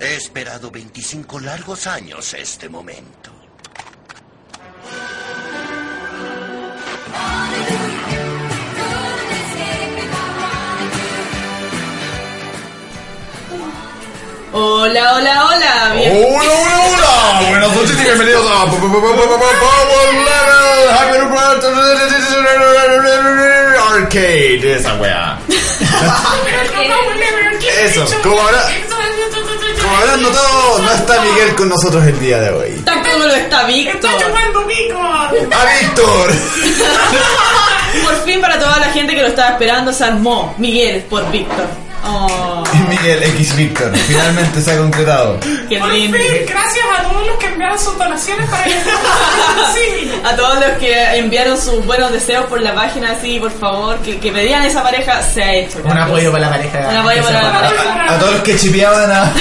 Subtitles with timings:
[0.00, 3.32] He esperado 25 largos años este momento.
[14.52, 15.92] Hola, hola, hola.
[15.94, 16.12] Bien.
[16.12, 17.48] Hola, hola, hola.
[17.50, 18.80] Buenas noches y bienvenidos a Power
[22.80, 24.76] Level Arcade.
[24.76, 25.38] Esa weá.
[27.84, 28.97] Eso, como habrá- como
[29.98, 32.82] habrán notado, no está Miguel con nosotros el día de hoy.
[32.84, 34.10] Tampoco lo está Víctor.
[35.52, 36.30] ¡A Víctor!
[38.04, 40.54] Por fin para toda la gente que lo estaba esperando se armó.
[40.58, 41.87] Miguel por Víctor.
[42.10, 43.94] Oh, Y Miguel X Víctor.
[43.96, 45.38] Finalmente se ha concretado.
[45.68, 46.16] qué Por lindo.
[46.16, 48.70] fin, gracias a todos los que enviaron sus donaciones para que
[49.74, 50.12] sí.
[50.24, 54.18] A todos los que enviaron sus buenos deseos por la página, así, por favor, que,
[54.18, 55.78] que pedían esa pareja, se ha hecho.
[55.84, 56.88] Un apoyo para la pareja.
[56.90, 58.04] Un apoyo para la pareja.
[58.08, 59.30] A, a todos los que chipeaban a.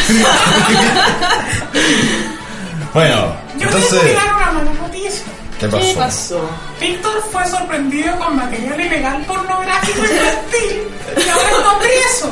[2.93, 3.89] bueno, Yo entonces.
[3.91, 5.23] tengo que dar una mala noticia.
[5.59, 6.49] ¿Qué ¿Qué pasó?
[6.79, 12.31] Víctor fue sorprendido con material ilegal pornográfico infantil y ahora está preso.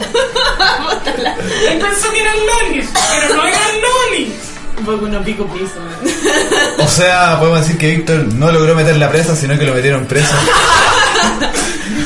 [1.70, 4.34] Él pensó que eran lolis, pero no eran lolis.
[4.78, 5.80] Un poco uno pico piso.
[6.78, 10.06] O sea, podemos decir que Víctor no logró meter la presa, sino que lo metieron
[10.06, 10.36] preso.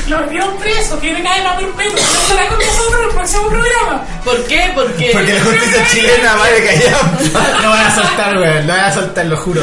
[0.08, 2.00] Lo metieron preso, tiene cadena perpetua.
[2.14, 4.04] No estará con nosotros en el próximo programa.
[4.24, 4.72] ¿Por qué?
[4.74, 5.10] Porque.
[5.12, 7.62] Porque la justicia chilena vale callar.
[7.62, 8.66] No van a soltar, weón.
[8.66, 9.62] No van a soltar, lo juro.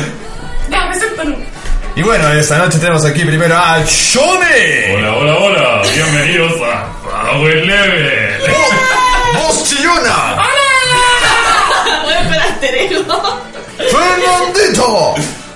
[1.98, 4.94] Y bueno, esta noche tenemos aquí primero a Shone.
[4.94, 8.40] Hola, hola, hola, bienvenidos a Power Level.
[9.34, 10.38] Voz chillona.
[12.04, 13.42] Voy a esperar ego.
[13.78, 15.16] Fernandito.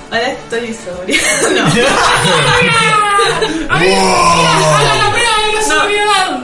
[0.09, 1.19] Ahora estoy sobria.
[1.51, 1.65] No.
[3.69, 6.39] A ver, haga la prueba de la sobriedad.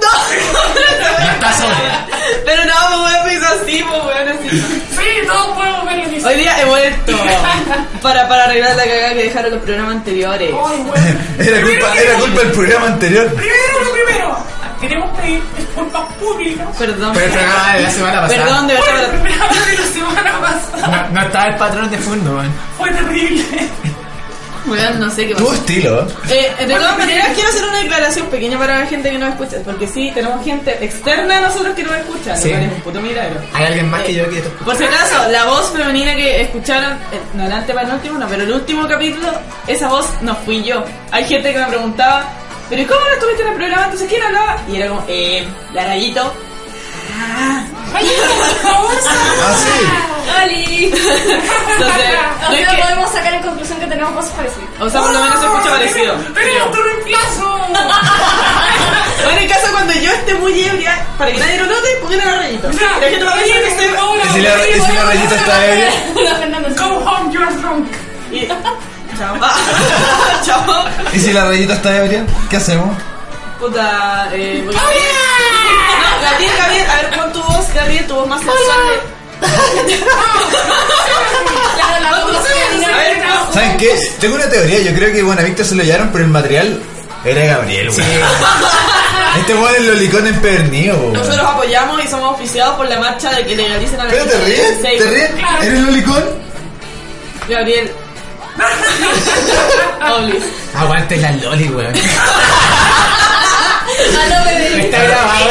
[0.00, 0.12] No
[1.34, 2.06] está sobria.
[2.46, 4.89] Pero no, me voy a pisar así, pues, weón, así.
[5.10, 7.12] Sí, todos podemos ver lo que Hoy día he vuelto
[8.02, 10.50] para, para arreglar la cagada que dejaron los programas anteriores.
[10.52, 11.06] Ay, bueno.
[11.38, 13.26] Era culpa, era culpa del programa anterior.
[13.34, 14.38] Primero lo primero,
[14.80, 16.66] queremos pedir disculpas públicas.
[16.78, 17.12] Perdón.
[17.14, 18.44] Pero el programa de la semana pasada.
[18.44, 19.10] Perdón, de el verdad.
[19.10, 20.86] programa de la semana pasada.
[21.08, 22.52] No, no estaba el patrón de fondo, weón.
[22.78, 23.44] Fue terrible.
[24.66, 25.60] Weón, no sé qué Tuvo pasó.
[25.60, 26.06] estilo.
[26.28, 29.56] Eh, de todas maneras, quiero hacer una declaración pequeña para la gente que nos escucha.
[29.64, 32.36] Porque sí, tenemos gente externa a nosotros que nos escucha.
[32.36, 32.48] Sí.
[32.50, 33.40] Lo cual es un puto milagro.
[33.54, 34.50] Hay alguien más que yo que esto.
[34.64, 38.52] Por si acaso, la voz femenina que escucharon, eh, no el antepenúltimo, no, pero el
[38.52, 39.28] último capítulo,
[39.66, 40.84] esa voz no fui yo.
[41.10, 42.28] Hay gente que me preguntaba,
[42.68, 43.84] ¿pero ¿y cómo no estuviste en el programa?
[43.84, 44.56] Entonces, ¿quién hablaba?
[44.70, 45.86] Y era como, eh, la
[47.92, 48.90] Rayito, por favor,
[49.42, 49.86] Ah, sí.
[50.44, 50.84] ¡Oli!
[50.84, 52.10] Entonces,
[52.48, 54.68] no es que- podemos sacar en conclusión que tenemos voces parecidas.
[54.80, 56.14] o sea, por lo menos se escucha parecido.
[56.34, 57.60] Tenemos tu reemplazo.
[59.24, 62.24] Bueno, en caso cuando yo esté muy ebria, para que nadie lo note, pongan a
[62.26, 62.70] la rayito.
[62.70, 63.86] Ya, La gente va a pensar que estoy...
[63.86, 65.90] ¿Y si la, y si la rayita está ebria?
[66.14, 66.74] No, Fernando, sí.
[66.76, 67.86] Go home, you're drunk.
[68.32, 68.46] Y...
[69.18, 69.36] Chao.
[70.46, 70.84] Chao.
[71.12, 72.24] ¿Y si la rayita está ebria?
[72.48, 72.96] ¿Qué hacemos?
[73.58, 74.62] Puta, eh...
[74.64, 74.74] voy
[76.22, 79.00] Gabriel, Gabriel, a ver, pon tu voz, Gabriel, tu voz más sensual.
[81.76, 82.36] Claro, la voz.
[83.52, 83.98] ¿Saben qué?
[84.20, 84.80] Tengo una teoría.
[84.80, 86.80] Yo creo que bueno, a Víctor se lo llevaron, pero el material
[87.24, 88.06] era Gabriel, güey.
[89.38, 91.12] Este weón es lolicón empernido, güey.
[91.12, 94.38] Nosotros apoyamos y somos oficiados por la marcha de que legalicen a la ¿Pero te
[94.44, 94.82] ríes?
[94.82, 95.30] ¿Te ríes?
[95.62, 96.24] ¿Eres lolicón?
[97.48, 97.90] Gabriel.
[100.74, 101.94] Aguante la loli, weón.
[104.18, 104.50] Ah, no.
[104.80, 105.44] Está grabado.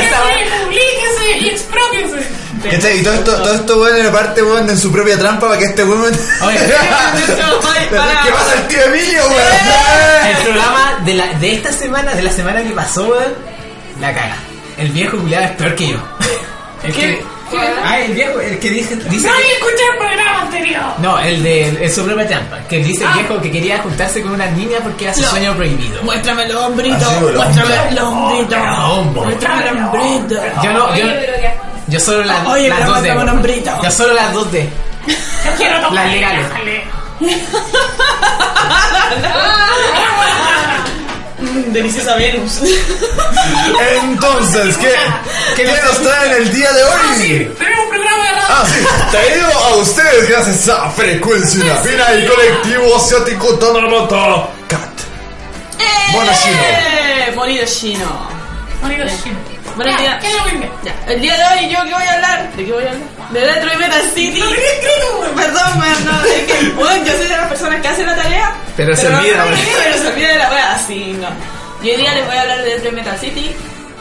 [0.63, 2.27] Publíquese y expropiese.
[2.63, 2.99] ¿Cachai?
[2.99, 5.65] Y todo esto, todo esto weón era parte weón en su propia trampa para que
[5.65, 6.13] este weón.
[6.41, 6.59] Oye.
[7.89, 10.43] ¿Qué pasa el tío Emilio, el weón?
[10.43, 13.33] programa de, la, de esta semana, de la semana que pasó, weón,
[13.99, 14.35] la caga.
[14.77, 15.97] El viejo culiado es peor que yo.
[16.83, 17.01] El ¿Qué?
[17.01, 17.38] que.
[17.83, 18.95] Ah, el viejo, el que dice.
[18.95, 20.81] dice Nadie escuchó el programa anterior.
[20.99, 22.59] no, el de el su propia trampa.
[22.67, 25.29] Que dice el viejo que quería juntarse con una niña porque era su No.
[25.29, 26.01] sueño prohibido.
[26.03, 27.11] Muéstrame el hombrito.
[27.35, 28.57] Muéstrame el hombrito.
[29.13, 30.41] Muéstrame el hombrito.
[30.63, 31.05] Yo no, yo,
[31.87, 32.91] yo solo las, Oye, las dos D.
[33.01, 33.71] muéstrame un hombrito.
[33.83, 34.69] Yo solo las dos D.
[35.07, 36.05] Yo quiero tomar.
[36.05, 36.45] Las legales.
[41.49, 42.59] Mm, Deliciosa Venus.
[44.03, 44.93] Entonces, ¿qué,
[45.55, 47.51] ¿qué nos traen el día de hoy?
[47.57, 48.47] Tenemos un programa de radio.
[48.49, 54.89] Ah, sí, traído a ustedes gracias a Frecuencia Inafina y Colectivo Asiático Tanamata Cat.
[56.13, 56.57] Bonachino.
[56.57, 57.33] ¡Eh!
[57.35, 58.29] Bonito chino.
[58.81, 59.48] Marido Shin.
[59.79, 61.93] Bueno, el Ya, día, ¿Qué le voy a ya, el día de hoy, ¿yo qué
[61.93, 62.51] voy a hablar?
[62.53, 63.07] ¿De qué voy a hablar?
[63.31, 64.43] De Retro y Metal City.
[65.35, 68.53] Perdón, man, no, es que, bueno, yo soy de las personas que hacen la tarea.
[68.75, 69.61] Pero se olvida, no, güey.
[69.83, 71.27] Pero se olvida de la wea, así, no.
[71.81, 73.55] Yo hoy día les voy a hablar de Retro y Metal City.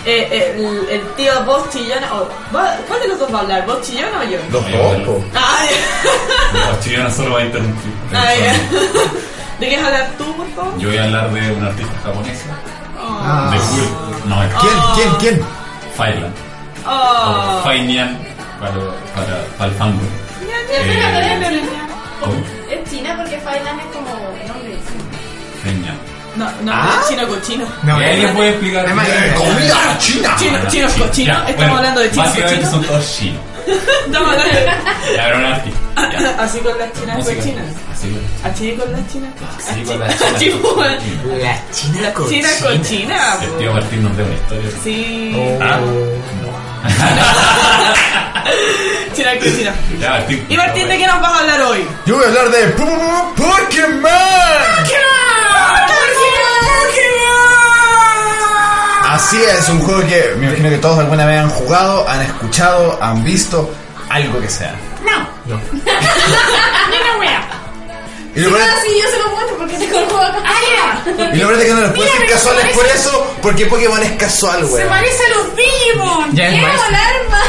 [0.05, 2.13] eh, el, el tío voz chillona.
[2.15, 3.67] o- ¿va- ¿Cuál de los dos va a hablar?
[3.67, 4.39] ¿Vos chillona o yo?
[4.51, 4.65] Los
[5.07, 7.93] dos, La chillona solo va a interrumpir.
[8.15, 8.39] ay.
[9.61, 10.79] ¿De qué vas a hablar tú, por favor?
[10.79, 12.45] Yo voy a hablar de una artista japonesa.
[13.01, 13.51] Ah.
[13.53, 14.29] De Full.
[14.29, 15.47] No, es ¿Quién, quién, quién?
[15.99, 16.35] Fireland.
[16.87, 17.59] Oh.
[17.59, 18.17] O Fainian
[18.61, 18.73] para,
[19.15, 20.07] para, para el fanboy.
[20.71, 21.63] Eh,
[22.21, 22.35] ¿Cómo?
[22.71, 24.09] Es China porque Failan es como
[24.49, 24.77] nombre.
[25.63, 25.97] Fainian.
[26.37, 26.99] No, no, Ah.
[27.03, 27.67] es chino cochino.
[27.83, 28.87] No, ¿Y alguien puede explicar?
[28.87, 30.37] Eh, ¡Comida china!
[30.39, 31.37] Chino, chinos Sí, cochinos.
[31.39, 32.71] Estamos bueno, hablando de chinos Básicamente cochinos.
[32.71, 33.41] son todos chinos.
[34.07, 34.69] Estamos hablando de.
[36.43, 37.37] Así con las chinas Música.
[37.37, 37.65] cochinas.
[37.93, 39.33] Así con- con las chinas
[39.69, 40.61] así con las chinas.
[40.63, 41.03] con las
[41.43, 42.49] La china Las cochina.
[42.49, 43.43] chinas cochinas.
[43.43, 44.71] El tío Martín nos dé una historia.
[44.83, 45.33] Sí.
[45.37, 45.59] Oh.
[45.61, 45.81] Ah,
[49.15, 49.75] China cochina.
[50.01, 50.47] Ya, Martín.
[50.49, 51.87] Y Martín, ¿de qué nos vas a hablar hoy?
[52.07, 54.11] Yo voy a hablar de P- P- Pokémon.
[59.19, 62.99] Así es, un juego que me imagino que todos alguna vez han jugado, han escuchado,
[63.03, 63.69] han visto,
[64.09, 64.75] algo que sea.
[65.05, 65.61] No, No.
[65.73, 67.49] una wea.
[68.37, 70.39] Y lo Ah, peor sí, yo se lo muestro porque tengo el juego acá.
[70.45, 70.61] Ah,
[71.05, 71.11] ya.
[71.35, 74.03] y lo peor es que no les puedo decir casuales parece- por eso, porque Pokémon
[74.03, 74.89] es casual, Se weón.
[74.89, 76.35] parece a los Digimon.
[76.37, 76.87] Ya es ¡Qué maestro.
[76.89, 77.43] alarma!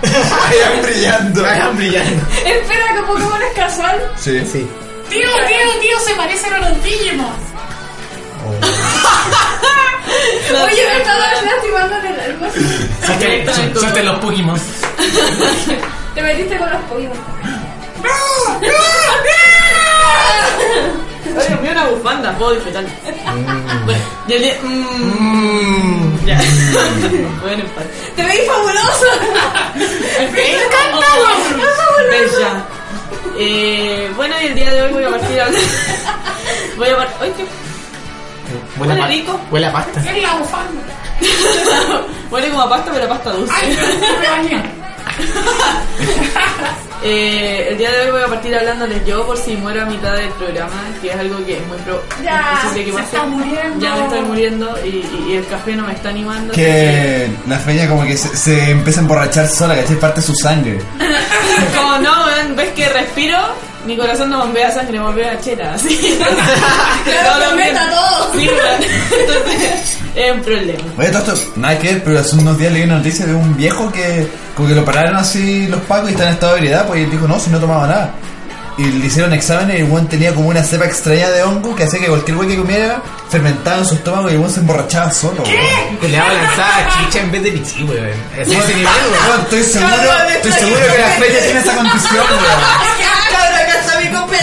[0.48, 1.42] Vayan brillando.
[1.42, 2.26] Vayan brillando.
[2.46, 4.12] Espera, que Pokémon es casual.
[4.16, 4.40] Sí.
[4.52, 4.70] Sí.
[5.10, 7.32] Tío, tío, tío, se parecen a los Digimon.
[10.64, 12.46] Oye, me estaba lastimando en el alma.
[13.04, 14.58] Suelten, su- suelten los Pokémon.
[16.14, 17.18] Te metiste con los Pokémon.
[21.36, 22.84] Oye, Dios mío, una bufanda, puedo disfrutar.
[23.84, 24.54] Bueno, y el día.
[24.62, 26.26] Mmm.
[26.26, 26.36] Ya.
[27.42, 27.88] Buen empate.
[28.16, 29.06] Te veis fabuloso.
[32.10, 32.64] Bella.
[33.40, 35.62] Eh, bueno, y el día de hoy voy a partir a hablar.
[36.76, 37.16] Voy a partir.
[37.22, 37.44] ¡Ay, qué!
[38.78, 39.40] Huele a Huele rico.
[39.50, 40.00] Huele a pasta.
[40.00, 40.82] Es la bufanda.
[42.30, 43.52] Huele como a pasta, pero a pasta dulce.
[44.30, 44.62] Ay.
[47.00, 50.14] Eh, el día de hoy voy a partir hablándoles yo por si muero a mitad
[50.14, 53.04] del programa, que es algo que es muy pro Ya, es que se pase.
[53.04, 53.78] está muriendo.
[53.86, 56.52] Ya me estoy muriendo y, y- y el café no me está animando.
[56.52, 59.94] Que la feña como que se, se empieza a emborrachar sola, ¿cachai?
[60.00, 60.78] Parte de su sangre.
[60.78, 62.12] que- Como no,
[62.56, 63.38] ves que respiro,
[63.88, 65.72] mi corazón no bombea sangre, bombea chela.
[65.72, 65.98] Así.
[67.04, 68.32] Claro, todo.
[68.34, 68.82] Sí, weón.
[69.18, 70.84] Entonces, es un problema.
[70.98, 73.56] Oye, todo esto, nada que ver, pero hace unos días leí una noticia de un
[73.56, 76.86] viejo que como que lo pararon así los pacos y está en estado de ebriedad,
[76.86, 78.14] pues y él dijo, no, si no tomaba nada.
[78.76, 81.84] Y le hicieron exámenes y el buen tenía como una cepa extraña de hongo que
[81.84, 85.10] hacía que cualquier güey que comiera fermentaba en su estómago y el buen se emborrachaba
[85.10, 85.42] solo.
[85.42, 85.98] weón.
[85.98, 88.06] Que le daba lanzada chicha en vez de pichí, weón.
[88.36, 89.28] Es ese nivel, weón.
[89.30, 89.94] Weón, estoy seguro,
[90.34, 92.97] estoy seguro que la feña tiene esa condición, weón.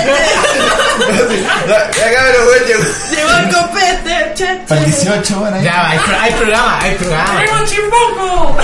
[0.05, 2.83] ¡Cabra, acá ya cabrón, weón, llegó.
[3.11, 4.31] ¡Llegó el copete!
[4.35, 4.91] Che, Para el che.
[4.91, 5.63] 18, weón, ahí.
[5.63, 7.39] Ya, hay, pro- hay programa, hay programa.
[7.45, 8.57] ¡Tengo chimbombo!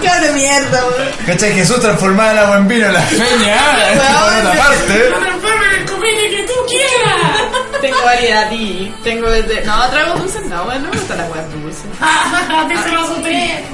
[0.00, 1.08] ¡Qué mierda, weón!
[1.26, 1.52] ¿Cachai?
[1.54, 3.56] Jesús transformaba el agua en vino en la feña.
[3.94, 5.08] Por otra parte.
[5.10, 7.80] ¡No transformen el copete que tú quieras!
[7.80, 9.62] Tengo variedad y tengo desde.
[9.64, 11.82] No, trago dulces, no, bueno, no me gusta la hueá dulce.
[12.00, 13.64] ¡Ah, te se lo azoté!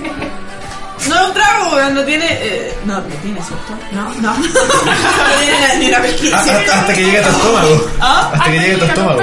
[1.08, 2.26] No lo trago, weón, no tiene.
[2.30, 3.72] Eh, no, no tiene, ¿cierto?
[3.92, 4.34] No, no.
[4.38, 6.36] no tiene ni la Ah, pesquisa.
[6.38, 7.90] Hasta, hasta que llegue a tu estómago.
[8.00, 8.30] ¿Ah?
[8.32, 9.20] Hasta que llegue a tu estómago.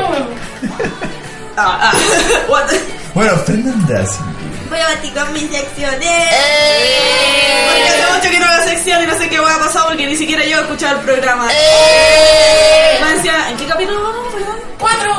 [1.58, 1.92] Ah, ah.
[2.48, 2.66] What
[3.14, 4.18] Bueno, Fernanda, sí.
[4.70, 6.26] Voy a batir con mis secciones.
[7.68, 10.06] Porque hace mucho que no hago sección y no sé qué hueá ha pasado porque
[10.08, 11.48] ni siquiera yo he escuchado el programa.
[13.00, 14.56] Francia, ¿en qué capítulo vamos, perdón?
[14.80, 15.14] ¡Cuatro!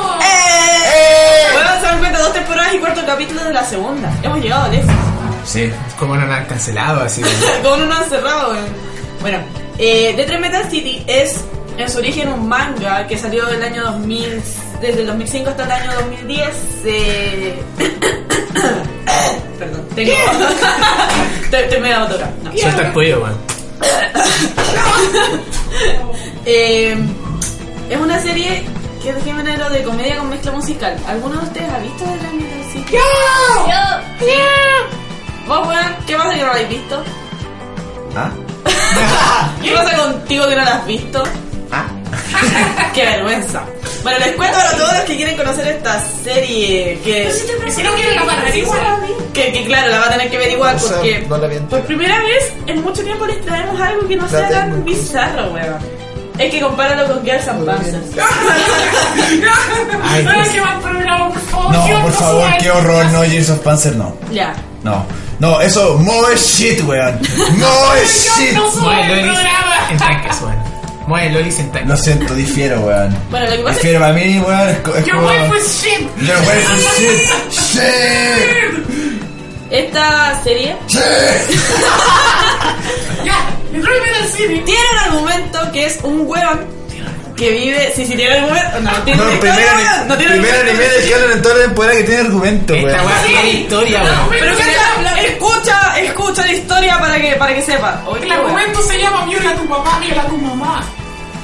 [1.53, 4.11] Bueno, se dan cuenta, dos temporadas y cuarto capítulo de la segunda.
[4.23, 4.91] Hemos llegado lejos.
[5.45, 5.71] Sí.
[5.97, 7.21] Como no la han cancelado, así.
[7.23, 7.63] weón.
[7.63, 8.65] Con uno encerrado, weón.
[9.21, 9.39] Bueno,
[9.77, 11.39] eh, The Dream Metal City es
[11.77, 14.41] en su origen un manga que salió del año 2000,
[14.81, 16.49] desde el 2005 hasta el año 2010.
[16.85, 17.63] Eh...
[19.59, 20.11] Perdón, tengo.
[21.43, 22.31] Estoy estoy medio autora.
[22.43, 22.51] No.
[22.57, 23.37] Suelta el cuello, weón.
[26.47, 26.95] Eh,
[27.89, 28.63] es una serie
[29.01, 30.95] que es de género de comedia con mezcla musical.
[31.07, 32.93] ¿Alguno de ustedes ha visto The Dream Metal City?
[32.93, 32.99] Yo.
[35.47, 35.95] ¿Vos, weón?
[36.07, 37.03] ¿Qué pasa que no lo habéis visto?
[38.15, 38.29] ¿Ah?
[39.63, 41.23] ¿Qué pasa contigo que no la has visto?
[41.71, 41.85] ¿Ah?
[42.93, 43.63] ¡Qué vergüenza!
[44.03, 47.31] Bueno, les cuento a todos los que quieren conocer esta serie que,
[47.71, 48.79] Si no quieren la para igual.
[49.33, 51.55] que, que claro, la va a tener que averiguar O sea, porque no la vi
[51.57, 51.77] entera.
[51.81, 55.51] por primera vez en mucho tiempo les traemos algo que no La sea tan bizarro,
[55.53, 56.05] weón.
[56.37, 58.05] Es que compáralo con Girls and Panzers.
[58.17, 59.43] Ay,
[60.03, 60.59] ¡Ay, pues, qué!
[60.59, 64.15] No, por favor, qué horror, no, Gears of Panzer, no.
[64.31, 64.53] Ya.
[64.83, 65.05] No,
[65.39, 67.19] no, eso, mo es shit, weón.
[67.57, 68.53] Mo es Dios, shit.
[68.53, 69.87] no bueno, el Loris, programa.
[69.91, 70.63] en tranque suena.
[71.07, 71.85] Mueve Loli sentai.
[71.85, 73.15] Lo siento, difiero, weón.
[73.29, 74.69] Bueno, lo que pasa es Difiero para mí, weón.
[74.69, 75.27] Es, co- es Your como.
[75.27, 75.99] wife is shit.
[76.27, 77.79] Your wife is shit.
[77.79, 78.85] Shit.
[79.71, 80.75] esta serie
[83.25, 84.61] Ya, Detroit Metal City.
[84.65, 86.65] tiene un argumento que es un weón
[87.35, 87.93] que vive.
[87.95, 88.79] Sí, sí, tiene argumento.
[88.81, 90.83] No, tiene No, historia, weón, no tiene primer argumento.
[90.83, 93.05] anime de Canon en toda la temporada que tiene argumento, Esta weón.
[93.05, 94.17] weá tiene historia, weón.
[94.29, 98.01] Pero cacha, escucha, escucha la historia para que, para que sepa.
[98.07, 100.83] Oye, El argumento se llama Viola a tu papá, viola a tu mamá.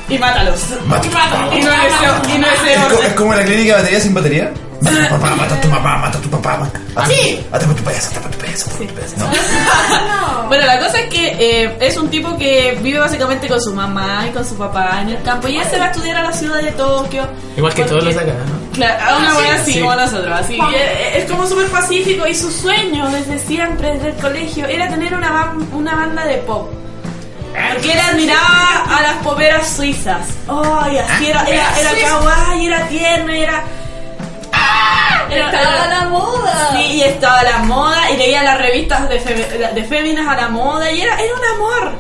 [0.10, 0.60] Y mátalos.
[0.88, 3.06] Mata- Y no es ese, y no es.
[3.06, 4.52] Es como la clínica de batería sin batería.
[4.82, 6.58] Mata a tu papá, mata a tu papá, mata a tu papá.
[6.58, 7.46] mata- Sí.
[7.52, 9.16] Atrapa a tu payaso, atrapa a tu payaso, atrapa a tu payaso.
[10.08, 10.48] No.
[10.48, 14.26] Bueno, la cosa es que eh, es un tipo que vive básicamente con su mamá
[14.28, 16.34] y con su papá en el campo y él se va a estudiar a la
[16.34, 17.28] ciudad de Tokio.
[17.56, 18.72] Igual que todos Porque- los acá, ¿no?
[18.74, 19.80] Claro, a una wea así sí.
[19.82, 20.40] como nosotros.
[20.40, 24.90] Así que es como súper pacífico y su sueño desde siempre, desde el colegio, era
[24.90, 26.70] tener una, ban- una banda de pop.
[27.74, 30.26] Porque él admiraba a las poperas suizas.
[30.48, 33.64] Ay, así era, era, era kawaii, era tierno, y era.
[34.82, 35.26] ¡Ah!
[35.30, 36.70] Era- Estaba era- la moda.
[36.74, 39.20] Sí, y estaba a la moda y leía las revistas de,
[39.74, 41.92] de féminas a la moda y era, era un amor.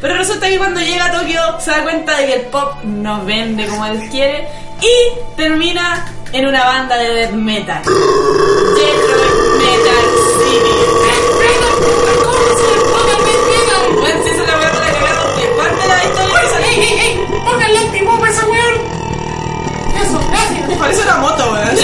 [0.00, 3.22] Pero resulta que cuando llega a Tokio se da cuenta de que el pop no
[3.24, 4.48] vende como él quiere
[4.80, 7.82] y termina en una banda de death metal.
[7.82, 10.06] Detroit Metal
[10.38, 10.76] City.
[17.40, 17.44] A.
[17.44, 18.74] ¡Pónganle el timón a ese weón!
[20.00, 20.78] Eso, gracias.
[20.78, 21.76] Parece una moto, weón.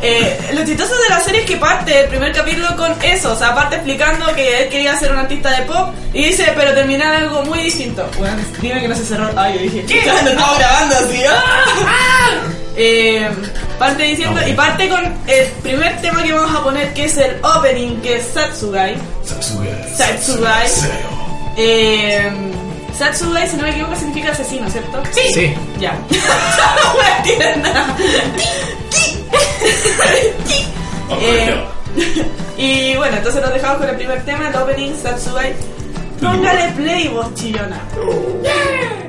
[0.00, 3.36] Eh, lo chistoso de la serie es que parte el primer capítulo con eso, o
[3.36, 7.16] sea, parte explicando que él quería ser un artista de pop y dice, pero terminar
[7.16, 8.08] algo muy distinto.
[8.16, 9.28] Bueno, dime que no se cerró.
[9.36, 10.06] Ay, yo dije, ¿qué?
[10.06, 11.22] Lo estaba grabando así.
[11.28, 12.34] ¡ah!
[12.80, 13.28] Eh,
[13.76, 17.44] parte diciendo, y parte con el primer tema que vamos a poner, que es el
[17.44, 18.96] opening, que es Satsugai.
[19.96, 20.68] Satsugai.
[21.56, 22.30] Eh,
[22.98, 25.02] Satsugai, si no me equivoco, significa asesino, ¿cierto?
[25.12, 25.32] Sí.
[25.32, 25.54] Sí.
[25.78, 25.96] Ya.
[26.84, 27.96] No me entiendes nada.
[31.20, 31.64] Eh,
[32.58, 35.54] y bueno, entonces nos dejamos con el primer tema, el opening Satsugai.
[36.20, 39.07] Póngale play, vos chillona.「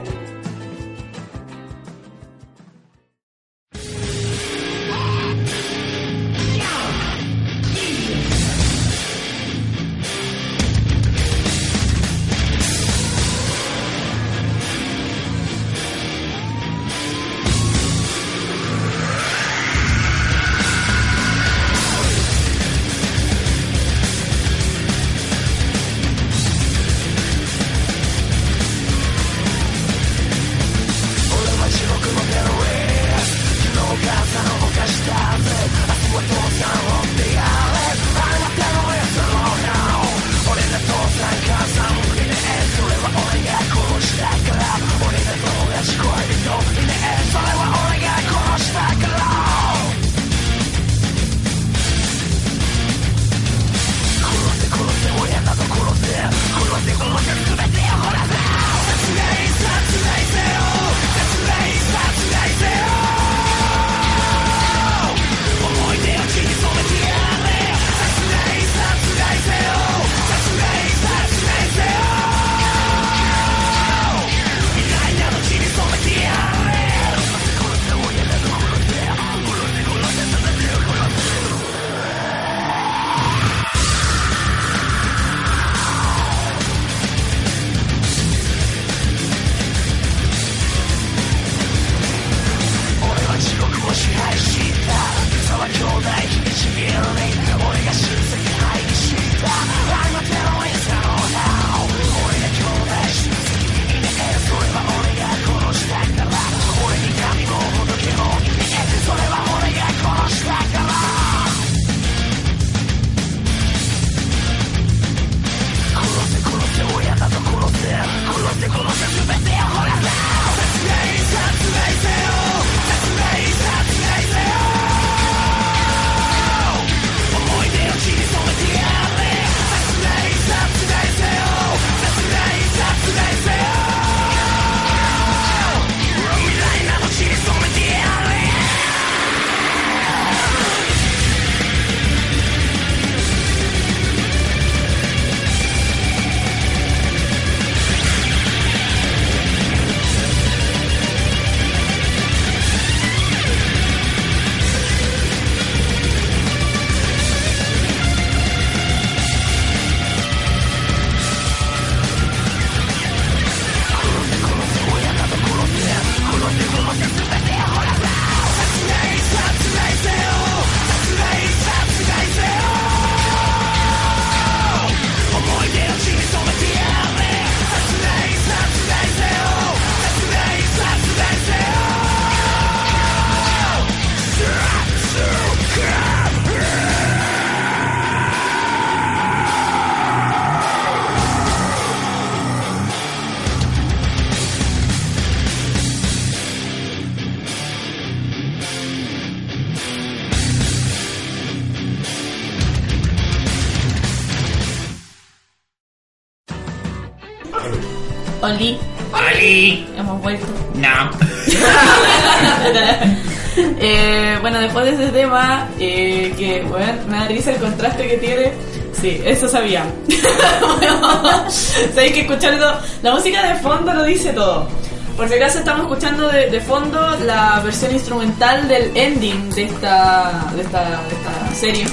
[215.00, 218.52] ese tema, eh, que bueno, me da risa el contraste que tiene.
[219.00, 219.86] Sí, eso sabía.
[221.50, 224.68] Sabéis que escuchando la música de fondo lo dice todo.
[225.16, 230.46] Por si acaso estamos escuchando de, de fondo la versión instrumental del ending de esta,
[230.56, 231.86] de esta, de esta serie.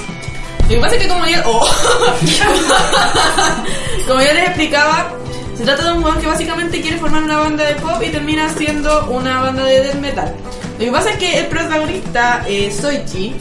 [0.63, 1.65] Lo que pasa es que como ya, oh.
[4.07, 5.09] como ya les explicaba,
[5.57, 8.49] se trata de un weón que básicamente quiere formar una banda de pop y termina
[8.49, 10.35] siendo una banda de death metal.
[10.79, 13.35] Lo que pasa es que el protagonista, eh, Soichi,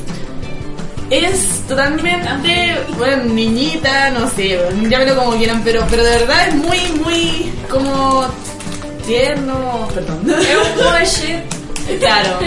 [1.11, 6.79] es totalmente, bueno, niñita, no sé, llámelo como quieran, pero, pero de verdad es muy,
[7.05, 8.27] muy como
[9.07, 10.27] tierno, perdón.
[11.01, 11.99] Es un.
[11.99, 12.39] Claro.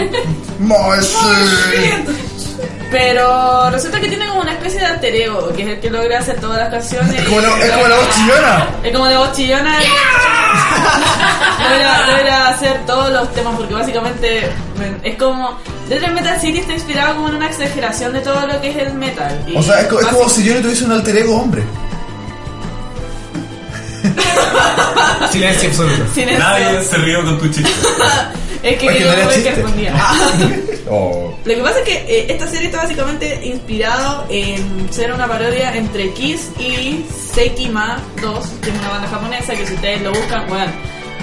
[2.90, 6.18] Pero resulta que tiene como una especie de alter ego, que es el que logra
[6.18, 7.14] hacer todas las canciones.
[7.14, 8.68] Es como la, es como la voz chillona.
[8.82, 9.78] Es como la voz chillona.
[11.70, 14.50] logra, logra hacer todos los temas porque básicamente
[15.02, 15.58] es como...
[15.88, 18.94] Death Metal City está inspirado como en una exageración de todo lo que es el
[18.94, 19.44] metal.
[19.46, 21.62] Y O sea, es, co- es como si yo no tuviese un alter ego hombre.
[25.30, 26.04] Silencio absoluto.
[26.14, 26.38] Silencio.
[26.38, 27.70] Nadie se rió con tu chiste.
[28.62, 29.94] Es que, Es que que no que respondía.
[30.92, 31.32] Oh.
[31.44, 35.72] Lo que pasa es que eh, esta serie está básicamente inspirado en ser una parodia
[35.76, 40.48] entre Kiss y Sekima 2, que es una banda japonesa que si ustedes lo buscan,
[40.48, 40.72] bueno,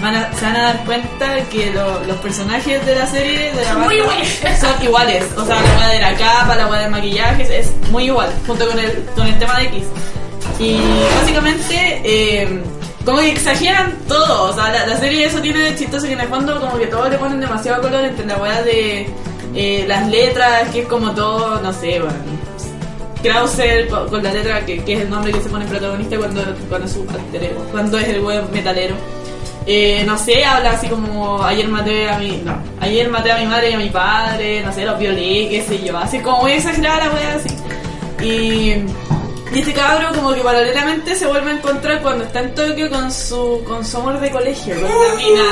[0.01, 3.63] van a- se van a dar cuenta que lo- los personajes de la serie de
[3.63, 4.39] la Son muy iguales.
[4.59, 5.23] son iguales.
[5.35, 8.67] O sea, la weá de la capa, la weá del maquillaje, es muy igual, junto
[8.67, 9.83] con el, con el tema de Kiss.
[10.59, 10.77] Y
[11.19, 12.61] básicamente, eh,
[13.05, 14.49] como que exageran todo.
[14.49, 16.87] O sea, la, la serie eso tiene de chistoso que en el fondo, como que
[16.87, 19.07] todo le ponen demasiado color entre la weá de
[19.55, 22.15] eh, las letras, que es como todo, no sé, bueno.
[23.23, 26.17] Krauser con, con la letra que, que es el nombre que se pone el protagonista
[26.17, 27.05] cuando, cuando es su
[27.71, 28.95] cuando es el web metalero.
[29.69, 32.37] Eh, no sé, habla así como ayer maté a mi.
[32.37, 35.65] No, ayer maté a mi madre y a mi padre, no sé, los violé, qué
[35.67, 37.49] sé yo, así como muy exagerada la wea así.
[38.23, 38.71] Y,
[39.53, 43.11] y este cabro como que paralelamente se vuelve a encontrar cuando está en Tokio con
[43.11, 45.43] su, con su amor de colegio, con la mina,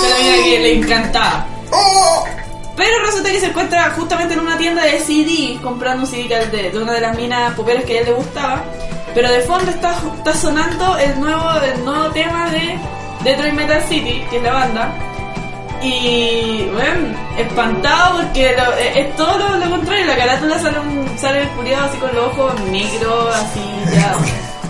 [0.00, 1.46] con la mina que le encantaba.
[2.76, 6.70] Pero resulta que se encuentra justamente en una tienda de CD, comprando un CD de,
[6.72, 8.64] de una de las minas poperas que a él le gustaba.
[9.14, 12.76] Pero de fondo está, está sonando el nuevo, el nuevo tema de
[13.24, 14.92] Detroit Metal City, que es la banda.
[15.82, 20.06] Y, bueno, espantado porque lo- es, es todo lo, lo contrario.
[20.06, 23.60] La carátula sale, un, sale el así con los ojos negros, así
[23.92, 24.14] ya.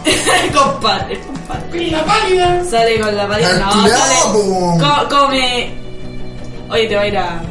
[0.59, 1.83] compadre, compadre.
[1.85, 2.65] Y la pálida.
[2.65, 3.25] Sale con la.
[3.25, 4.15] Al No, sale.
[4.33, 5.71] co- come.
[6.71, 7.43] Oye, te va a ir a.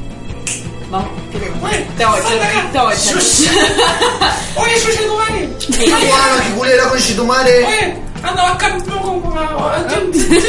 [0.90, 1.08] Vamos.
[1.32, 2.72] ¿qué te voy a Oye, echar.
[2.72, 3.16] Te voy a echar.
[4.58, 5.50] Oye, Sushi, tu madre.
[5.88, 7.66] Bueno, que culera con Shitumare.
[7.66, 9.86] Oye, anda a buscar un poco con agua.
[9.90, 10.12] ¡Qué!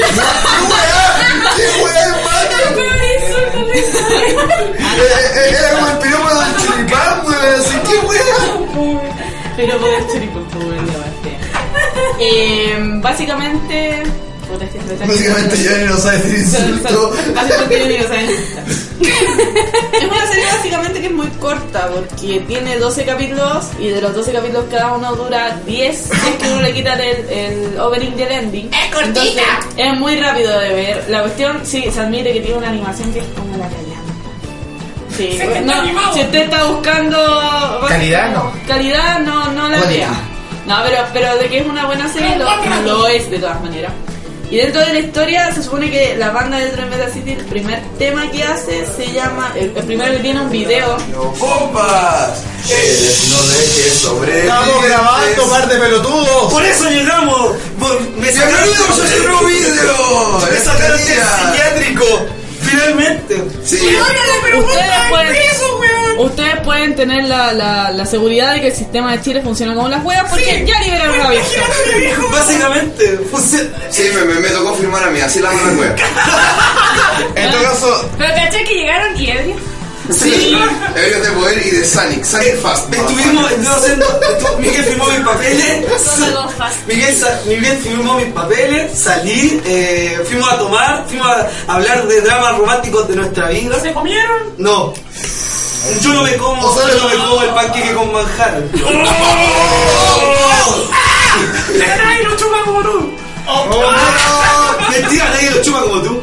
[4.95, 5.01] Eh,
[5.35, 7.61] eh, Era como el piropo del choripán, weón.
[7.61, 8.39] Así, ¡qué weá!
[9.57, 10.93] Pero choripán, pues, weón, la.
[12.21, 14.03] Eh, básicamente.
[14.49, 17.13] Puta, es me está Básicamente ya no sabe decir insulto.
[17.35, 18.31] Básicamente yo ni lo saben.
[19.93, 24.15] Es una serie básicamente que es muy corta porque tiene 12 capítulos y de los
[24.15, 28.13] 12 capítulos cada uno dura 10 si es que uno le quita el, el opening
[28.19, 28.71] y el ending.
[28.73, 29.21] ¡Es cortita!
[29.21, 29.43] Entonces,
[29.77, 31.05] es muy rápido de ver.
[31.09, 34.13] La cuestión, sí, se admite que tiene una animación que es como la callampa.
[35.17, 38.53] Sí, no, si usted está buscando Calidad, no.
[38.67, 40.09] calidad no, no la Calidad.
[40.09, 40.21] vea.
[40.67, 42.47] No, pero, pero de que es una buena serie lo,
[42.83, 43.93] lo es de todas maneras.
[44.53, 47.45] Y dentro de la historia se supone que la banda de Dream Metal City, el
[47.47, 50.99] primer tema que hace se llama, el, el primero que tiene un video.
[51.11, 52.43] ¡No, compas!
[52.69, 56.53] Eres no dejes sobre Estamos grabando, par de pelotudos.
[56.53, 57.53] Por eso llegamos.
[57.81, 60.39] Por- Me sacaron ¡Bienvenidos a este nuevo video!
[60.53, 61.39] Me sacaron día.
[61.47, 62.05] psiquiátrico.
[62.73, 63.45] Finalmente.
[63.65, 63.77] Sí,
[64.57, 65.37] Ustedes pueden,
[65.81, 66.19] weón.
[66.31, 69.89] ustedes pueden tener la, la, la seguridad de que el sistema de Chile funciona como
[69.89, 71.61] las huevas porque ya liberaron la vista.
[72.31, 73.19] Básicamente.
[73.31, 75.97] funciona- sí me, me, me tocó firmar a mí, así la van a wea.
[77.37, 79.57] En todo caso, Pero caché que llegaron y ebrio.
[80.13, 80.55] Sí,
[80.95, 82.93] Ebrios de Poder y de Sonic, Sonic Fast.
[82.93, 85.87] Estuvimos estu- Miguel firmó mis papeles.
[86.87, 92.59] Miguel, Miguel firmó mis papeles, salí, eh, fuimos a tomar, fuimos a hablar de dramas
[92.59, 93.81] románticos de nuestra vida.
[93.81, 94.55] ¿Se comieron?
[94.59, 94.93] No.
[96.01, 98.63] Yo no me como, O sea, yo no me como el panqueque con manjar.
[102.07, 103.11] Ay, lo chupa como tú.
[104.91, 106.21] Mentira, nadie lo chupa como tú.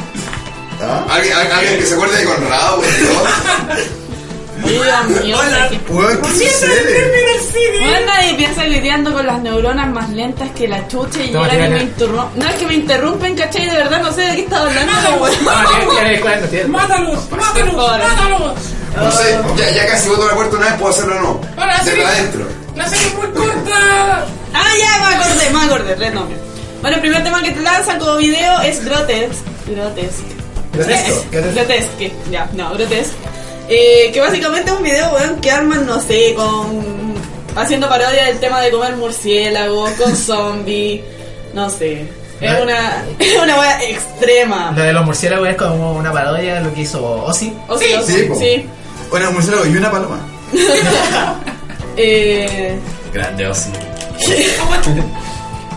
[1.10, 2.78] ¿Alguien, al- alguien que se acuerde de Conrado.
[2.78, 2.88] Oye,
[4.64, 5.68] Dios mío, Hola.
[5.70, 7.80] ¿qué- weón, ¿qué sucede?
[7.80, 11.58] Bueno, nadie piensa lidiando con las neuronas más lentas que la chucha y Toma, ahora
[11.58, 12.38] que me interrumpen.
[12.42, 13.66] No, es que me interrumpen, ¿cachai?
[13.70, 15.34] De verdad no sé de qué estaba hablando, weón.
[15.48, 15.64] Ah.
[16.68, 18.52] Mátalos, mátalos, mátalos.
[18.96, 21.40] No sé, ya, ya casi voto la puerta una vez, puedo hacerlo o no.
[21.84, 22.44] Desde adentro.
[22.76, 24.26] La serie es muy corta.
[24.52, 26.36] Ah, ya, me acordé, me acordé, renombre.
[26.82, 29.36] Bueno, el primer tema que te lanzan como video es Grotesque.
[29.68, 30.39] Grotesque.
[30.72, 31.24] Grotesco.
[31.30, 33.16] Grotesque, ya, no, Grotesque.
[33.68, 37.14] Eh, que básicamente es un video, weón, que arman, no sé, con.
[37.54, 41.02] haciendo parodia del tema de comer murciélagos, con zombies,
[41.54, 42.06] no sé.
[42.40, 44.72] Es una, es una wea extrema.
[44.74, 47.52] Lo de los murciélagos es como una parodia de lo que hizo Ozzy.
[47.68, 48.66] O sí, o sí, sí.
[49.12, 50.18] Una murciélago y una paloma.
[51.96, 52.78] Eh,
[53.12, 53.70] Grande Ozzy.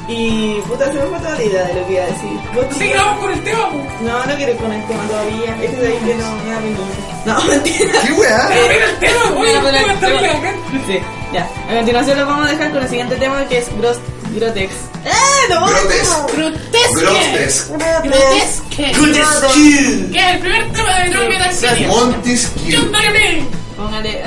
[0.07, 2.39] Y puta, se me fue toda la idea de lo que iba a decir.
[2.53, 3.69] ¿Vos tú- Sigamos con el tema.
[4.01, 5.55] No, no quiero ir con el tema todavía.
[5.63, 6.59] Es que de ahí que no me da.
[7.25, 8.01] No, mentira.
[8.05, 8.49] ¿Qué weá?
[8.49, 9.49] Mira el tema, güey.
[9.49, 10.51] Voy a poner El tema está.
[10.85, 10.99] Sí,
[11.31, 11.49] ya.
[11.69, 13.97] A continuación lo vamos a dejar con el siguiente tema que es Gros
[14.35, 14.73] Grotex.
[15.05, 15.09] ¡Eh!
[15.49, 15.65] ¡No!
[15.67, 16.35] Grotesque.
[16.35, 16.99] Grotesque.
[16.99, 17.73] Grotesque.
[18.03, 18.91] Grotesque.
[18.91, 20.11] Grotesque.
[20.11, 21.85] Que es el primer tema de Drum Metal City.
[22.91, 23.45] Dagame.
[23.77, 24.23] Póngale.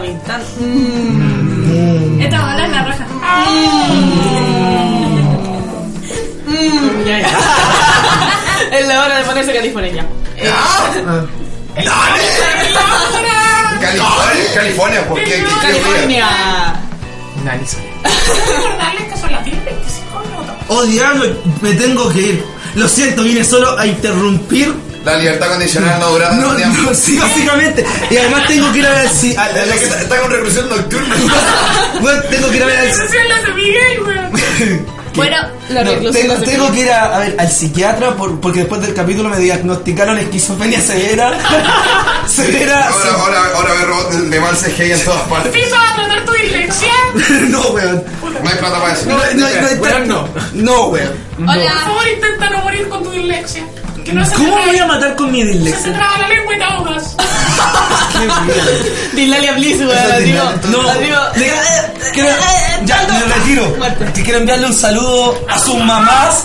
[0.00, 0.42] La.
[0.60, 2.20] Mm.
[2.20, 3.06] Esta bola es la roja.
[6.46, 7.28] Mm, ya, ya.
[8.78, 10.06] es la hora de ponerse california.
[10.36, 10.50] Eh,
[13.80, 15.24] California, California, ¿por qué?
[15.24, 16.26] ¿Qué- qué- qué- California.
[17.44, 17.76] Nariz.
[18.02, 20.56] Recordarles que son las 10.25 minutos.
[20.68, 21.24] Oh diablo,
[21.60, 22.44] me tengo que ir.
[22.74, 24.74] Lo siento, vine solo a interrumpir.
[25.04, 26.82] La libertad condicional no dura No, tiempo.
[26.82, 27.84] no, sí, básicamente.
[28.10, 29.36] Y además tengo que ir a ver si.
[29.36, 31.14] a- a- está- está con reclusión nocturna.
[32.00, 33.54] bueno, tengo que ir a ver al.
[33.54, 34.84] Miguel.
[35.14, 35.36] Bueno,
[35.68, 38.60] la No, reclusión tengo, no se que ir a, a ver al psiquiatra por- porque
[38.60, 41.38] después del capítulo me diagnosticaron esquizofrenia severa.
[42.26, 42.88] severa.
[42.88, 45.52] Ahora, ahora, ahora ve robots de mal CGI en todas partes.
[45.52, 46.92] ¿Piso a tratar tu dislexia?
[47.48, 48.02] no, weón.
[48.42, 49.06] No hay plata para eso.
[49.08, 50.28] No, no, no, hay Weón, no.
[50.54, 51.12] No, weón.
[51.36, 51.70] Por Hola.
[51.84, 53.64] favor, intenta no morir con tu dislexia.
[54.04, 55.92] Que no se te ¿Cómo me voy a matar con mi Se te dislexia?
[55.94, 57.16] traba la lengua y te ahogas.
[59.14, 60.60] Dilalia Bliss, weón.
[60.60, 62.28] Como- No, quiero-
[62.84, 63.76] ya me retiro.
[64.14, 66.44] Que quiero enviarle un saludo a sus mamás,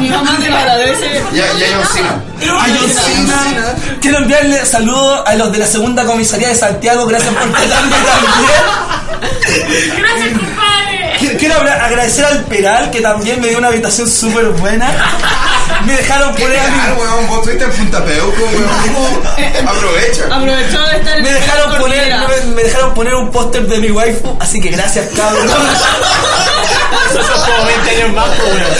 [0.00, 1.22] Mi mamá te lo agradece.
[1.32, 2.08] Ya, ya hay un cine.
[2.08, 3.74] a John Cena.
[4.00, 7.06] Quiero enviarle saludos a los de la segunda comisaría de Santiago.
[7.06, 8.52] Gracias por tratarme también.
[9.98, 11.36] Gracias, compadre.
[11.38, 14.88] Quiero- agradecer al Peral que también me dio una habitación súper buena.
[15.90, 17.26] Me dejaron ¿Qué poner a mi, weón?
[17.26, 19.68] Vos estuviste en Punta Peuco, weón.
[19.68, 20.24] Aprovecha.
[20.30, 23.90] Aprovechó de estar en me dejaron poner me, me dejaron poner un póster de mi
[23.90, 25.46] waifu, así que gracias cabrón.
[27.10, 28.70] Eso son como 20 años más, pues, weón.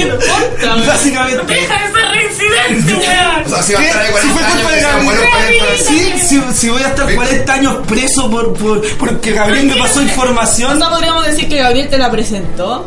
[0.00, 0.76] Importa.
[0.86, 1.54] Básicamente.
[1.54, 3.48] Deja de ser reincidente, O weón.
[3.48, 4.20] sea, si va a estar ahí ¿Qué?
[4.20, 5.04] Si 40 fue años, culpa que de sean Gabriel.
[5.04, 9.66] buenos 40 Sí, si, si voy a estar 40 años preso por, por porque Gabriel
[9.66, 10.78] me pasó información.
[10.78, 12.86] No podríamos decir que Gabriel te la presentó.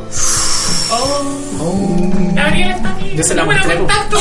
[2.34, 3.14] Gabriel está aquí.
[3.16, 4.18] Yo se la número de mostré, contacto.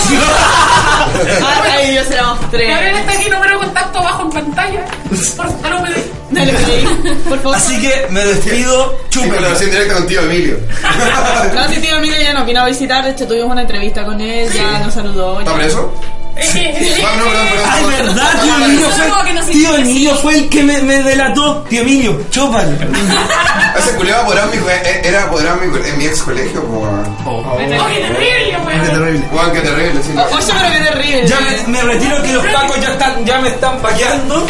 [1.72, 2.68] Ay, yo se la mostré.
[2.68, 4.84] Gabriel está aquí, número de contacto abajo en pantalla.
[5.08, 5.90] Por favor, no me
[6.30, 6.84] Dale play,
[7.28, 7.56] por favor.
[7.56, 8.90] Así que me despido.
[8.90, 9.34] Sí, Chúpela.
[9.34, 10.56] colaboración directa con tío Emilio.
[11.54, 14.20] No, si tío Emilio ya nos vino a visitar, de hecho tuvimos una entrevista con
[14.20, 15.40] él, ya nos saludó.
[15.40, 15.92] ¿Está preso?
[16.40, 17.68] Ah, no, perdón, perdón.
[17.70, 21.64] Ay, verdad, tío Emilio fue, tío Emilio fue el que me, me delató.
[21.68, 22.70] Tío Emilio, chúpalo.
[23.76, 27.16] Ese culiado en eh, era apoderado en mi, en mi ex colegio, weón.
[27.26, 29.24] ¡Oh, qué terrible, weón!
[29.32, 30.12] Weón, qué terrible, sí.
[30.14, 30.24] no.
[30.24, 31.28] Oye, pero qué terrible.
[31.28, 34.46] Ya me, me retiro que los pacos ya están, ya me están paqueando.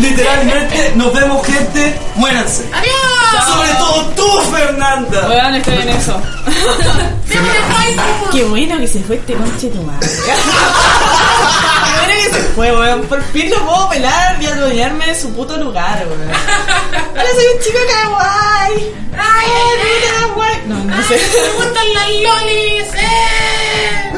[0.00, 0.92] Literalmente.
[0.94, 1.98] Nos vemos gente.
[2.16, 2.64] Muéranse.
[2.72, 3.44] ¡Adiós!
[3.46, 5.28] Sobre todo tú, Fernanda.
[5.28, 6.20] Weón, estoy en eso.
[8.32, 10.08] Qué bueno que se fue este conche tu madre.
[11.84, 13.02] Qué bueno que se fue, weón.
[13.02, 16.30] Por fin lo puedo pelar y adueñarme de su puto lugar, weón.
[16.30, 18.94] Ahora soy un chico kawaii.
[19.18, 19.48] Ay,
[19.80, 20.58] puta kawaii.
[20.66, 21.14] No, no sé.
[21.14, 22.94] ¡Me gustan las lolis!
[22.94, 23.57] ¡Eh!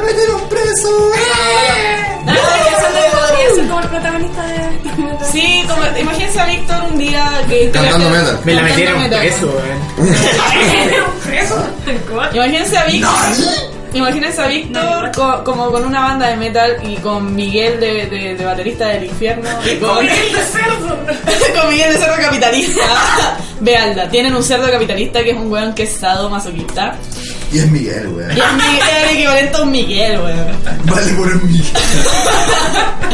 [0.00, 1.10] ¡Me metieron preso!
[1.14, 2.18] ¡Eh!
[2.26, 5.24] Que podría ser como el protagonista de.
[5.32, 7.70] Sí, como, imagínense a Víctor un día que...
[7.70, 8.40] Cantando metal.
[8.44, 10.14] Me la metieron preso, weón.
[10.92, 11.66] ¿Era un preso?
[12.32, 13.10] Imagínense a Víctor.
[13.92, 18.34] Imagínense a Víctor co- como con una banda de metal y con Miguel de, de-
[18.36, 20.98] de baterista del infierno y con, Miguel de cerdo.
[21.60, 22.82] con Miguel de cerdo capitalista.
[23.60, 26.94] Vealda, tienen un cerdo capitalista que es un weón que es sado masoquista.
[27.52, 28.30] Y es Miguel, weón.
[28.36, 30.46] Y es Miguel, es el equivalente a un Miguel, weón.
[30.84, 31.66] Vale por un Miguel.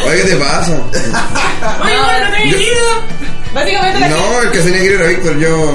[0.06, 0.72] Oye, ¿qué te pasa?
[1.82, 3.16] Oye, weón, no te he ido.
[3.54, 5.72] Básicamente la gente- No, el que tenía que ir era Víctor, yo...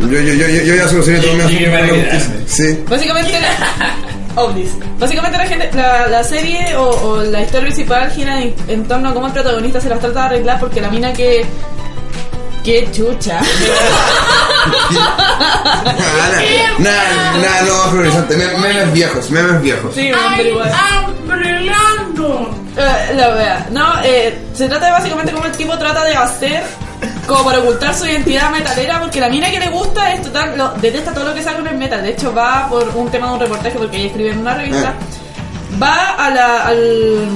[0.00, 2.16] Yo, yo, yo, yo, yo ya solucioné todo mi asunto.
[2.46, 2.78] Sí.
[2.88, 4.70] Básicamente la, ovnis.
[4.98, 9.10] Básicamente la, gente, la, la serie o, o la historia principal gira en, en torno
[9.10, 11.44] a cómo el protagonista se las trata de arreglar porque la mina que...
[12.64, 13.40] ¡Qué chucha!
[15.80, 16.42] Nada,
[16.78, 17.92] nada, nada, no.
[17.92, 19.94] Me- Memes viejos, memes viejos.
[19.94, 20.70] Sí, ¡Ay, igual.
[21.22, 22.54] Ambrelando!
[22.76, 23.66] Eh, la wea.
[23.70, 26.62] No, eh, se trata de básicamente cómo el tipo trata de hacer
[27.26, 30.68] como para ocultar su identidad metalera porque la mina que le gusta es total, lo,
[30.80, 32.02] detesta todo lo que sale con el metal.
[32.02, 34.94] De hecho, va por un tema de un reportaje porque ella escribe en una revista.
[35.82, 37.28] Va a la, al,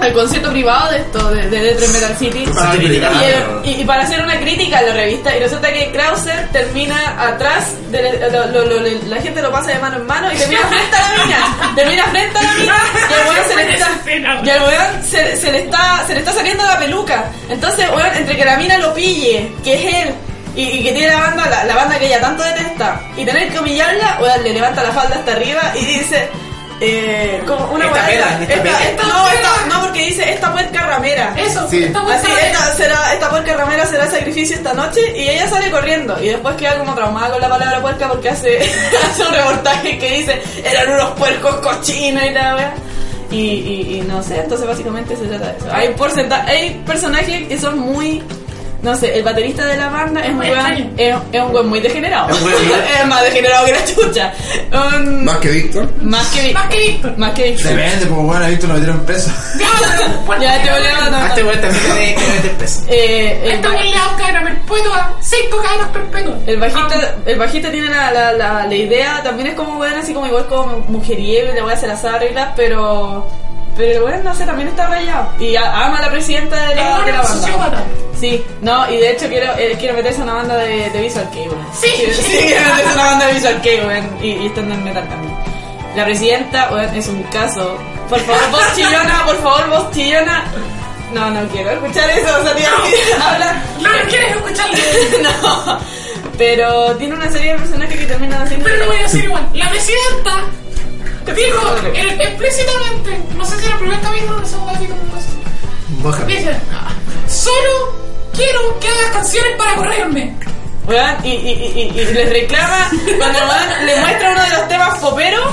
[0.00, 2.44] al concierto privado de esto, de, de Death Metal City.
[2.54, 3.12] Para criticar.
[3.64, 6.96] Y, y- y para hacer una crítica a la revista, y resulta que Krauser termina
[7.28, 10.36] atrás, de, lo- lo- lo- lo- la gente lo pasa de mano en mano y
[10.36, 11.74] termina frente a la mina.
[11.74, 12.74] Termina frente a la mina
[13.08, 13.90] y el weón se le está,
[14.44, 17.24] y al weón se, se le está, se le está saliendo la peluca.
[17.48, 20.14] Entonces, weón, entre que la mina lo pille, que es él,
[20.54, 23.50] y, y que tiene la banda, la, la banda que ella tanto detesta, y tener
[23.50, 26.28] que humillarla, weón, le levanta la falda hasta arriba y dice.
[26.80, 31.34] Eh, como una Esta no, esta- no, porque dice esta puerca ramera.
[31.38, 31.84] Eso, Sí.
[31.84, 35.70] esta Así, vuelta esta, será, esta puerca ramera será sacrificio esta noche y ella sale
[35.70, 38.58] corriendo y después queda como traumada con la palabra puerca porque hace,
[39.10, 42.74] hace un reportaje que dice eran unos puercos cochinos y la wea.
[43.30, 45.66] Y, y, y no sé, entonces básicamente se trata de eso.
[45.72, 48.22] Hay, porcenta hay personajes que son muy...
[48.82, 51.68] No sé, el baterista de la banda es, un muy weón- es, es un weón
[51.68, 52.28] muy degenerado.
[52.28, 52.40] Es
[53.00, 54.32] es más degenerado que la chucha.
[54.96, 55.88] Un- Más que Víctor.
[56.02, 57.18] más que Más que Víctor.
[57.18, 59.30] Más que Depende, pues bueno, ahí tú lo metieron preso.
[59.58, 59.66] Ya,
[60.40, 62.80] Ya te volví a A este weón también tiene que meter peso.
[62.88, 66.38] Eh, el, weón le da cadena perpetua, cinco cadenas perpetuas.
[66.46, 70.12] el bajista, el bajista tiene la, la, la, la idea, también es como weón, así
[70.12, 73.26] como igual como mujeriego, le voy a hacer las reglas, pero.
[73.76, 75.28] Pero weón, no sé, también está rayado.
[75.38, 77.84] Y a- ama a la presidenta de la, de la banda.
[78.18, 81.28] Sí, no, y de hecho quiero, eh, quiero meterse a una banda de, de Visual
[81.30, 81.66] Kei, weón.
[81.78, 81.88] Sí.
[82.14, 84.18] sí, quiero meterse a una banda de Visual weón.
[84.22, 85.34] Y, y estando en metal también.
[85.94, 87.78] La presidenta, weón, es un caso.
[88.08, 90.44] Por favor, vos chillona, por favor, vos chillona.
[91.12, 92.66] No, no quiero escuchar eso, o sea, tío,
[93.22, 93.62] habla.
[93.80, 94.78] No, no quieres escucharle.
[95.22, 95.78] no,
[96.36, 98.64] pero tiene una serie de personajes que terminan haciendo.
[98.64, 99.48] Pero lo voy a decir igual.
[99.54, 100.35] La presidenta
[101.42, 105.20] dijo eh, explícitamente, no sé si era el primer capítulo o el segundo capítulo, no
[105.20, 105.26] sé.
[106.26, 106.56] Dice,
[107.28, 107.94] solo
[108.34, 110.34] quiero que hagas canciones para correrme.
[110.86, 114.68] Weón, y, y, y, y- y les reclama, cuando weón le muestra uno de los
[114.68, 115.46] temas poperos,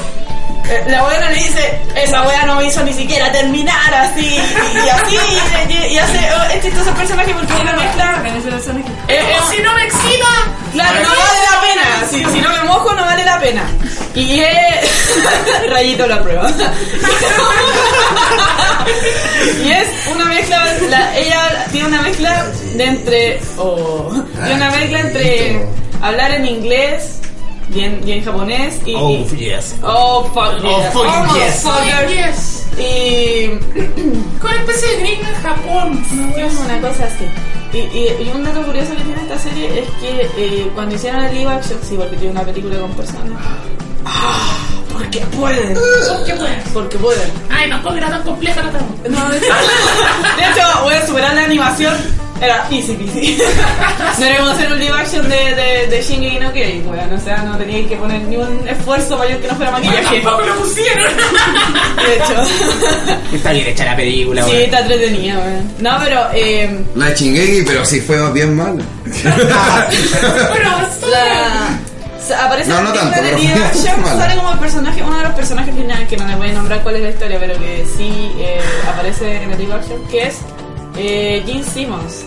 [0.70, 4.90] eh, la weona le dice, esa wea no me hizo ni siquiera terminar así, y,
[4.90, 5.18] así,
[5.70, 8.24] y, y hace, oh, es chistoso el personaje porque es una mezcla.
[9.50, 10.28] Si no me excita,
[10.74, 12.08] Claro, no vale la pena.
[12.10, 13.64] Si, si no me mojo, no vale la pena.
[14.16, 14.90] Y es.
[15.70, 16.50] Rayito la prueba.
[19.64, 20.66] y es una mezcla.
[20.90, 23.40] la- ella tiene una mezcla de entre.
[23.58, 25.66] Oh, tiene una mezcla entre
[26.02, 27.20] hablar en inglés
[27.74, 28.76] y en, y en japonés.
[28.86, 29.76] Y, Oh, yes.
[29.84, 30.94] oh, fuck Oh, yes.
[30.94, 31.64] fucking Oh, yes.
[31.64, 32.10] motherfucker.
[32.10, 32.66] yes.
[32.80, 33.48] Y.
[34.40, 36.06] Con especie de gringa en Japón.
[36.36, 37.26] Es una cosa así.
[37.74, 41.24] Y, y- y un dato curioso que tiene esta serie es que eh, cuando hicieron
[41.24, 43.32] el live action, sí, porque tiene una película con personas.
[44.06, 44.58] ¡Ah!
[44.94, 45.74] Porque pueden.
[45.74, 46.64] ¿Por qué puedes?
[46.74, 47.32] Porque pueden.
[47.50, 48.88] Ay, tampoco era tan compleja la trama.
[49.10, 52.24] No, de hecho, de hecho, voy a superar la animación.
[52.42, 53.38] Era easy peasy.
[54.20, 57.14] No era como hacer un live action de, de, de Shingeki no Kyojin, weón.
[57.14, 60.20] O sea, no teníais que poner ni un esfuerzo mayor que no fuera maquillaje.
[60.20, 61.06] Tampoco lo pusieron.
[62.06, 63.36] De hecho.
[63.36, 64.62] Está bien hecha la película, Sí, weón.
[64.64, 65.72] está entretenida, weón.
[65.80, 66.28] No, pero.
[66.34, 68.84] Eh, La chingué, pero sí fue bien mala.
[70.54, 70.70] Pero
[71.10, 71.80] La...
[72.32, 75.18] Aparece No, en no la película tanto, de live action, sale como el personaje, uno
[75.18, 77.60] de los personajes finales, que no les voy a nombrar cuál es la historia, pero
[77.60, 78.60] que sí eh,
[78.92, 80.38] aparece en el live action, que es
[80.98, 82.26] eh, Gene Simmons.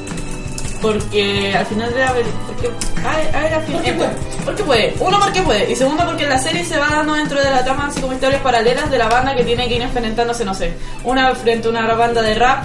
[0.82, 2.34] Porque al final de la película.
[2.46, 2.70] Porque,
[3.04, 4.10] ay, ay, al fin- Porque eh, puede.
[4.44, 4.94] porque puede.
[5.00, 5.72] Uno, porque puede.
[5.72, 8.42] Y segundo, porque la serie se va dando dentro de la trama así como historias
[8.42, 10.74] paralelas de la banda que tiene que ir enfrentándose, no sé.
[11.04, 12.64] Una frente a una banda de rap,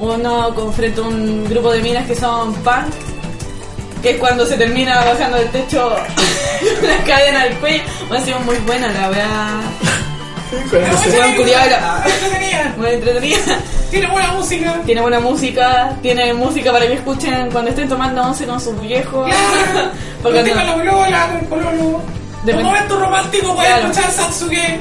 [0.00, 2.92] uno con frente a un grupo de minas que son punk,
[4.02, 5.96] que es cuando se termina bajando del techo
[6.82, 7.82] la cadena al cuello.
[8.10, 9.60] Ha sido muy buena la weá.
[12.04, 12.74] Entretenida.
[12.76, 13.58] Muy entretenida.
[13.90, 14.80] Tiene buena música.
[14.84, 19.26] Tiene buena música, tiene música para que escuchen cuando estén tomando once con sus viejos.
[19.28, 19.90] Claro.
[20.22, 20.76] Porque Porque no-
[22.44, 23.90] Un momento romántico puedes Claro.
[23.90, 24.80] escuchar Satsuge.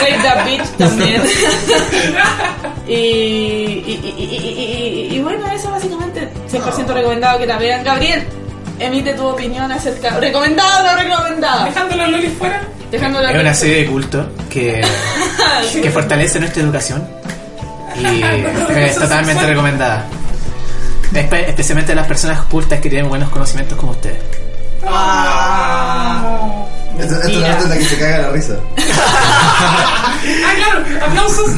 [0.00, 1.22] Rape That Bitch también.
[2.86, 7.84] y, y, y, y, y- y- y bueno, eso básicamente 100% recomendado que la vean.
[7.84, 8.26] Gabriel,
[8.78, 10.18] emite tu opinión acerca.
[10.18, 11.64] ¿Recomendado o no recomendado?
[11.66, 12.62] Dejando los lolis fuera.
[12.90, 14.80] Es una serie de culto que,
[15.82, 17.06] que fortalece nuestra educación
[17.96, 18.22] y
[18.78, 20.06] es totalmente recomendada.
[21.12, 24.18] Espe- especialmente a las personas cultas que tienen buenos conocimientos como ustedes.
[24.90, 26.64] Ah.
[26.98, 28.54] Esto, esto es la parte en la que se caga la risa.
[28.76, 31.50] Ah, claro, aplausos.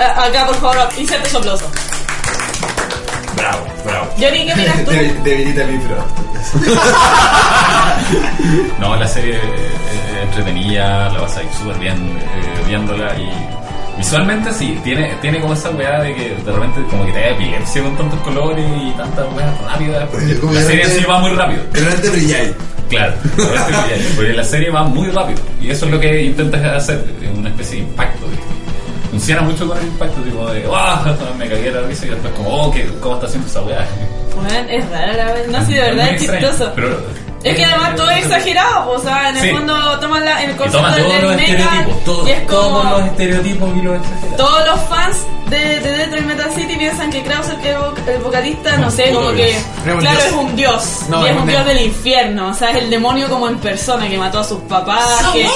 [0.00, 1.70] A- Acá, por favor, inserte su aplauso.
[3.36, 4.06] Bravo, bravo.
[4.18, 4.90] Johnny, ¿qué miras tú?
[5.22, 6.04] Debilita el libro.
[8.78, 13.28] No, la serie eh, entretenida, la vas a ir súper bien eh, viéndola y
[13.98, 17.28] visualmente sí, tiene, tiene como esa weá de que de repente como que te da
[17.30, 20.08] epilepsia con tantos colores y tantas weas rápidas.
[20.10, 21.62] porque La serie sí va muy rápido.
[21.72, 22.52] De repente brilláis.
[22.88, 26.22] Claro, de repente brilláis, porque la serie va muy rápido y eso es lo que
[26.22, 27.04] intentas hacer,
[27.36, 28.26] una especie de impacto.
[28.28, 28.44] ¿viste?
[29.10, 31.16] Funciona mucho con el impacto, tipo de, ¡ah!
[31.38, 32.70] Me cagué la risa y después como, ¡oh!
[32.70, 33.86] ¿qué, ¿Cómo está haciendo esa weá?
[34.36, 35.48] Bueno, es rara la vez.
[35.48, 36.72] No, sí, de verdad es extraño, chistoso.
[36.74, 37.00] Pero
[37.44, 39.50] Es que además todo es exagerado, o sea, en el Sí.
[39.50, 42.58] fondo toman la, el concepto toma del todos los mecha estereotipos, todo- y es como
[42.82, 43.98] todos los estereotipos y los
[44.36, 45.16] todos los fans
[45.48, 48.90] de, de Detroit Metal City piensan que Krauser, que es el, vo- el vocalista, no
[48.90, 50.24] sé, como que claro dios.
[50.26, 53.28] es un dios, No, y es un dios del infierno, o sea, es el demonio
[53.28, 55.48] como en persona que mató a sus papás, que,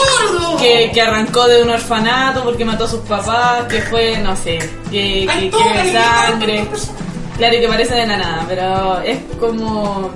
[0.61, 4.59] que, que arrancó de un orfanato porque mató a sus papás, que fue, no sé,
[4.91, 6.65] que, que, que sangre.
[7.39, 10.11] Claro, y que parece de la nada, pero es como.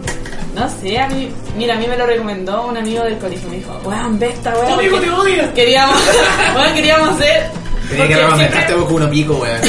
[0.57, 1.31] No sé, a mí.
[1.57, 3.49] Mira, a mí me lo recomendó un amigo del colegio.
[3.51, 4.73] Me dijo, weón, ve esta Tu weón.
[4.73, 5.53] amigo porque te odia.
[5.55, 5.97] Queríamos,
[6.57, 7.51] weón, queríamos hacer.
[7.91, 9.61] Tenía que siempre, Boku uno pico, weón.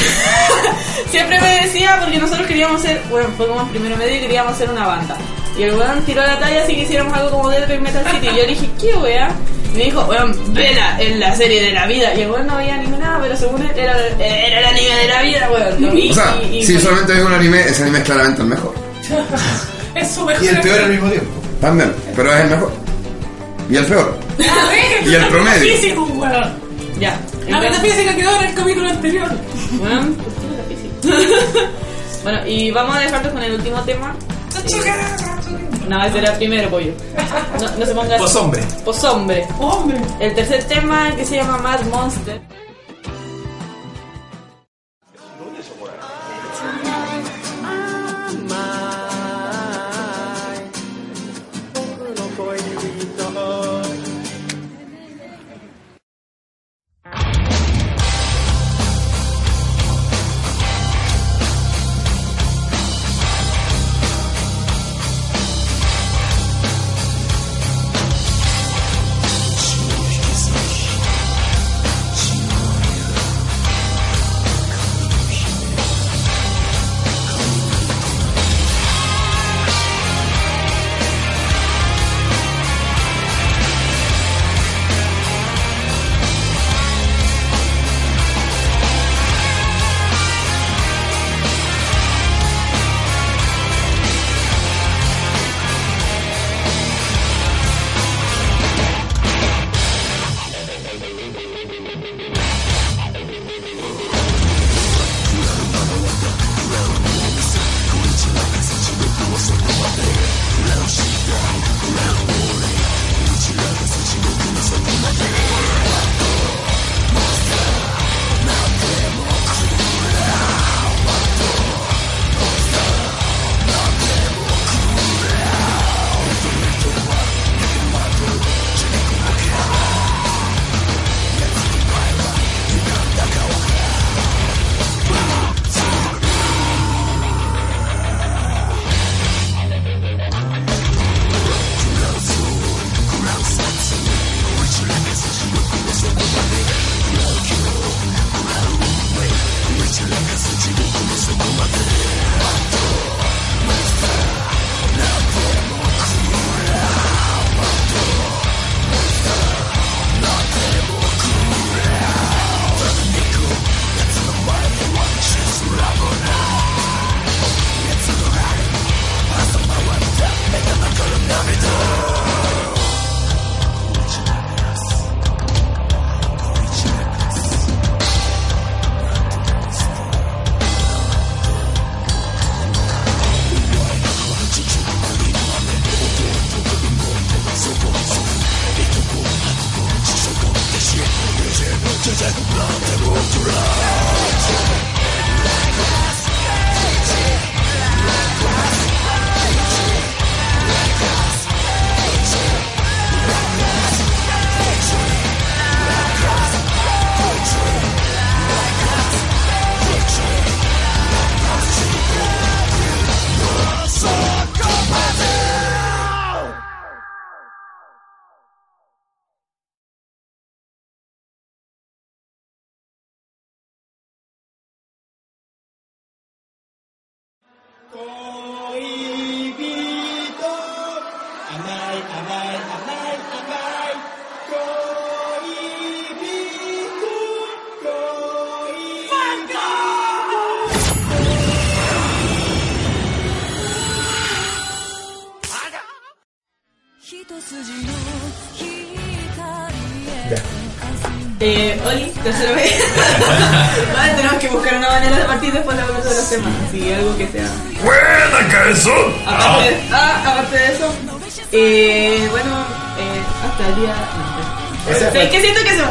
[1.10, 4.54] siempre me decía, porque nosotros queríamos ser, bueno, fue como en primero medio y queríamos
[4.54, 5.16] hacer una banda.
[5.58, 8.26] Y el weón tiró la talla así que hiciéramos algo como Dead Metal City.
[8.26, 9.30] Y yo le dije, ¿qué weá?
[9.74, 12.14] Y me dijo, weón, vela en la serie de la vida.
[12.14, 15.06] Y el weón no veía anime nada, pero según él era, era el anime de
[15.08, 15.82] la vida, weón.
[15.82, 18.04] Lo vi O sea, y, y si fue- solamente ves un anime, ese anime es
[18.04, 18.74] claramente el mejor.
[20.02, 20.44] Es su mejor.
[20.44, 21.40] Y el peor al mismo tiempo.
[21.60, 22.72] También, pero es el mejor.
[23.70, 24.18] Y el peor.
[24.38, 25.76] A ver, Y el promedio.
[25.76, 26.68] Físico, weón.
[26.98, 27.20] Ya.
[27.48, 29.28] La metafísica quedó en el capítulo anterior.
[29.72, 30.14] Bueno,
[32.22, 34.14] bueno, y vamos a dejarlos con el último tema.
[35.88, 36.92] No, ese era el primero, pollo.
[37.60, 38.24] No, no se ponga así.
[38.24, 38.62] Poshombre.
[38.84, 39.46] Poshombre.
[39.58, 39.98] Hombre.
[40.20, 42.40] El tercer tema que se llama Mad Monster.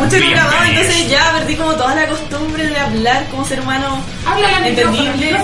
[0.07, 4.01] Mucho que grababa, entonces ya perdí como toda la costumbre de hablar como ser humano
[4.63, 5.37] entendible.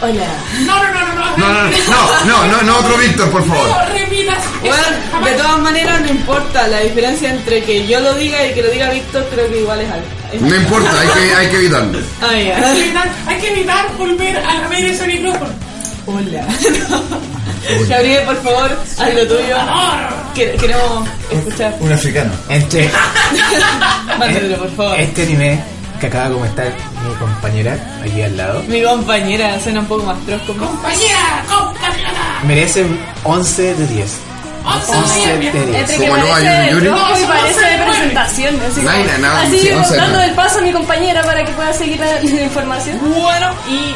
[0.00, 0.26] Hola.
[0.64, 1.36] No, no, no, no, no.
[1.36, 3.68] No, no, no, no, no, no, otro Víctor, por favor.
[4.60, 8.62] Bueno, de todas maneras no importa, la diferencia entre que yo lo diga y que
[8.62, 10.48] lo diga Víctor creo que igual es algo.
[10.48, 11.98] No importa, hay que, hay que evitarlo.
[12.22, 15.50] Ah, Hay que evitar, hay que evitar volver a ver ese micrófono.
[16.06, 16.46] Hola.
[17.88, 19.56] Gabriel, por favor, haz lo tuyo.
[20.34, 21.74] Que- Queremos escuchar.
[21.80, 22.30] Un africano.
[22.48, 22.90] Entre
[24.18, 25.00] Mándalo, por favor.
[25.00, 25.60] este anime
[26.00, 26.66] que acaba de comentar
[27.06, 30.66] mi compañera aquí al lado, Mi compañera suena un poco más troz como.
[30.66, 32.10] Compañera, compañera.
[32.44, 34.16] merece un 11 de 10.
[34.88, 35.54] 11 de 10.
[35.54, 36.86] Entre que Como no hay parece Yuri.
[36.86, 38.60] y parece de presentación.
[38.70, 38.90] Así, No
[39.80, 40.22] así dando no.
[40.22, 42.98] el paso a mi compañera para que pueda seguir la, la información.
[43.02, 43.94] Bueno, y,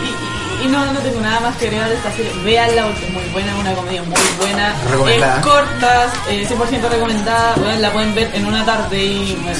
[0.65, 2.33] y- no, no tengo nada más que agregar de esta serie.
[2.45, 4.75] Véanla porque es muy buena, es una comedia muy buena.
[4.91, 5.37] Recomendada.
[5.41, 7.55] Es corta, eh, 100% recomendada.
[7.57, 9.39] Bueno, la pueden ver en una tarde y.
[9.43, 9.59] bueno,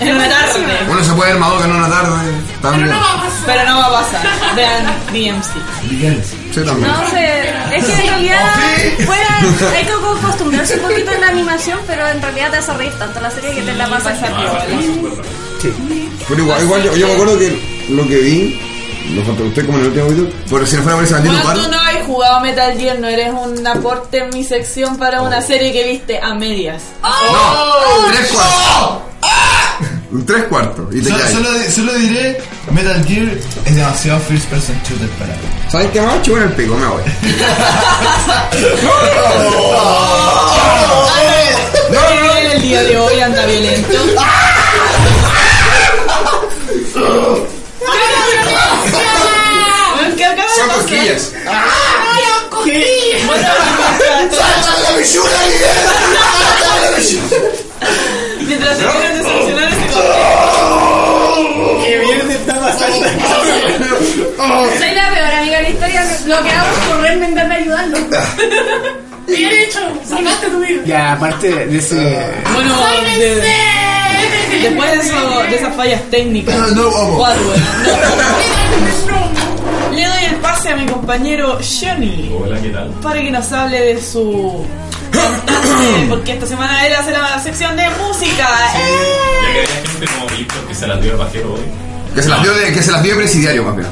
[0.00, 0.60] En una tarde.
[0.88, 2.30] Uno se puede ver Madoka en una tarde.
[2.62, 2.90] También.
[3.46, 4.26] Pero no va a pasar.
[4.56, 5.90] Vean DMC.
[5.90, 6.22] Miguel.
[6.54, 6.90] Sí, también.
[6.92, 8.54] No sé, es que en realidad
[9.74, 13.20] hay que acostumbrarse un poquito en la animación, pero en realidad te hace reír tanto
[13.20, 14.18] la serie que te la pasas
[16.28, 18.60] Pero igual, igual yo, yo me acuerdo que lo que vi,
[19.14, 21.34] lo faltó usted como en el último video, pero si no fuera por ese maldito
[21.42, 25.22] Bueno, tú no has jugado Metal Gear, no eres un aporte en mi sección para
[25.22, 26.82] una serie que viste a medias.
[27.02, 29.02] No, tres cuartos.
[30.12, 30.92] Un tres cuartos.
[30.94, 31.32] Y te Solo, caes.
[31.34, 32.38] solo, solo diré:
[32.72, 33.28] Metal Gear
[33.64, 35.42] es demasiado first person shooter para mí.
[35.68, 36.20] ¿Sabes qué más?
[36.22, 37.02] Chupa en el pico, me voy.
[41.90, 43.92] No, en el día de hoy anda violento.
[50.90, 52.50] De Son pasar?
[52.50, 52.62] cosquillas.
[52.64, 53.22] ¿Qué?
[53.26, 53.48] Bueno,
[58.46, 60.00] Mientras se quieren de solucionar este conflicto.
[61.84, 63.06] ¿Qué mierda está pasando?
[64.78, 66.00] Soy la peor amiga de la historia.
[66.26, 67.98] Lo que hago es correrme en vez de ayudarlo.
[69.26, 69.78] Bien hecho,
[70.08, 70.82] salvaste tu vida.
[70.84, 71.94] Ya, aparte de ese.
[72.52, 72.74] Bueno,
[73.18, 73.44] de-
[74.60, 79.09] después de, eso, de esas fallas técnicas, No, bueno, no.
[81.10, 82.88] compañero Johnny Hola, ¿qué tal?
[83.02, 84.64] para que nos hable de su
[85.10, 88.48] cantante, porque esta semana él hace la sección de música.
[88.76, 89.42] ¡Eh!
[89.42, 91.60] Ya que hay gente como Víctor que se las dio de pajero hoy.
[92.14, 93.88] Que se las dio de, que se las dio de presidiario, bien.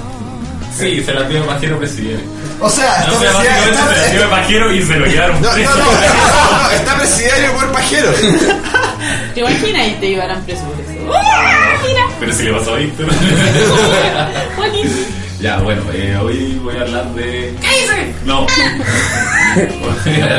[0.78, 2.24] Sí, se las dio de pajero presidente.
[2.60, 4.94] O sea, No, está o sea, presidiario- básicamente se las dio de pajero y se
[4.94, 5.70] lo llevaron No, no, preso.
[5.76, 8.12] no, no, no, está presidiario por pajero.
[9.34, 11.12] ¿Te imaginas y te llevarán preso por eso?
[11.12, 12.02] ¡Ah, mira!
[12.20, 13.06] Pero si le pasó a Víctor.
[14.56, 15.17] Joaquín.
[15.40, 17.54] Ya, bueno, eh, hoy voy a hablar de.
[18.24, 18.46] No.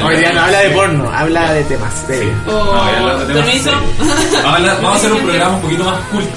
[0.05, 2.33] Hoy día no habla de porno, habla de temas serios.
[2.45, 3.69] No, voy a hablar de temas Permiso.
[3.71, 3.83] serios.
[3.97, 6.29] Vamos a, hablar- vamos a hacer un programa un poquito más culto.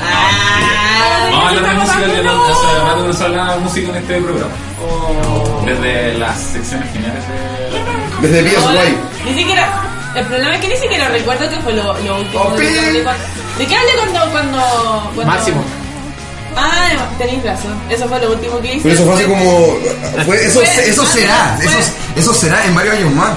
[0.00, 3.88] Ah, Vamos a hablar de música que no, hace rato no se hablaba de música
[3.90, 4.52] en este programa.
[5.66, 8.28] Desde las secciones geniales de.
[8.28, 8.96] Desde Ahora, PSY.
[9.26, 9.82] Ni siquiera.
[10.14, 12.72] El problema es que ni siquiera recuerdo qué fue lo, lo último Oh, de que
[13.58, 14.58] ¿De qué hablé cuando, cuando,
[15.14, 15.62] cuando- Máximo.
[16.60, 17.72] Ah, tenéis razón.
[17.88, 18.80] Eso fue lo último que hice.
[18.82, 19.78] Pero eso fue hace como.
[20.26, 21.56] Fue, eso, Fue- eso será.
[21.62, 23.30] fue- Eso, eso será en varios años más.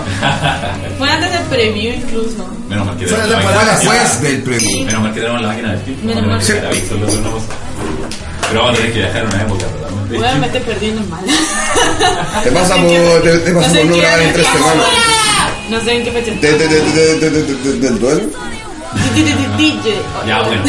[0.98, 2.48] Fue antes del preview incluso.
[2.68, 4.86] Menos mal que Fue la máquina- Después del premio.
[4.86, 6.06] Menos mal que tenemos la máquina del tiempo.
[6.08, 6.40] Menos mal.
[6.40, 7.46] que hubiera visto lo que no pasó.
[8.50, 10.18] Pero vamos a tener que viajar a una época totalmente.
[10.18, 11.24] Bueno, me estoy perdiendo mal.
[12.44, 14.86] Te pasa por, te, te pasa no por grabar en tres semanas.
[15.70, 18.24] No sé en qué fecha De, de, de, de, de, de, de- del duelo.
[19.58, 19.96] DJ.
[20.28, 20.64] Ya, bueno.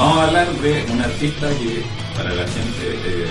[0.00, 1.82] Vamos a hablar de un artista que
[2.16, 3.26] para la gente eh,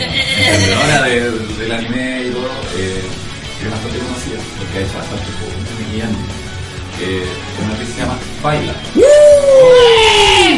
[0.00, 1.30] entendedora de,
[1.62, 3.02] del anime y todo eh,
[3.62, 5.30] es bastante conocida porque ha hecho bastante
[6.02, 6.26] anime.
[7.00, 7.24] Eh,
[7.62, 8.74] una artista que se llama Faila.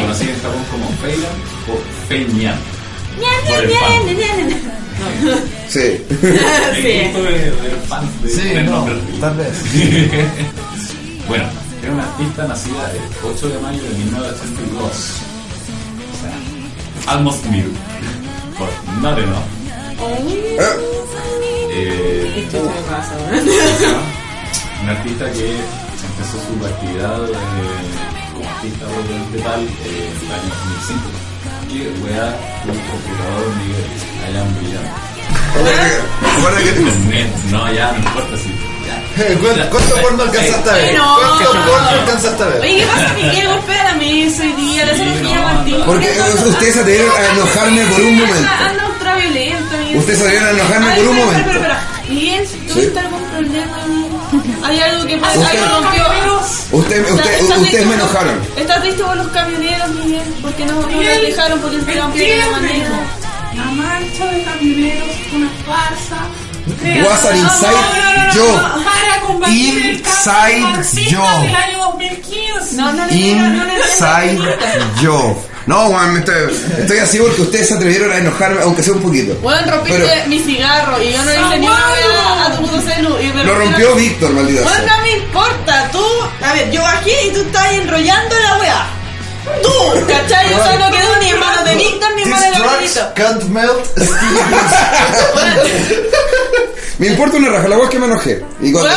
[0.01, 1.29] Conocida en Japón como Faila
[1.69, 1.71] o
[2.07, 2.57] Feiñan.
[3.47, 4.01] Por el fan.
[5.69, 5.79] Sí.
[6.09, 8.95] El gusto de, de los fans de, Sí, del no, nombre.
[9.21, 9.53] tal vez.
[11.27, 11.45] bueno,
[11.85, 14.81] era una artista nacida el 8 de mayo de 1982.
[14.81, 14.85] O
[16.19, 16.33] sea,
[17.13, 17.71] almost new.
[18.57, 18.67] Por
[19.01, 19.45] not enough.
[21.77, 22.47] Eh,
[24.81, 25.57] un artista que
[26.07, 27.35] empezó su actividad eh,
[28.33, 28.85] como artista
[29.31, 31.05] de tal eh, en el año 2005.
[31.69, 32.27] Que wea
[32.63, 33.85] un computador nivel
[34.25, 35.14] allá brillante.
[35.53, 37.25] Recuerda que.
[37.51, 38.49] No, ya no importa si.
[38.85, 39.39] ya.
[39.39, 40.97] ¿Cuánto, cuánto porno alcanzaste a ver?
[40.97, 42.61] ¿Cuánto porno alcanzaste a ver?
[42.61, 43.13] Oye, ¿qué pasa?
[43.15, 45.83] Miguel golpea la mesa hoy día, le hace Sí, un no, Martín.
[45.85, 46.09] Porque
[46.49, 48.49] ustedes se atrevieron a enojarme por un momento.
[48.69, 49.97] Anda ultra violento, Miguel.
[49.97, 51.39] Ustedes se atrevieron a enojarme por un momento.
[51.39, 51.79] espera, espera.
[52.09, 53.25] Miguel, ¿tuviste algún
[54.63, 56.03] Hay algo que Usted- algo rompió.
[56.71, 58.39] Usted, usted, ustedes me enojaron.
[58.57, 62.07] Está triste por los camioneros, Miguel, porque no, Miguel, dejaron porque el de la
[62.49, 62.93] manejo.
[63.55, 66.17] La marcha de camioneros es una farsa.
[66.81, 68.83] Crea- Was an inside job.
[68.83, 71.41] Para combatir el Inside job.
[71.43, 72.75] del año 2015.
[72.75, 73.11] No, no no.
[73.13, 74.39] Inside
[75.01, 75.37] job.
[75.67, 76.35] No, Juan, estoy,
[76.79, 79.33] estoy así porque ustedes se atrevieron a enojarme, aunque sea un poquito.
[79.41, 82.05] Bueno, rompiste Pero- mi cigarro y yo no hice ni una vez
[82.45, 83.17] a tu puto celu.
[83.19, 84.81] y Lo rompió Víctor, maldita sea.
[84.81, 86.03] no me importa, tú.
[86.43, 88.85] A ver, yo bajé y tú estás enrollando la weá.
[89.63, 90.49] Tú, ¿cachai?
[90.51, 90.94] Yo solo quedó
[93.15, 93.85] can't melt
[96.97, 98.41] Me importa una raja, la voz que me enojé.
[98.61, 98.89] Y cuando,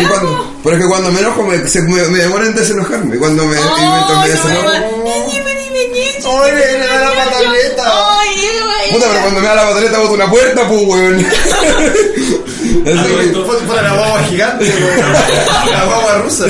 [0.00, 3.16] y cuando- pero es que cuando me enojo me, se- me, me demora en desenojarme.
[3.16, 4.70] Y cuando me, y mientras me desenojo.
[6.26, 7.84] ¡Oye, le da la pataleta!
[8.92, 11.26] Puta, pero cuando me da la pataleta boto una puerta, pues, weón.
[12.86, 14.72] Así que- Fue para la guagua gigante.
[15.72, 16.44] La guagua rusa.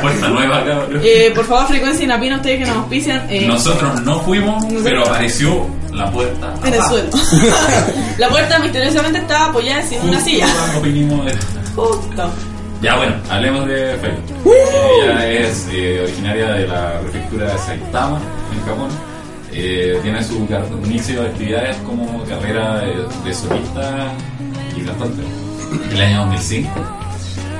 [0.00, 1.00] Puerta nueva, cabrón.
[1.04, 3.26] Eh, por favor, frecuencia Inapina, ustedes que nos auspician.
[3.30, 6.54] Eh, Nosotros no fuimos, pero apareció la puerta.
[6.64, 7.10] en el suelo.
[8.18, 10.46] la puerta misteriosamente estaba apoyada encima de una silla.
[11.74, 12.30] Justo.
[12.80, 14.16] Ya bueno, hablemos de Feli.
[15.04, 18.20] Ella es eh, originaria de la prefectura de Saitama,
[18.52, 18.88] en Japón.
[19.52, 20.48] Eh, tiene su
[20.84, 24.12] inicio de actividades como carrera de, de solista
[24.76, 25.22] y cantante.
[25.92, 27.01] El año 2005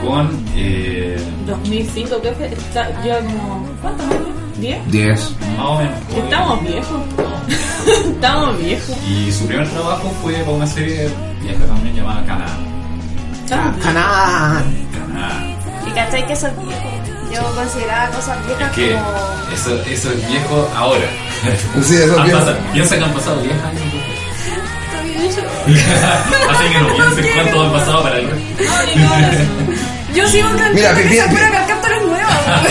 [0.04, 2.46] con eh, 2005, ¿qué fue?
[2.52, 3.66] Está, yo como.
[3.80, 4.28] ¿Cuántos años?
[4.60, 4.84] ¿10?
[4.86, 5.36] 10.
[5.56, 5.94] más o menos.
[6.16, 7.00] Estamos viejos.
[8.06, 8.96] Estamos viejos.
[9.08, 11.08] Y su primer trabajo fue para una serie
[11.40, 12.20] vieja también llamada.
[12.20, 13.82] Estamos viejos.
[13.82, 14.64] Canal.
[14.92, 15.44] Kana.
[15.86, 16.88] Y cachai que eso es viejo.
[17.32, 19.06] Yo consideraba cosas Es viejas que como.
[19.54, 21.06] eso, eso es viejo ahora.
[21.82, 22.38] Sí, eso es Han viejo.
[22.40, 23.82] pasado- Piensa que han pasado 10 años.
[26.50, 28.52] Así que no piensen cuánto han pasado para el resto.
[30.14, 32.62] Yo sigo cantando Mira, que pi- se pi- espera que el canto es nueva.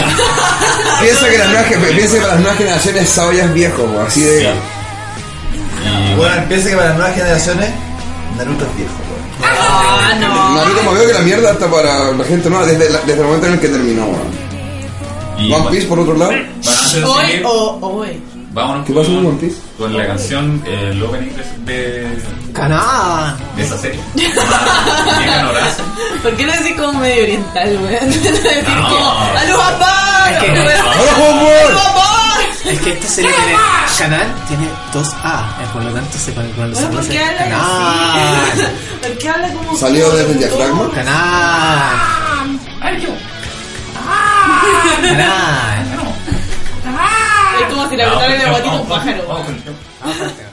[1.02, 4.00] Piensa que las nuevas, piensa que para las nuevas generaciones Sao ya es viejo, po,
[4.02, 4.54] así de.
[6.12, 7.70] Y Bueno, empieza que para las nuevas generaciones,
[8.38, 9.22] Naruto es viejo, güey.
[9.52, 10.56] Ah, no.
[10.56, 13.26] Naruto me veo que la mierda está para la gente nueva desde, la- desde el
[13.28, 14.42] momento en el que terminó, weón.
[15.40, 16.32] y One Piece, por otro lado.
[16.32, 18.22] Hoy o hoy.
[18.54, 19.58] Vámonos ¿Qué pasó con One con, Piece?
[19.78, 21.30] con la canción, eh, el opening
[21.66, 22.22] de, de,
[22.54, 23.36] Canal.
[23.56, 24.00] de esa serie.
[26.22, 28.10] ¿Por qué no decís como medio oriental, weón?
[28.12, 28.90] decir No.
[28.90, 29.10] como.
[29.10, 30.32] ¡A los papás!
[30.32, 30.82] Es que- weón.
[30.82, 32.72] ¡Hola, ¡A los!
[32.72, 33.56] Es que esta serie tiene.
[33.98, 35.58] Canal tiene dos A.
[35.62, 38.72] eh, Por lo tanto, se pone se Bueno, ¿Por qué habla Canal.
[39.02, 39.78] ¿Por qué habla como.?
[39.78, 40.90] ¿Salió desde el diafragma?
[40.92, 41.96] Canal.
[42.82, 43.10] Ay, yo.
[45.02, 46.01] Canal.
[47.82, 50.51] Como si le gustara el aguatito a un pájaro.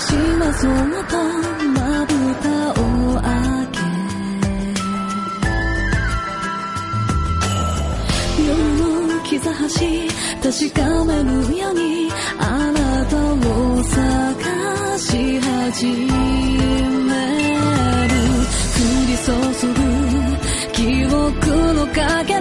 [0.00, 1.16] 私はそのと
[1.74, 2.72] まぶたを
[3.20, 3.26] 開
[3.72, 3.82] け。
[8.46, 8.48] 夜
[9.08, 9.66] の膝橋
[10.40, 11.26] 確かめる
[11.58, 11.82] ように
[12.38, 12.40] あ
[12.70, 13.98] なたを探
[14.98, 17.10] し始め
[18.06, 18.14] る。
[18.78, 19.76] 降り注ぐ
[20.74, 22.37] 記憶の影。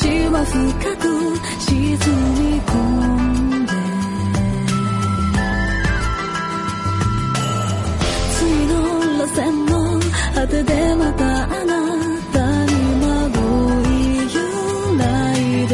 [0.00, 0.56] 私は深
[0.96, 1.04] く
[1.58, 1.98] 沈み
[2.62, 2.72] 込
[3.18, 3.72] んで
[8.32, 8.72] 次の
[9.18, 9.38] 螺旋
[9.68, 10.00] の
[10.34, 11.74] 果てでまたあな
[12.32, 12.72] たに
[13.04, 13.36] 惑
[13.90, 13.92] い
[14.32, 14.40] 揺
[14.96, 15.04] ら
[15.36, 15.38] い
[15.68, 15.72] で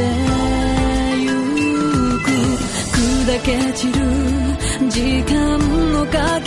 [1.22, 1.30] ゆ
[2.18, 2.26] く
[2.90, 3.98] 砕け散る
[4.90, 5.32] 時間
[5.92, 6.40] のか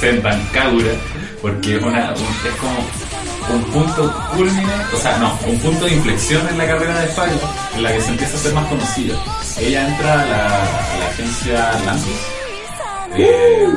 [0.00, 0.92] Sendan Kagura,
[1.42, 1.94] porque es, como
[3.54, 7.38] un punto culmine, o sea, no, un punto de inflexión en la carrera de Fire,
[7.76, 9.14] en la que se empieza a ser más conocida.
[9.58, 12.14] Ella entra a la, a la agencia Lantis,
[13.14, 13.68] eh,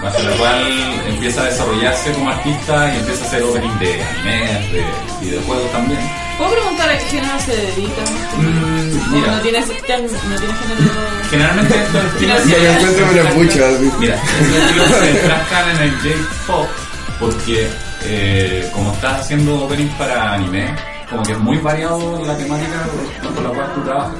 [0.00, 0.72] bajo la cual
[1.08, 4.84] empieza a desarrollarse como artista y empieza a hacer opening de animes, de
[5.20, 6.21] videojuegos también.
[6.38, 8.02] ¿Puedo preguntar a qué género se dedica?
[8.36, 9.32] Mm, mira.
[9.32, 10.08] No tiene, no tiene
[10.54, 10.92] género.
[11.30, 13.60] Generalmente estos estilos Ya, ya encuentro una pucha.
[13.98, 16.68] Mira, estos estilos se enfrascan en el J-pop
[17.20, 17.68] porque
[18.04, 20.74] eh, como estás haciendo opening para anime,
[21.08, 22.86] como que es muy variado la temática
[23.34, 24.14] con la cual tú trabajas.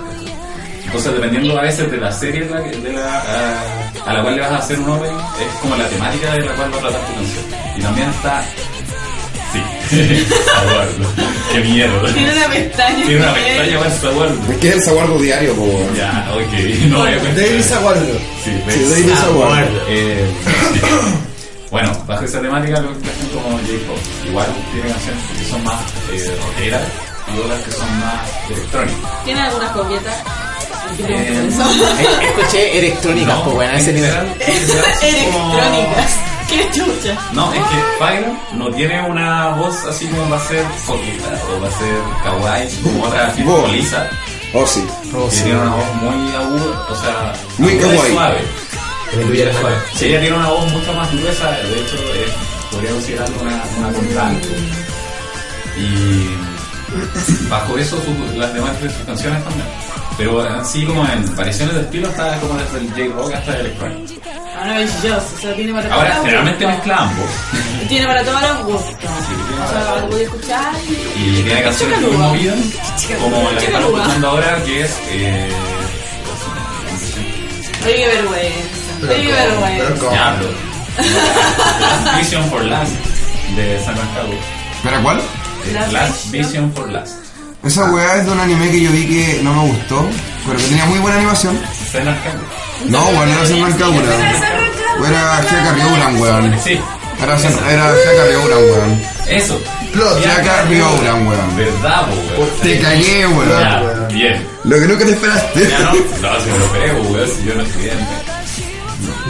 [0.84, 4.34] Entonces, dependiendo a veces de la serie de la, de la, a, a la cual
[4.36, 6.80] le vas a hacer un opening, es como la temática de la cual va a
[6.80, 7.44] tratar tu canción.
[7.76, 8.44] Y también está...
[9.92, 11.08] Sí, Saguardo.
[11.52, 12.00] Qué miedo.
[12.14, 13.04] Tiene una pestaña.
[13.06, 14.52] Tiene una pestaña más Saguardo.
[14.52, 15.66] Es que es el saguardo diario, po.
[15.96, 16.52] Ya, ok.
[16.88, 17.04] No.
[17.04, 18.14] David Saguardo.
[18.44, 19.80] Sí, Sí, David Saguardo.
[19.88, 20.26] Eh,
[21.70, 23.98] bueno, bajo esa temática lo clasifican como J-pop.
[24.26, 25.80] Igual tiene canciones que son más
[26.12, 26.82] eh, rockeras
[27.34, 28.20] y otras que son más
[28.50, 29.24] electrónicas.
[29.24, 30.16] ¿Tiene algunas copietas?
[30.98, 31.48] Eh,
[32.22, 34.10] Escuché electrónicas, No, pues bueno, a ese nivel.
[34.40, 36.16] Electrónicas.
[36.52, 37.18] Qué chucha.
[37.32, 41.60] No, es que Pyro no tiene una voz así como va a ser coqueta o
[41.60, 43.72] va a ser kawaii como otra tipo Vos.
[43.72, 44.08] Lisa.
[44.54, 44.84] Oh, sí.
[45.44, 48.12] tiene una voz muy aguda, o sea, Muy kawaii.
[48.12, 48.38] suave.
[49.94, 52.32] Sí, ella tiene una voz mucho más gruesa, de hecho, es,
[52.70, 54.48] podría considerarlo una, una contralto.
[55.76, 56.28] Y
[57.48, 59.66] bajo eso su- las demás de sus canciones también.
[60.18, 64.12] Pero así como en variaciones de estilo está como desde el J-Rock hasta el electrónico.
[64.62, 67.30] Ahora maravilloso, o sea, tiene para todos Ahora, los generalmente mezcla ambos.
[67.88, 69.10] Tiene para todos los gustos.
[69.10, 71.38] O sea, lo voy a escuchar y...
[71.38, 72.58] Y tiene canciones muy movidas,
[73.20, 74.98] como la que estamos escuchando ahora, que es...
[75.10, 75.52] Eh,
[77.84, 79.12] Oye, qué vergüenza.
[79.12, 80.10] Oye, qué vergüenza.
[80.10, 80.48] Diablo.
[81.80, 82.92] Last Vision for Last,
[83.56, 84.44] de San Francisco.
[84.84, 85.22] ¿Para cuál?
[85.72, 86.46] Last Last Vision.
[86.46, 87.14] Vision for Last.
[87.64, 90.06] Esa weá es de un anime que yo vi que no me gustó,
[90.46, 91.60] pero que tenía muy buena animación.
[91.90, 92.71] Senna Kagura.
[92.88, 94.08] No, weón, no era Senran Kagura.
[95.08, 96.56] Era Hyaka Ryouran, weón.
[96.62, 96.78] Sí.
[97.22, 99.02] Era, Hyaka Ryouran, weón.
[99.28, 99.60] Eso.
[100.22, 101.56] Hyaka Ryouran, weón.
[101.56, 102.48] Verdad, weón.
[102.62, 103.48] Te cagué, weón.
[103.48, 104.46] Ya, bien.
[104.64, 105.68] Lo que nunca te esperaste.
[105.68, 108.06] Ya no, no, si me lo creo, weón, si yo no estudié anime.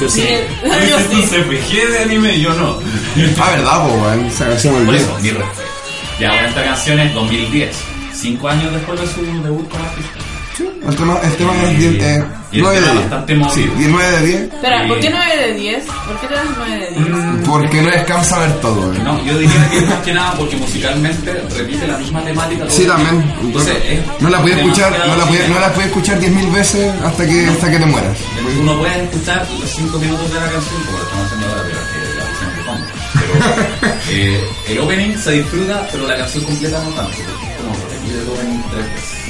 [0.00, 0.28] Yo sí.
[0.90, 1.22] Yo sí.
[1.30, 2.78] Se fijé de anime, yo no.
[3.40, 4.26] Ah, verdad, po, weón.
[4.26, 5.04] Esa canción Por olvidé.
[5.04, 5.68] eso, mi respeto.
[6.18, 7.76] Ya, bueno, esta canción es 2010.
[8.14, 10.10] Cinco años después de su debut como artista.
[10.58, 13.10] El tema, el tema es 10, eh, Y el 9 de tema 10.
[13.10, 13.54] bastante movido.
[13.54, 14.42] Sí, 9 de 10.
[14.42, 15.84] Espera, ¿por qué 9 de 10?
[15.86, 17.08] ¿Por qué te das 9 de 10?
[17.08, 19.04] Mm, Porque no descansa ver todo, weón.
[19.04, 22.64] No, yo diría que es más que nada porque musicalmente repite la misma temática.
[22.68, 23.32] Sí, también.
[23.40, 26.92] Entonces, es No la puedes escuchar, no la puedes, no la puedes escuchar 10.000 veces
[27.02, 28.18] hasta que, hasta que te mueras.
[28.54, 31.80] Tú no puedes escuchar los 5 minutos de la canción lo estamos haciendo ahora, pero
[31.80, 32.86] es que la canción de fondo.
[33.80, 37.10] Pero eh, el opening se disfruta, pero la canción completa no tanto.
[37.16, 39.21] porque es como repetir el opening tres veces.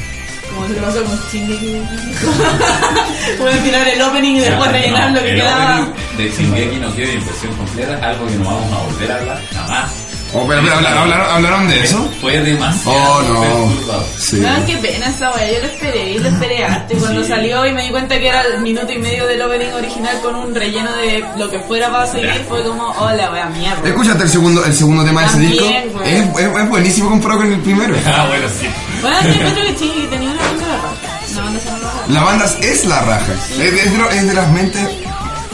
[0.55, 1.83] Como se lo pasó con Shingeki.
[3.39, 5.89] Pueden tirar el opening y después rellenar no, lo que el quedaba.
[6.17, 9.41] de Shingeki no quiere impresión completa, es algo que no vamos a volver a hablar
[9.55, 9.91] jamás.
[10.35, 12.11] Oh, pero, pero, ¿hablaron, de eso?
[12.23, 14.03] Fue demasiado Oh, no.
[14.19, 14.41] Sí.
[14.41, 17.29] Weón, qué pena esa wea, yo lo esperé y lo esperé harto y cuando Sí.
[17.29, 20.35] salió y me di cuenta que era el minuto y medio del opening original con
[20.37, 23.87] un relleno de lo que fuera para seguir fue como, hola wea, mierda.
[23.87, 25.67] Escúchate el segundo, el segundo tema de ese disco.
[26.03, 26.25] Es,
[26.57, 27.95] es buenísimo comparado con el primero.
[28.07, 28.67] Ah, bueno, sí.
[29.03, 30.97] Bueno, yo encuentro que sí, tenía una banda de rock.
[31.33, 32.09] Una banda sonora rock.
[32.09, 33.33] La banda es la raja.
[33.33, 34.89] Es, es de, es de las mentes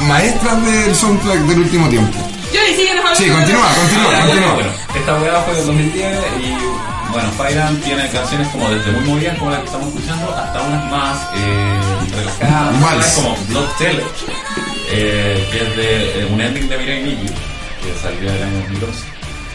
[0.07, 2.19] maestras del soundtrack del último tiempo.
[2.53, 3.19] Yo y síguenos hablando.
[3.21, 4.55] Sí, continúa, continúa, Ah, continúa.
[4.55, 9.39] Bueno, esta weá fue del 2010 y bueno, Fairan tiene canciones como desde muy movidas
[9.39, 11.81] como la que estamos escuchando hasta unas más eh,
[12.17, 12.97] relajadas, Vals.
[12.97, 14.05] unas como Blood Teller,
[14.91, 18.59] eh, que es de eh, un ending de Mirai Nikki, que salió en el año
[18.69, 19.05] 2011.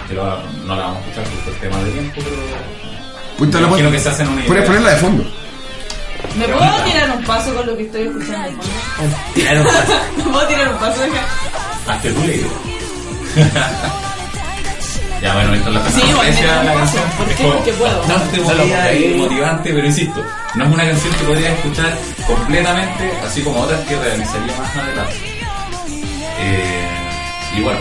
[0.07, 3.02] Que lo- no la vamos a escuchar por el tema de tiempo, pero
[3.39, 4.65] La imagino pon- que se hacen una Puedes idea.
[4.67, 5.23] ponerla de fondo.
[6.37, 9.15] ¿Me puedo tirar un paso con lo que estoy escuchando de fondo?
[9.33, 9.93] Tirar un paso.
[10.17, 11.01] ¿Me puedo tirar un paso?
[11.87, 12.47] Hazte tu lío.
[15.21, 17.03] ya bueno, esto es la Sí, aprecia da un la canción.
[17.17, 17.43] ¿Por Es qué?
[17.43, 17.97] como Porque puedo.
[17.99, 18.37] Bastante
[18.99, 20.23] y motivante, pero insisto,
[20.55, 25.15] no es una canción que podrías escuchar completamente, así como otras que realizaría más adelante.
[26.39, 26.87] Eh,
[27.57, 27.79] y bueno,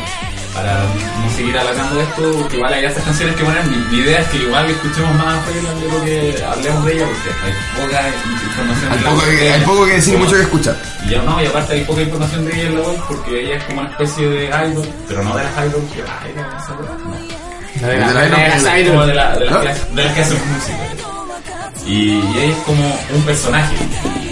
[0.54, 4.20] para no seguir alargando esto, porque igual hay estas canciones que ponen, mi, mi idea
[4.20, 7.52] es que igual escuchemos más a Fairyland de lo que hablemos de ella, porque hay
[7.86, 8.08] poca
[8.44, 10.76] información Hay de poco, que, hay poco que decir, Como- mucho que escuchar.
[11.06, 13.56] y ya no, y aparte hay poca información de ella en la web porque ella
[13.56, 17.86] es como una especie de idol, pero no de las idol que ay, esa no.
[17.86, 19.06] De De la- la- de las Como idol.
[19.08, 20.76] de, la, de, las que, de las que hacen música.
[21.86, 23.74] Y, y ella es como un personaje.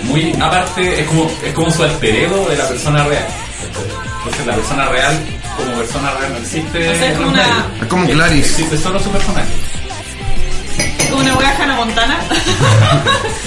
[0.05, 3.27] Muy aparte, es como, es como su alter ego de la persona real.
[4.19, 5.19] Entonces la persona real,
[5.57, 6.89] como persona real no existe.
[6.91, 7.67] O sea, es como una-.
[7.81, 8.49] Es como Clarice.
[8.51, 9.49] Existe solo su personaje.
[11.11, 12.19] Como una wea Hannah Montana.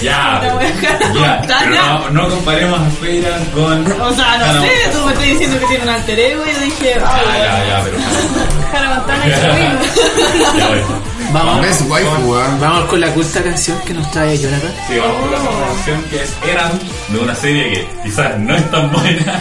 [0.02, 1.36] Ya, Una wea Hannah ya.
[1.38, 1.60] Montana.
[1.64, 3.90] Pero no, no comparemos a Feira con.
[4.00, 4.92] O sea, no Hannah sé, Montana.
[4.92, 7.66] tú me estás diciendo que tiene un alter ego y yo dije, ah, Ya, ya,
[7.66, 7.96] ya, pero.
[8.78, 10.58] Hannah Montana es lo mismo.
[10.58, 11.14] Ya, bueno.
[11.32, 14.72] Vamos, Best vamos con la culta canción que nos trae Jonathan.
[14.86, 18.54] Sí, vamos con la segunda canción que es Eran, de una serie que quizás no
[18.54, 19.40] es tan buena.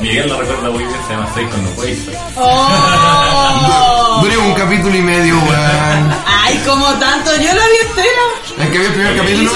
[0.00, 2.16] Miguel la recuerda muy bien, se llama Seis con no puede ser.
[2.36, 4.20] Oh.
[4.22, 6.14] Dure un capítulo y medio, weón.
[6.26, 8.64] Ay, como tanto, yo la vi entera.
[8.64, 9.52] Es que vi el primer capítulo.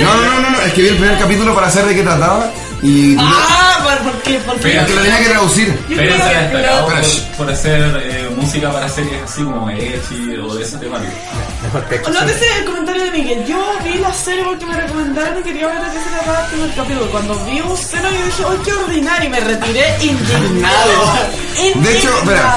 [0.00, 2.50] No, no, no, no, es que vi el primer capítulo para saber de qué trataba
[2.82, 3.16] y.
[3.18, 4.38] Ah, ¿por, qué?
[4.38, 4.78] ¿Por qué?
[4.78, 5.84] Es que lo tenía que traducir.
[5.88, 10.36] Pero se ha destacado Pero, por, por hacer eh, música para series así como Echi
[10.36, 10.98] o de ese tema.
[10.98, 13.46] No te sé el comentario de Miguel.
[13.46, 16.50] Yo vi la serie porque me recomendaron y quería ver a qué se trataba el
[16.50, 17.10] primer capítulo.
[17.10, 19.28] Cuando vi un seno yo dije, ¡ay, qué ordinario!
[19.28, 21.30] Y me retiré indignado.
[21.74, 22.54] De hecho, espera,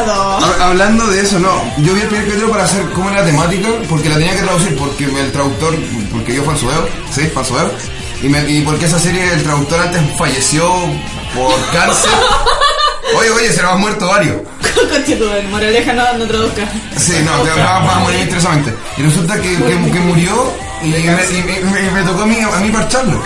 [0.61, 3.67] hablando de eso, no, yo vi el primer capítulo para saber cómo era la temática,
[3.89, 5.75] porque la tenía que traducir, porque el traductor,
[6.11, 7.69] porque yo falsueo, sí, falsueo,
[8.23, 10.67] y, me, y porque esa serie el traductor antes falleció
[11.35, 12.09] por cáncer.
[13.19, 14.37] Oye, oye, se nos han muerto varios.
[14.89, 16.67] Conchetumare, moraleja no, no traduzca.
[16.97, 18.73] Sí, no, te va, va a morir misteriosamente.
[18.97, 20.51] Y resulta que, que, que murió
[20.81, 23.21] y, me, y me- me- me tocó a mí, a mí parcharlo.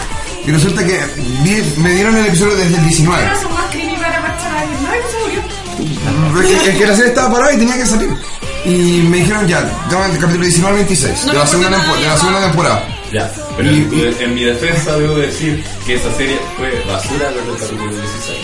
[0.45, 0.99] Y resulta que
[1.41, 3.23] vi- me dieron el episodio desde el 19.
[3.23, 3.65] Pero son más
[4.01, 4.83] para marchar a alguien.
[4.83, 6.41] No, es que se murió.
[6.67, 8.09] Es que, la serie estaba parada y tenía que salir.
[8.65, 12.17] Y me dijeron ya, el capítulo 19 al 26 No de, la segunda de la
[12.17, 12.83] segunda temporada.
[13.11, 17.91] Ya, pero en, mi defensa debo decir que esa serie fue basura desde el capítulo
[17.91, 18.37] 16.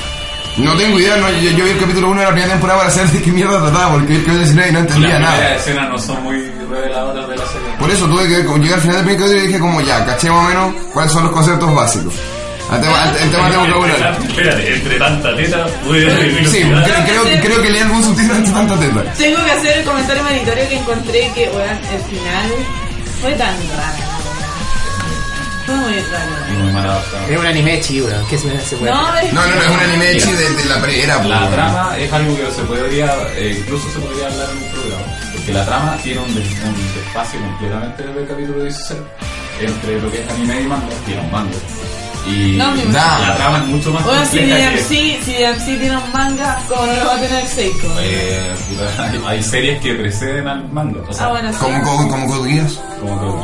[0.58, 3.10] No tengo idea, no, yo, vi el capítulo 1 de la primera temporada para saber
[3.10, 5.40] de qué mierda trataba, porque vi el capítulo 19 y no entendía nada.
[5.40, 7.68] Las escenas no son muy reveladoras de la serie.
[7.80, 10.30] Por eso tuve que llegar al final del primer capítulo y dije como ya, caché
[10.30, 12.14] más o menos cuáles son los conceptos básicos.
[12.72, 14.18] El tema, el tengo que volar.
[14.28, 19.04] Espérate, entre tanta teta, Sí, creo, creo, creo que leí algún subtítulo entre tanta teta.
[19.18, 22.52] Tengo que hacer el comentario humanitario que encontré que, bueno, el final
[23.22, 24.13] fue tan raro
[25.74, 27.02] fue muy raro.
[27.26, 30.50] Muy Era un anime chido, ¿qué se, no, no, no, es un anime chido de,
[30.50, 31.24] de, la pre era.
[31.24, 35.04] La trama es algo que se podría, eh, incluso se podría hablar en un programa,
[35.34, 39.00] porque la trama tiene un, despacio completamente del capítulo 16
[39.62, 41.58] entre lo que es anime y manga, tiene un manga.
[42.26, 46.86] Y la trama es mucho más bueno, compleja si DMC, si tiene un manga, ¿cómo
[46.86, 47.88] no lo va a tener Seiko?
[48.00, 48.56] Eh,
[49.28, 51.02] hay, series que preceden al manga.
[51.02, 51.60] O ah, bueno, sí.
[51.60, 52.64] Como Code
[53.02, 53.44] Como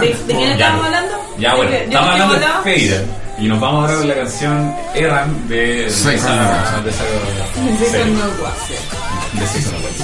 [0.00, 1.14] ¿De, de quién estamos hablando?
[1.38, 2.96] Ya, bueno, estamos hablando de Feira.
[3.38, 6.92] Y nos vamos ahora con la canción Erran de Seiko De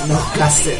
[0.09, 0.79] No, placer.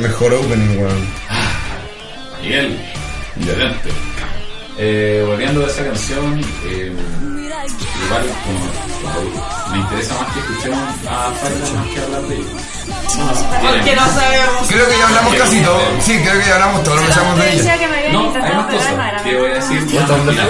[0.00, 1.08] Mejor opening, weón.
[2.42, 2.80] Miguel,
[3.38, 3.90] excelente.
[4.78, 6.92] Eh, volviendo a esa canción, eh,
[8.06, 8.60] igual como,
[9.12, 12.44] como me interesa más que escuchemos a Fiverr más que hablar de ella.
[13.60, 14.68] Porque no sabemos.
[14.68, 15.80] Creo que ya hablamos casi todo.
[16.00, 17.76] Sí, creo que ya hablamos todo lo que sabemos de ella.
[18.12, 19.86] No, hay más cosas que voy a decir.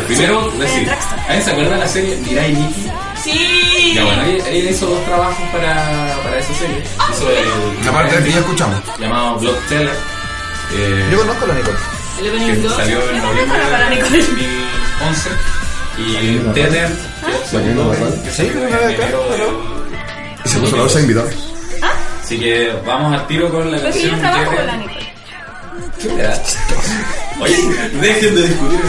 [0.06, 0.90] Primero, decir.
[1.26, 2.90] ¿alguien se acuerda de la serie Mirai Nikki?
[3.24, 3.92] Sí.
[3.94, 6.82] Ya bueno, ella, ella hizo dos trabajos para, para esa serie.
[7.12, 8.80] Hizo el La parte que ya escuchamos.
[8.98, 9.94] llamado Blood Teller.
[10.72, 11.76] Eh, Yo conozco a la Nicole.
[12.20, 12.76] El que opening 2.
[12.76, 14.18] salió en noviembre de Nicole.
[14.18, 15.30] 2011
[15.98, 16.54] y el
[17.46, 17.94] segundo
[18.30, 19.08] Sí, en no era acá,
[20.44, 21.34] Y se puso la bolsa de invitados.
[22.22, 25.12] Así que vamos al tiro con la Pero canción yo trabajo con la Nicole.
[26.16, 26.42] Ya.
[27.40, 27.56] Oye,
[28.00, 28.80] dejen de discutir.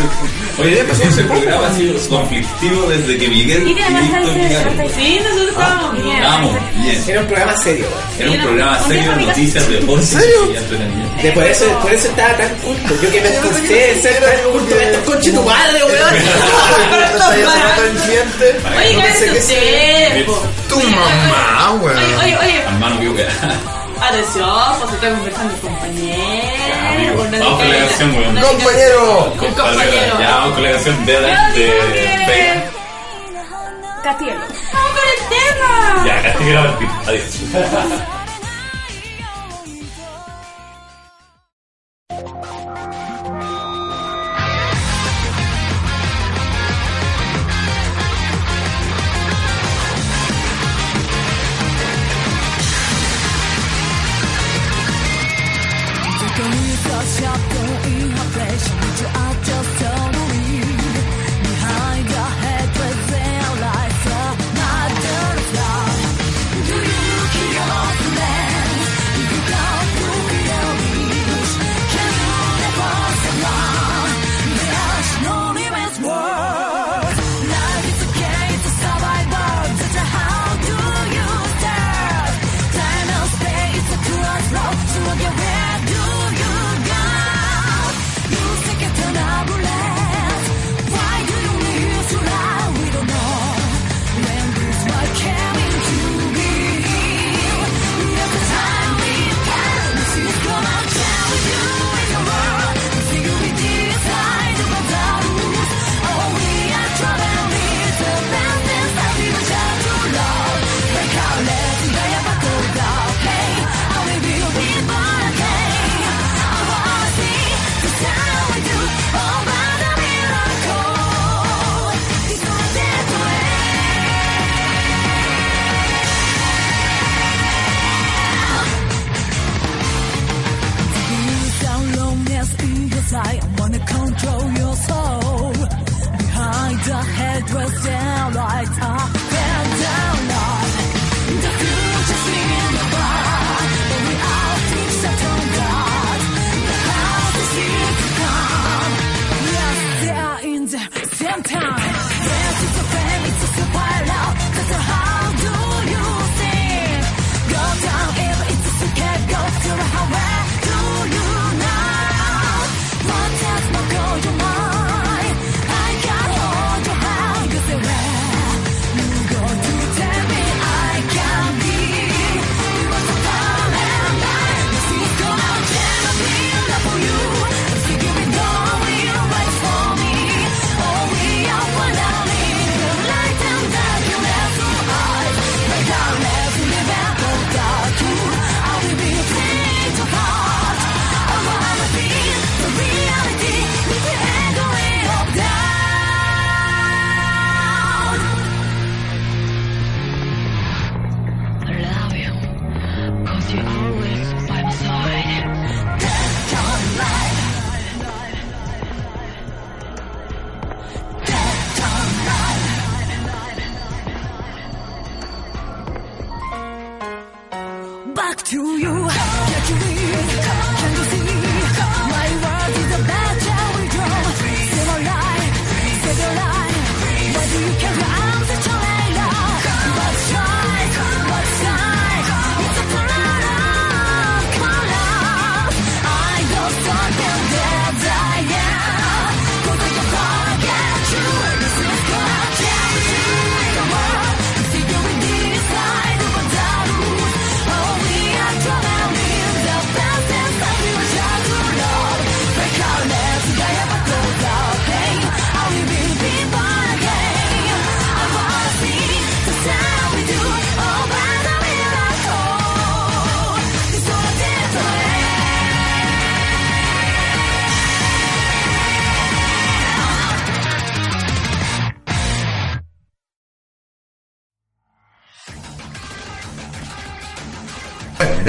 [0.60, 3.90] Oye, empezó ese programa ha sido conflictivo desde que Miguel Y Víctor
[4.36, 4.78] llegaron.
[4.78, 6.16] de Sí, nosotros estábamos bien.
[6.18, 7.04] Estábamos bien.
[7.08, 7.86] Era un programa serio.
[8.20, 11.24] Era un programa serio de noticias, deportes y.
[11.24, 12.94] De por, eso, por eso estaba tan culto.
[13.02, 16.16] Yo que me esforcé en ser tan culto de estos conches tu madre, weón.
[18.78, 20.26] Oye, cállate usted.
[20.26, 20.44] po.
[20.70, 21.98] Tu mamá, Oye, weón.
[22.24, 22.58] oye, oye.
[22.64, 23.26] Hermano mío, que
[24.02, 24.50] Atención,
[24.80, 27.24] pues está conversando el compañero.
[27.30, 28.36] nadie Vamos con la canción, weón.
[28.36, 29.34] Compañero.
[29.38, 30.20] Compañero.
[30.20, 32.64] Ya, vamos con la canción de Yo de.
[34.04, 34.42] Castielo.
[34.74, 36.06] Vamos con el tema.
[36.06, 36.90] Ya, te quiero partir.
[37.08, 38.12] Adiós.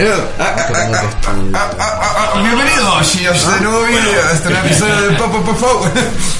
[0.02, 0.26] Bienvenidos,
[3.12, 4.30] chicos, de nuevo video.
[4.32, 5.86] Este es un episodio de Pop Pop Pop.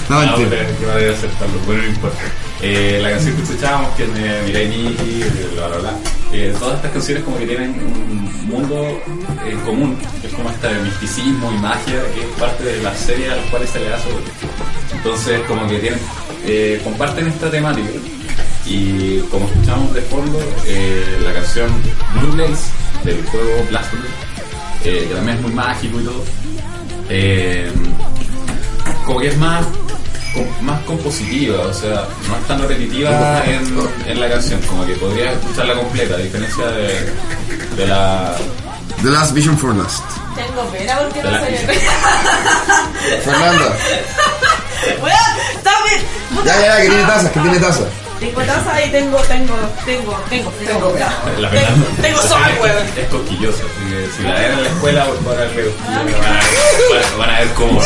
[0.08, 0.48] No, mentira.
[0.50, 2.18] pero que a aceptarlo, bueno, no importa.
[2.60, 5.24] Eh, la canción que escuchábamos, que es de Mirai Nikki,
[5.54, 5.94] bla bla bla.
[6.32, 9.00] Eh, todas estas canciones como que tienen un mundo
[9.46, 13.30] en común, que es como este misticismo y magia, que es parte de las series
[13.30, 14.24] a las cuales se le da sobre.
[14.92, 16.00] Entonces, como que tienen,
[16.44, 17.90] eh, comparten esta temática.
[18.66, 21.70] Y como escuchamos de fondo, eh, la canción
[22.14, 23.78] Blue Blaze del juego Blue,
[24.84, 26.24] eh, que también es muy mágico y todo.
[27.08, 27.70] Eh,
[29.04, 29.64] como que es más
[30.34, 34.94] com- más compositiva, o sea, no es tan repetitiva en, en la canción, como que
[34.94, 37.12] podría escucharla completa, a diferencia de,
[37.76, 38.34] de la...
[39.02, 40.04] The Last Vision for Last.
[40.36, 41.80] Tengo pena porque no sé.
[43.24, 43.76] Fernanda.
[45.02, 45.16] Weón,
[45.58, 46.02] stop it.
[46.36, 46.44] Puta.
[46.46, 47.84] Ya, ya, ya, que tiene tazas, que tiene tazas.
[48.22, 49.54] Tengo taza y tengo, tengo,
[49.84, 52.86] tengo, tengo, tengo, Tengo, Fernanda tengo sol, weón.
[52.96, 56.30] es cosquillosa, así que si la ven en la escuela, por favor, háganle cosquillas, van,
[56.30, 57.80] a ver, van, van a ver cómo...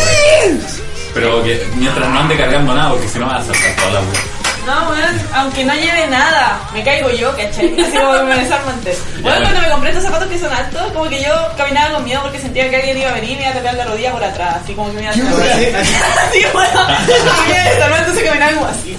[1.15, 4.01] Pero que mientras no ande cargando nada, porque si no van a saltar toda la
[4.01, 4.37] wea.
[4.67, 7.81] No, weón, aunque no lleve nada, me caigo yo, ¿cachai?
[7.81, 8.99] Así como que me desarmo antes.
[9.23, 12.21] Bueno, cuando me compré estos zapatos que son altos, como que yo caminaba con miedo
[12.21, 14.25] porque sentía que alguien iba a venir y me iba a tocar la rodilla por
[14.25, 16.87] atrás, así como que me iba a hacer así, bueno,
[17.47, 18.99] y me desarmé, entonces caminaba como así.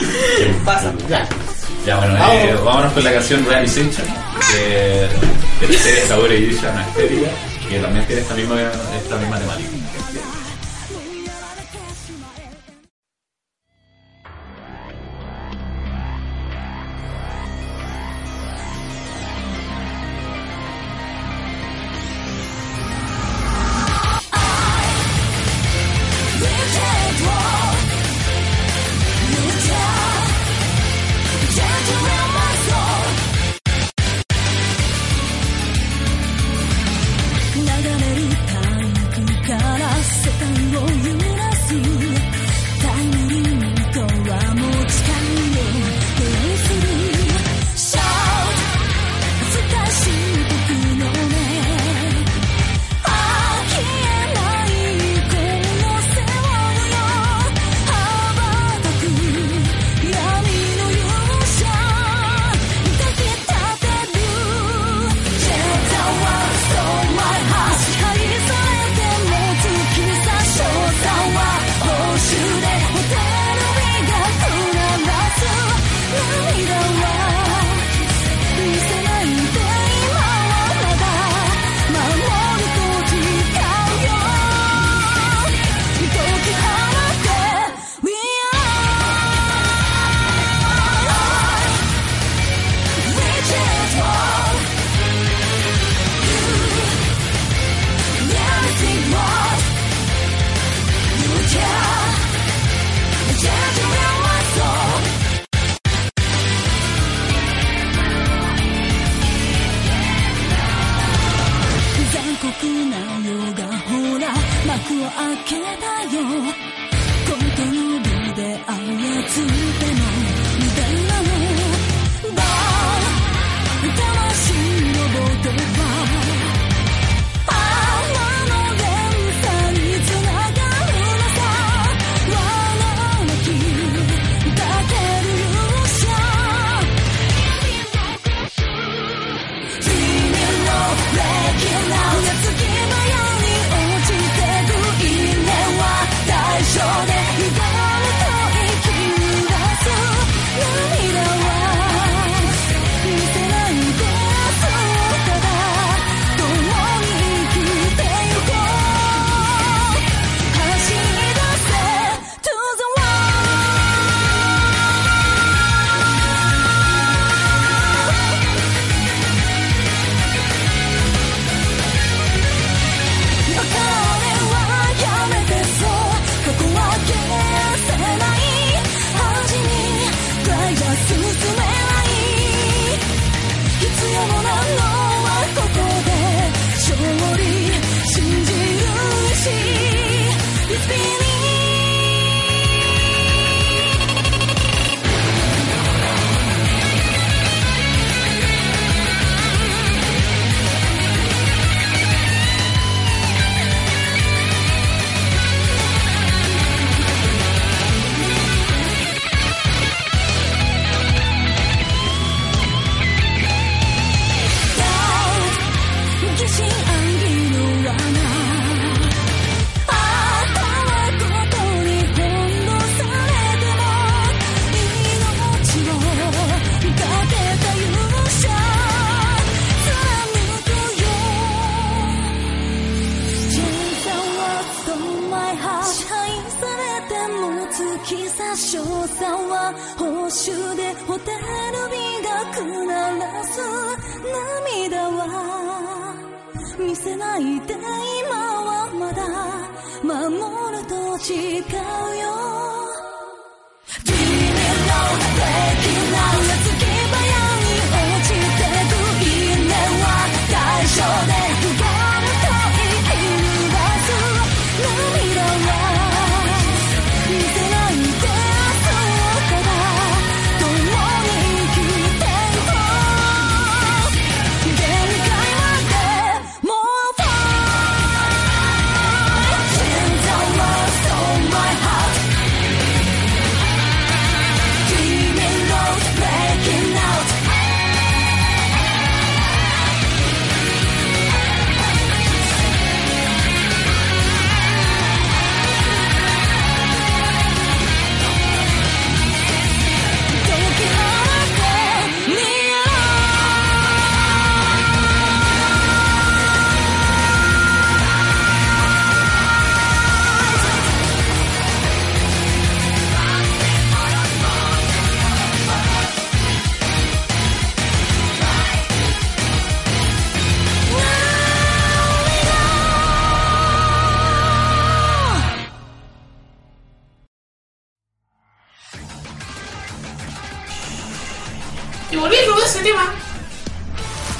[0.64, 1.28] Pasa, ya.
[1.86, 3.90] Ya, bueno, eh, vámonos con la canción Realization,
[4.50, 5.08] que
[5.66, 7.28] de la serie Sabore Yusha, una estética,
[7.68, 8.56] que también tiene esta misma,
[8.96, 9.68] esta misma temática.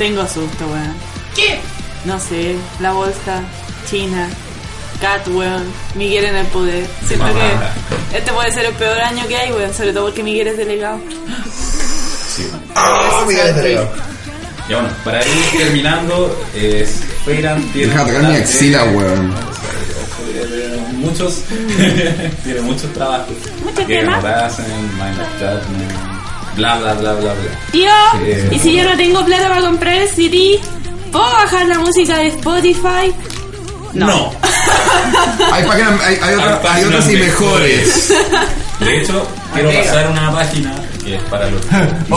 [0.05, 0.94] Tengo susto, weón.
[1.35, 1.59] ¿qué?
[2.05, 3.40] No sé, la bolsa,
[3.89, 4.28] China,
[5.01, 5.64] Cat, weón,
[5.94, 6.86] Miguel en el poder.
[7.09, 10.48] Siento que este puede ser el peor año que hay, weón, sobre todo porque Miguel
[10.48, 11.01] es delegado.
[12.36, 12.47] Sí.
[12.74, 13.90] ¡Ah, Miguel es delegado!
[14.68, 16.86] Ya bueno, para ir terminando, eh,
[17.24, 17.89] Feyran tiene.
[17.89, 19.35] Deja de tocar mi axila, weón.
[20.98, 21.44] Muchos.
[22.44, 23.36] tiene muchos trabajos.
[23.62, 24.55] Muchos temas.
[24.55, 26.03] Judgment,
[26.56, 27.51] bla bla bla bla bla.
[27.72, 27.90] Tío,
[28.22, 30.60] Eh, ¿y si yo no tengo plata para comprar el CD?
[31.12, 33.12] ¿Puedo bajar la música de Spotify?
[33.93, 34.32] No.
[35.52, 38.12] Hay, páginas- hay, hay, otras- Hay hay otras y mejores.
[38.81, 40.74] De hecho, quiero pasar una página
[41.05, 41.60] que es para los.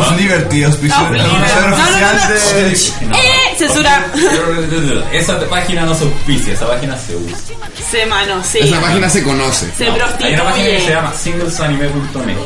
[1.11, 3.05] De...
[3.05, 3.15] No.
[3.15, 3.55] ¡Eh!
[3.57, 4.07] ¡Censura!
[5.11, 7.37] Esa página no se auspicia, esa página se usa.
[7.91, 8.65] Se manosea.
[8.65, 9.71] Esa página se conoce.
[9.77, 9.93] Se No,
[10.23, 12.37] hay una página que se llama singlesanime.net.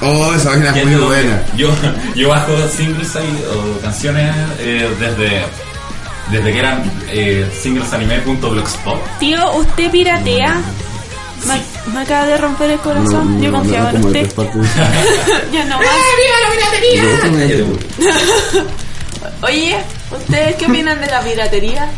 [0.00, 1.42] Oh, esa página es muy buena.
[1.56, 1.70] Yo,
[2.14, 5.42] yo bajo singles ahí, o canciones eh, desde,
[6.30, 9.18] desde que eran eh, singlesanime.blogspot.
[9.18, 10.60] Tío, ¿usted piratea?
[11.46, 11.60] Me,
[11.92, 13.40] me acaba de romper el corazón.
[13.40, 14.28] Yo confiaba en usted.
[15.52, 15.86] ya no más.
[15.86, 17.02] ¡Eh, viva la piratería!
[19.42, 19.76] Oye,
[20.10, 21.88] ¿ustedes qué opinan de la piratería?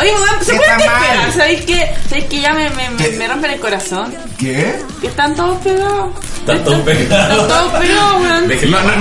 [0.00, 1.02] Oye, weón, ¿se ¿Qué pueden está mal?
[1.04, 1.32] esperar?
[1.32, 3.10] ¿Sabéis que, ¿sabéis que ya me, me, me, ¿Qué?
[3.16, 4.14] me rompen el corazón?
[4.38, 4.76] ¿Qué?
[5.00, 6.08] Que están todos pegados.
[6.38, 7.48] Están todos Están pegados.
[7.48, 8.48] todos pegados, weón.
[8.70, 8.92] No, no,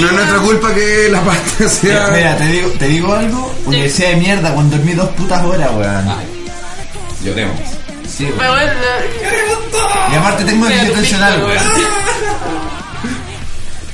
[0.00, 2.08] no es nuestra culpa que la pasta sea.
[2.12, 3.54] Mira, te digo, te digo algo.
[3.64, 6.14] Universidad de mierda, cuando dormí dos putas horas, weón.
[7.24, 7.58] Lloremos.
[8.08, 8.58] Sí, weón.
[10.12, 11.58] Y aparte tengo déficit atencional, weón.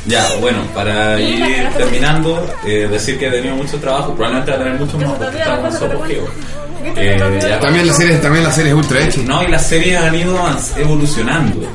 [0.09, 4.61] Ya, bueno, para ir terminando, eh, decir que he tenido mucho trabajo, probablemente va a
[4.61, 6.29] tener mucho más porque estamos en su apogeo.
[6.97, 9.21] Eh, También la serie, también la serie es ultra hecha.
[9.25, 10.39] No, y las series han ido
[10.77, 11.69] evolucionando.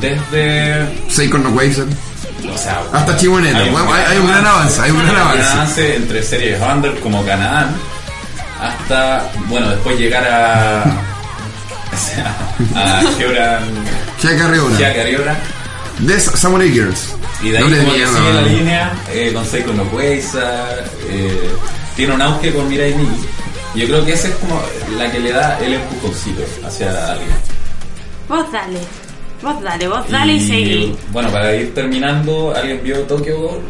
[0.00, 0.86] Desde.
[1.08, 1.50] Seiko no.
[1.54, 3.58] O sea, Hasta Chimoneta.
[3.58, 5.96] hay un Bueno, hay, hay un gran avance, hay un gran avance.
[5.96, 7.68] entre series under como Canadá
[8.60, 10.84] hasta, bueno, después llegar a.
[11.92, 12.36] o sea,
[12.74, 13.62] a Hyoran.
[14.20, 15.36] Chiaka Ryora.
[15.98, 17.14] De Samurai Girls.
[17.42, 20.74] Y de ahí No como que sigue la línea eh, con Seiko no Weiza,
[21.08, 21.50] eh,
[21.96, 23.26] tiene un auge con Mirai Nikki.
[23.74, 24.60] Yo creo que esa es como
[24.96, 27.30] la que le da el empujoncito hacia alguien.
[28.28, 28.80] Vos dale.
[29.42, 30.96] Vos dale, vos dale y, seguí.
[31.12, 33.60] Bueno, para ir terminando, ¿alguien vio Tokyo Ghoul?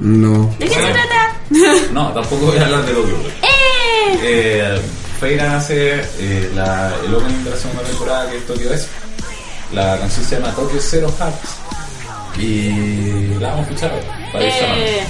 [0.00, 0.54] No.
[0.58, 1.36] ¿De qué se trata?
[1.92, 3.32] No, tampoco voy a hablar de Tokyo Ghoul.
[3.42, 4.18] ¡Eh!
[4.22, 4.80] Eh,
[5.20, 8.88] Feiran hace eh, la, el opening de la segunda temporada que es Tokyo S.
[9.72, 11.48] La canción se llama Tokyo Zero Hearts.
[12.38, 13.92] Y la vamos a escuchar
[14.32, 14.44] para.
[14.44, 15.02] Eh,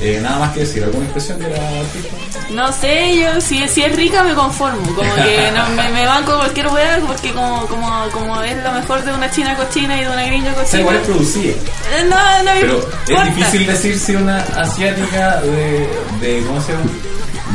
[0.00, 2.16] Eh, nada más que decir, ¿alguna impresión de la artista?
[2.50, 4.82] no sé, yo si, si es rica me conformo.
[4.94, 9.04] Como que no, me, me banco cualquier weá porque como, como, como es lo mejor
[9.04, 10.80] de una china cochina y de una gringa O sea, cochina.
[10.80, 11.52] igual es producida.
[11.52, 13.28] eh, No, no Pero importa.
[13.28, 15.88] es difícil decir si una asiática de,
[16.20, 16.84] de ¿cómo se llama?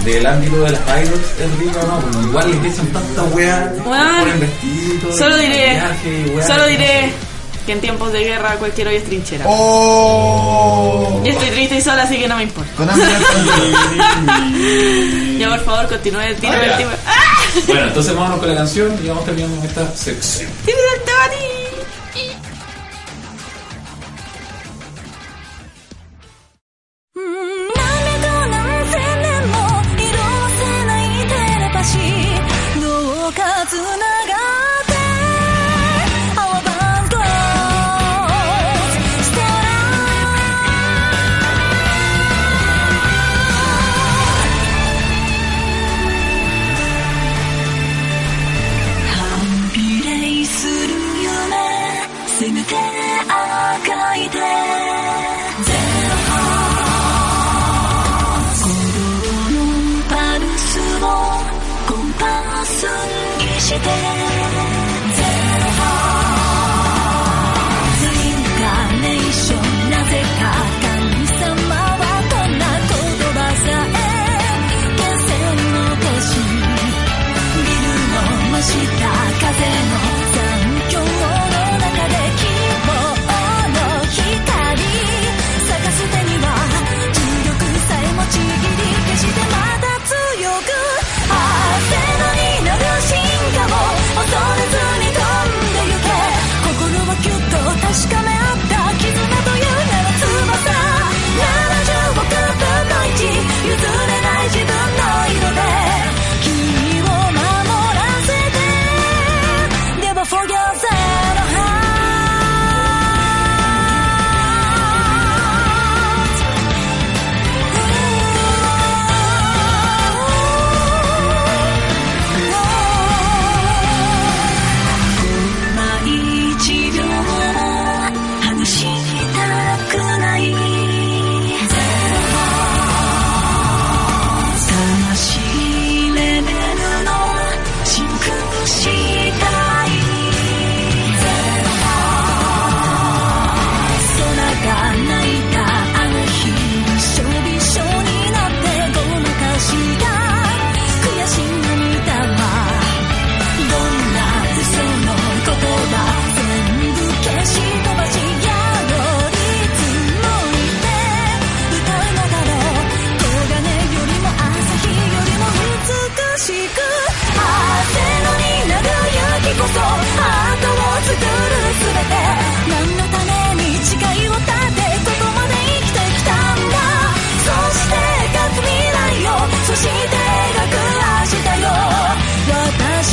[0.04, 4.20] Del ámbito de las idols es rica o no, igual les dicen tanta weá, Weón,
[4.20, 7.12] ponen vestido y Solo y diré, y weá, solo diré
[7.66, 9.46] que en tiempos de guerra cualquier hoy es trinchera.
[9.48, 11.22] ¡Oh!
[11.24, 12.72] Yo estoy triste y sola, así que no me importa.
[12.76, 13.08] Con hambre
[15.38, 16.52] Ya, por favor, continúe, Ah, el tipo.
[17.06, 17.14] ¡Ah!
[17.68, 20.50] Bueno, entonces vámonos con la canción y vamos terminando esta sección.
[20.66, 21.02] ¡Tírame el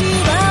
[0.06, 0.45] you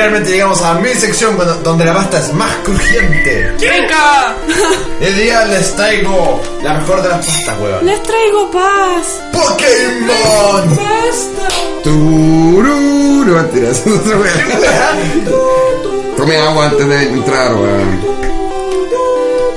[0.00, 3.52] finalmente llegamos a mi sección donde la pasta es más crujiente.
[3.58, 4.34] ¡Rica!
[5.00, 7.84] El día les traigo la mejor de las pastas, weón.
[7.84, 9.20] Les traigo paz.
[9.30, 10.70] ¡Pokémon!
[10.70, 11.48] ¡Pasta!
[11.84, 13.36] ¡Tururu!
[13.36, 16.16] Mentiras, otra weón.
[16.16, 18.00] Tome agua antes de entrar, weón.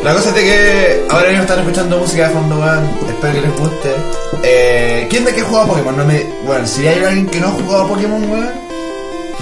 [0.04, 2.90] La cosa es de que ahora mismo están escuchando música de fondo, weón.
[3.08, 3.96] Espero que les guste.
[4.44, 5.96] Eh, ¿Quién de qué juega Pokémon?
[5.96, 6.22] No me.
[6.46, 8.63] Bueno, si hay alguien que no ha jugado Pokémon, weón.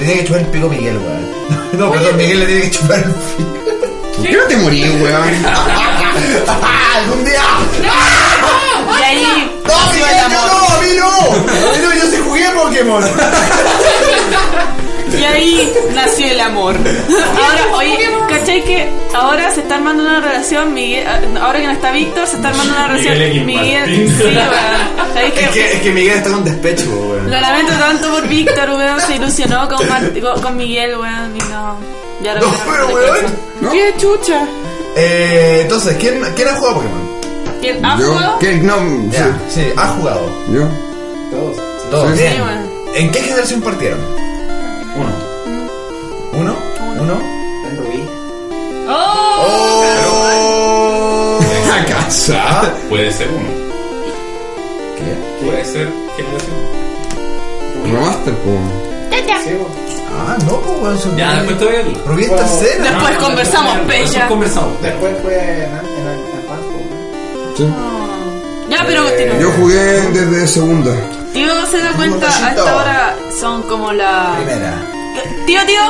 [0.01, 1.31] Le tiene que chupar el pico a Miguel, weón.
[1.77, 3.49] No, perdón, Miguel le tiene que chupar el pico.
[4.17, 5.45] ¿Por qué no te morís, weón?
[6.95, 7.43] ¡Algún día!
[8.99, 9.51] Y ahí.
[9.63, 10.75] ¡No, Miguel, yo no!
[10.75, 11.11] ¡A mí no!
[11.83, 13.03] Yo, yo sí jugué a Pokémon.
[15.19, 16.75] Y ahí nació el amor.
[16.75, 20.73] Ahora, oye, ¿cachai que ahora se está armando una relación?
[20.73, 23.19] Miguel, ah, ahora que no está Víctor, se está armando una relación.
[23.19, 25.27] Miguel, Miguel sí, weón.
[25.27, 27.20] Es que, es que Miguel está con despecho, weón.
[27.31, 28.99] Lo lamento tanto por Víctor, weón.
[28.99, 31.35] Se ilusionó con, con, Miguel, weón.
[31.35, 31.77] Y no.
[32.21, 33.25] Ya lo no, pero weón.
[33.61, 33.71] ¿No?
[33.71, 34.45] ¡Qué chucha!
[34.97, 37.21] Eh, entonces, ¿quién, ¿quién ha jugado Pokémon?
[37.61, 38.39] ¿Quién ha jugado?
[38.39, 38.55] ¿Qué?
[38.55, 38.75] No,
[39.49, 39.61] sí.
[39.77, 40.29] Ha jugado.
[40.51, 40.67] ¿Yo?
[41.31, 41.57] Todos.
[41.89, 42.19] Todos.
[42.93, 43.99] ¿En qué generación partieron?
[44.95, 45.09] Uno.
[46.33, 46.55] ¿Uno?
[46.99, 47.21] ¿Uno?
[47.65, 48.03] En Rubí.
[48.89, 49.35] ¡Oh!
[50.07, 51.39] ¡Oh!
[52.33, 52.69] ¿Ah?
[52.89, 53.49] Puede ser uno.
[54.97, 55.45] ¿Qué?
[55.45, 55.87] Puede ser
[56.17, 56.90] generación.
[57.83, 58.51] Remaster, po.
[59.43, 59.49] Sí.
[60.13, 62.83] Ah, no, pues Ya, después te voy a Rubí es tercera.
[62.91, 64.27] Después conversamos, Después Peña.
[64.27, 64.81] conversamos.
[64.81, 66.67] Después fue en, Advance.
[67.57, 67.65] Sí.
[68.69, 69.39] Ya, pero Eh, continúa.
[69.39, 70.91] Yo jugué desde segunda.
[71.33, 74.33] Tío, se da cuenta, a esta hora son como la...
[74.37, 74.73] Primera.
[75.45, 75.81] Tío, tío,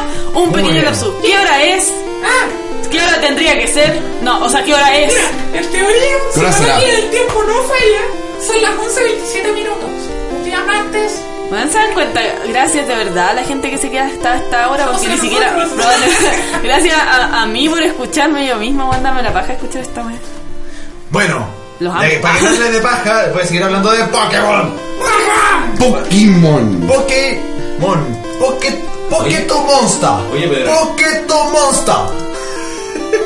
[0.42, 0.86] un pequeño bien.
[0.86, 1.14] lapsus.
[1.22, 1.92] ¿Qué hora es?
[2.24, 2.48] Ah,
[2.90, 4.00] ¿Qué hora tendría que ser?
[4.22, 5.14] No, o sea, ¿qué hora es?
[5.14, 8.04] mira, en teoría, si ¿Qué hora la del tiempo no falla,
[8.46, 9.90] son las 11.27 minutos.
[10.38, 12.22] Un día martes, Bueno, ¿se dan cuenta?
[12.48, 15.54] Gracias de verdad a la gente que se queda hasta esta hora, porque ni siquiera...
[16.64, 20.16] gracias a, a mí por escucharme yo misma, mandarme la paja escuchar esta vez.
[21.10, 21.46] Bueno,
[21.82, 22.04] Los amo.
[22.22, 24.74] para que no hable de paja, puedes seguir hablando de Pokémon.
[25.78, 26.88] Pokémon.
[26.88, 28.18] Pokémon.
[28.40, 28.72] Poké,
[29.10, 30.10] Pokéto Monster.
[30.34, 30.72] Oye, Pedro.
[30.74, 31.96] Pokéto Monster.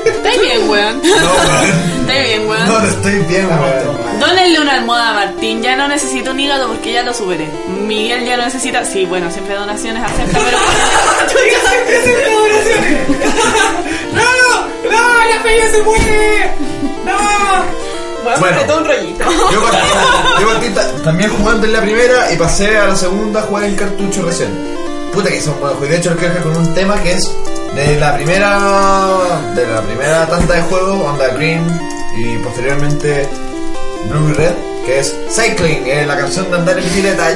[0.06, 1.00] Estáis bien, weón.
[1.04, 1.95] No, weón.
[2.08, 2.68] Estáis bien, weón.
[2.68, 4.20] No, no estoy bien, weón.
[4.20, 7.50] Dónenle una almohada a Martín, ya no necesito un hígado porque ya lo superé.
[7.68, 10.58] Miguel ya no necesita, sí, bueno, siempre donaciones acepta, pero
[14.14, 14.92] ¡No!
[14.92, 15.26] ¡No!
[15.36, 16.52] ¡La peña se muere!
[17.06, 17.14] ¡No!
[18.24, 18.56] bueno, Bueno.
[18.58, 19.24] apretó un rollito.
[19.52, 19.88] Yo, partí,
[20.42, 23.66] yo partí ta- también jugando en la primera y pasé a la segunda a jugar
[23.66, 24.50] en cartucho recién.
[25.14, 25.90] Puta que son buenos juegos.
[25.92, 27.32] De hecho, el que dejar con un tema que es
[27.76, 28.58] de la primera
[29.56, 31.66] de la primera tanda de juego, onda Green
[32.18, 33.28] y posteriormente
[34.10, 34.54] Blue Red,
[34.86, 37.30] que es Cycling, eh, la canción de andar en bicicleta.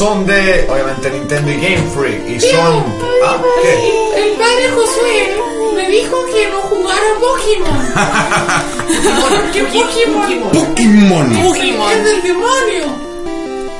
[0.00, 2.26] son de, obviamente, Nintendo y Game Freak.
[2.26, 2.84] Y son...
[3.22, 3.36] ¿Ah?
[3.62, 4.22] ¿Qué?
[4.22, 5.36] El padre Josué
[5.74, 7.86] me dijo que no jugara Pokémon.
[9.20, 10.52] Porque Pokémon
[11.42, 11.92] Pokémon.
[11.92, 12.86] es del demonio.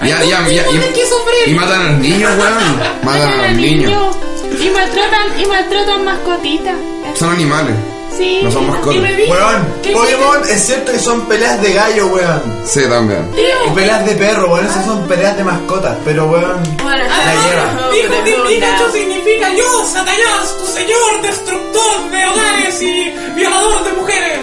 [0.03, 0.63] Ya, ya, ya.
[0.65, 1.47] Pokémon Y, hay que sufrir.
[1.47, 2.81] y matan a los niños, weón.
[3.03, 4.17] Matan a los niños.
[4.61, 6.77] Y maltratan, y maltratan mascotitas.
[7.15, 7.77] Son animales.
[8.21, 8.41] Sí.
[8.43, 9.03] No son Y mascotas.
[9.03, 12.43] me dijo Weón, Pokémon es cierto que son peleas de gallo, weón.
[12.67, 13.31] Sí, también.
[13.67, 17.91] Y peleas de perro, weón, esas son peleas de mascotas, pero weón, Bueno, la lleva.
[17.93, 24.41] Dijo que Pikachu significa yo, Satanás, tu señor, destructor de hogares y violador de mujeres.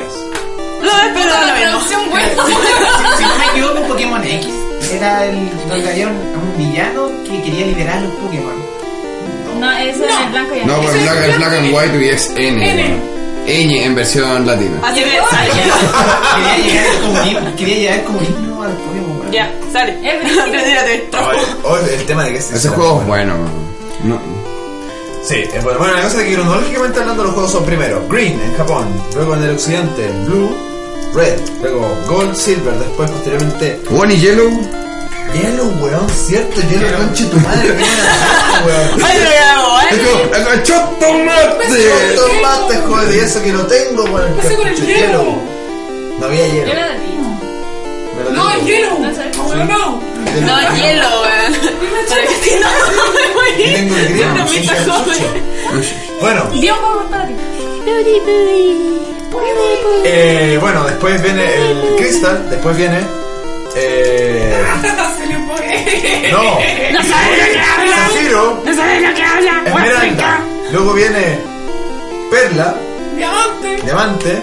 [0.82, 2.30] Lo espero la traducción buena.
[3.18, 4.48] Si no me equivoco, Pokémon X
[4.92, 8.56] era el donde había un, un villano que quería liberar a los Pokémon.
[9.60, 12.30] No, eso es el blanco y No, pues Black, es Black and White y es
[12.36, 12.72] N.
[12.72, 13.17] N.
[13.48, 14.78] Ñ en versión latina.
[14.84, 15.10] Así que,
[16.46, 19.98] Quería llegar quería llegar al Pokémon, ya, sale.
[20.04, 20.28] El,
[22.00, 23.36] el tema de que Ese juego es bueno.
[25.24, 25.80] Sí, es bueno.
[25.80, 29.36] Bueno, la cosa es que cronológicamente hablando los juegos son primero Green en Japón, luego
[29.36, 30.56] en el occidente Blue,
[31.14, 34.87] Red, luego Gold, Silver, después posteriormente One y Yellow.
[35.34, 37.72] Yellow, weón, cierto, Yellow, conche tu madre,
[38.66, 39.04] weón.
[39.06, 40.02] Ay, lo hago, Es ¿eh?
[40.04, 42.16] como, ¡El hecho tomate!
[42.16, 44.34] Tomate, joder, y eso que lo tengo, weón.
[44.36, 45.24] Pasa con el hielo.
[46.20, 46.66] No había hielo.
[46.66, 46.74] Di.
[48.18, 48.90] Me lo No, el hielo.
[49.00, 49.56] No.
[49.56, 50.02] No, no.
[50.42, 51.54] No, hielo, weón.
[52.08, 52.66] No,
[53.72, 55.44] tengo el joven.
[56.22, 57.34] Bueno, Dio un poco para ti.
[60.06, 63.06] Eh, bueno, después viene el Crystal, después viene.
[63.80, 64.66] Eh,
[65.18, 66.30] Se le fue.
[66.32, 66.44] no,
[66.92, 67.96] No sabes lo que habla.
[67.98, 69.64] Zafiro, No sabes lo que habla.
[69.66, 70.40] Esmeralda.
[70.72, 71.40] Luego viene
[72.32, 72.76] Perla,
[73.16, 73.82] Diamante.
[73.84, 74.42] Diamante.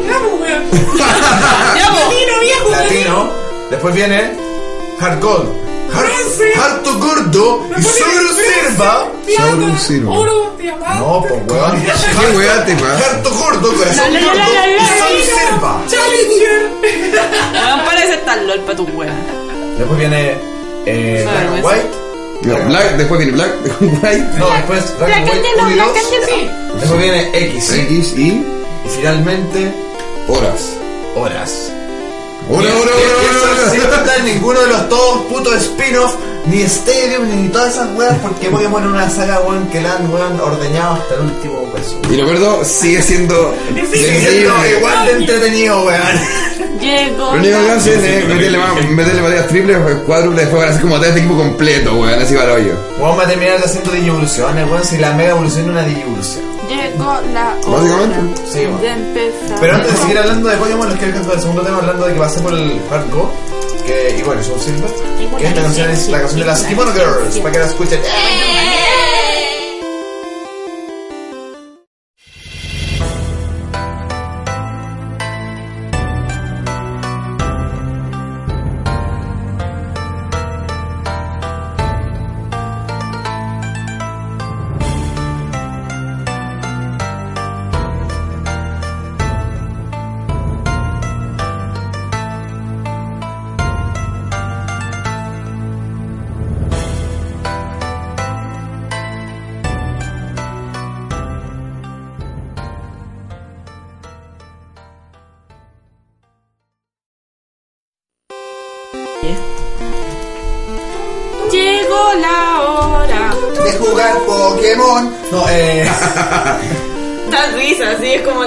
[1.00, 2.70] Latino, viejo.
[2.70, 3.32] Latino.
[3.70, 4.32] Después viene
[5.00, 5.48] Hard Gold,
[5.94, 9.08] Harto Gordo y Soro Sirva.
[9.36, 10.98] Solo diamante.
[10.98, 11.82] No, pues weón.
[11.82, 13.10] ¿Qué weá te pasa?
[13.10, 15.82] Harto Gordo, Corazón Gordo y la, Soro Sirva.
[15.88, 17.84] Challenger.
[17.84, 19.14] Parece tan lol pa' tu weón.
[19.78, 20.36] Después viene
[20.86, 21.64] eh, Black and.
[21.64, 22.10] White.
[22.42, 26.80] No, Black, después viene Black, White, No, después Black and White 1 y 2.
[26.80, 27.72] Después viene X.
[27.72, 29.72] X y Y finalmente,
[30.28, 30.76] horas.
[31.16, 31.72] Horas.
[32.48, 34.16] Eso hora, hora.
[34.16, 36.14] sin ninguno de los todos putos spin-off,
[36.46, 40.12] ni Stadium, ni todas esas weas, porque Pokémon es una saga weón que la han
[40.12, 42.00] weón ordeñado hasta el último peso.
[42.10, 43.54] Y lo peor sigue siendo
[43.92, 46.80] Sigue siendo igual de entretenido, weón.
[46.80, 47.32] Llegó.
[47.32, 50.82] Lo único que hacen es meterle, más, meterle batallas triples, cuádruples, después van a hacer
[50.82, 52.74] como tres de equipo completo, weón, así va el hoyo.
[52.98, 56.59] Vamos a terminar haciendo digievoluciones, weón, si la mega evolución es una digievolución.
[56.70, 58.42] Llegó la hora Básicamente.
[58.46, 59.58] Sí, de empezar.
[59.60, 62.12] Pero antes de seguir hablando de Pokémon, les quiero dejar el segundo tema hablando de
[62.14, 63.32] que pasé por el Hard Go.
[63.84, 64.90] Que, y bueno, son Silver.
[65.36, 68.00] Que esta canción es la canción de las Kimono Girls, para que la escuchen.
[68.00, 68.79] Llegó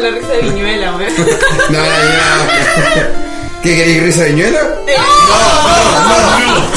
[0.03, 1.13] la risa de Viñuela, weón.
[1.69, 3.23] No, no, no.
[3.63, 4.59] ¿Qué queréis risa de ñuela?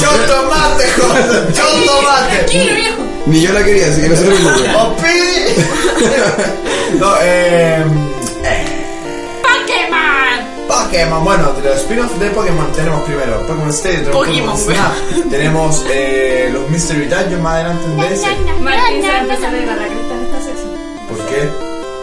[0.01, 1.53] ¡Yo tomate, joder!
[1.53, 2.95] ¡Yo tomate!
[3.27, 4.75] Ni yo la quería, así que no se preocupen.
[4.77, 5.07] ¡Opi!
[7.01, 7.85] No, eh.
[9.43, 10.69] ¡Pokémon!
[10.69, 15.85] Pokémon, bueno, de los spin-offs de Pokémon tenemos primero Pokémon Stadium, tenemos Pokémon, Snap, tenemos
[15.91, 18.23] eh, los Mystery Dungeon más adelante en DS.
[18.61, 20.71] Martín se va a empezar a ir a la cresta en esta sección.
[21.09, 21.49] ¿Por qué?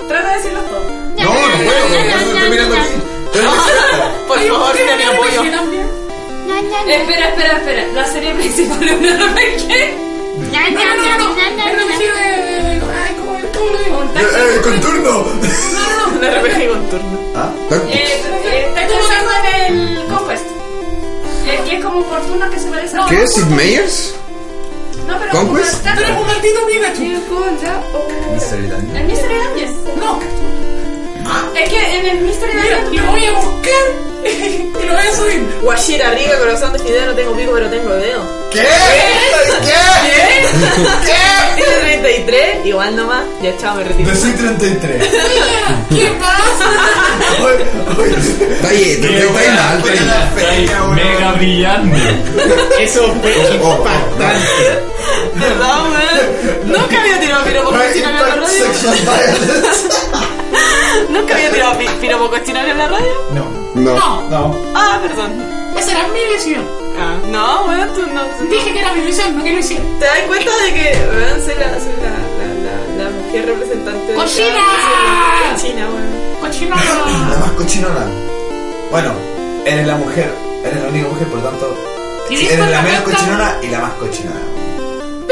[0.09, 0.82] Trata de decirlos todos.
[1.23, 2.93] No, no puedo, no estoy mirando así.
[3.33, 4.27] No.
[4.27, 5.41] Por favor, ten mi apoyo.
[6.87, 7.87] Espera, espera, espera.
[7.93, 9.69] La serie principal es una RPG.
[10.51, 11.33] No, no, no.
[11.33, 12.81] RPG de.
[13.03, 13.45] Ay, ¿cómo es?
[13.57, 14.03] ¿Cómo lo digo?
[14.03, 15.25] ¡Eh, con turno!
[16.13, 17.19] Un RPG con turno.
[17.35, 17.49] ¿Ah?
[17.71, 19.31] Eh, eh, Estoy pensando
[19.67, 20.45] en el Conquest.
[21.47, 24.13] El que es como por turnos que se parece a ¿Qué es Sid Meier's?
[25.07, 25.83] No, pero ¿Conquest?
[25.83, 26.59] como Tú eres un maldito.
[26.67, 27.83] Llegó la hora.
[28.33, 28.95] Mystery Dungeon.
[28.97, 29.73] El Mystery Dungeon.
[29.99, 30.19] No,
[31.55, 35.59] Es que en el Mystery mira, lo voy a buscar y lo voy a subir.
[35.61, 38.49] Guashira, rica, corazón de fideo, no tengo pico, pero tengo dedo.
[38.51, 38.59] ¿Qué?
[38.59, 38.67] ¿Qué?
[41.05, 41.23] ¿Qué?
[41.55, 43.23] Tiene 33, igual nomás.
[43.41, 44.09] Ya, chao, me retiro.
[44.09, 45.03] De soy 33.
[45.89, 46.71] ¿Qué pasa?
[47.43, 47.65] Oye,
[47.97, 48.15] oye.
[48.67, 49.01] Ahí.
[49.01, 50.95] la feria, weón.
[50.95, 51.97] Mega brillante.
[52.80, 54.84] Eso fue impactante.
[55.35, 56.71] ¿Verdad, weón?
[56.71, 58.65] Nunca había tirado piropo cochinario en la radio.
[61.09, 63.13] Nunca había tirado pi- piropo cochinario en la radio.
[63.34, 64.21] No, No.
[64.30, 64.55] no.
[64.75, 65.31] Ah, perdón.
[65.77, 66.63] Esa era mi visión.
[66.99, 68.21] Ah, no, weón, tú no.
[68.21, 68.49] tú no.
[68.51, 69.84] Dije que era mi visión, no que lo hiciera.
[69.99, 74.11] ¿Te das cuenta de que, weón, soy la, soy la, la, la, la mujer representante
[74.11, 74.63] de ¡Cochina!
[75.53, 76.39] Cochina, weón.
[76.41, 76.75] Cochino.
[76.75, 78.05] La más cochinona.
[78.91, 79.13] Bueno,
[79.65, 80.31] eres la mujer.
[80.63, 81.77] Eres la única mujer, por lo tanto.
[82.30, 84.39] Y Eres la menos cochinona y la más cochinona.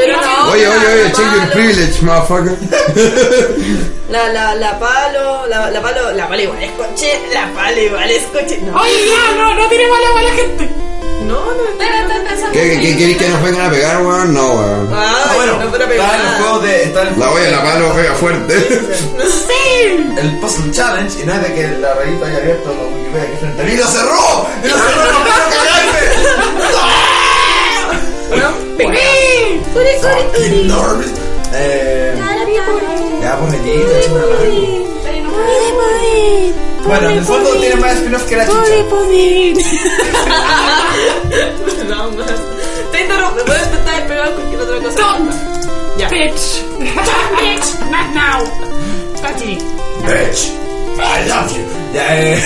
[0.04, 0.50] Pero no.
[0.52, 2.56] Oye, oye, oye, check your palo, privilege, motherfucker.
[4.10, 8.10] La, la, la palo, la, la palo, la palo igual es coche, la palo igual
[8.10, 8.58] es coche.
[8.62, 10.68] No, Oye, ya, no, no tire mala a la gente.
[11.22, 11.68] no, no.
[11.70, 12.52] Espera, estoy pensando.
[12.52, 14.34] ¿Qué, qué, queréis que nos vengan a pegar, weón?
[14.34, 14.88] No, weón.
[14.92, 16.36] Ay, Ah, bueno, no está en el pegar.
[16.38, 16.82] juego de.
[16.84, 18.54] Está en el La juego voy a de- la mano, pega fuerte.
[20.18, 23.36] El Puzzle Challenge, y no es de que la rayita haya abierto la Wikipedia aquí
[23.40, 23.72] frente a mí.
[23.72, 24.46] ¡Y lo cerró!
[24.62, 25.12] ¡Y lo cerró!
[31.54, 32.14] Eh.
[33.20, 33.58] Ya, una.
[36.84, 38.58] Bueno, en el fondo tiene más spin-off que la chucha.
[41.88, 42.10] No.
[42.90, 44.96] Te interrumpo, puedes intentar despegar cualquier otra cosa.
[44.96, 45.32] Don't.
[45.98, 46.08] Ya.
[46.08, 46.62] Bitch.
[46.78, 47.66] Bitch.
[47.90, 48.44] Not now.
[50.02, 50.62] Bitch.
[50.98, 51.64] I love you.
[51.92, 52.38] Ya, eh.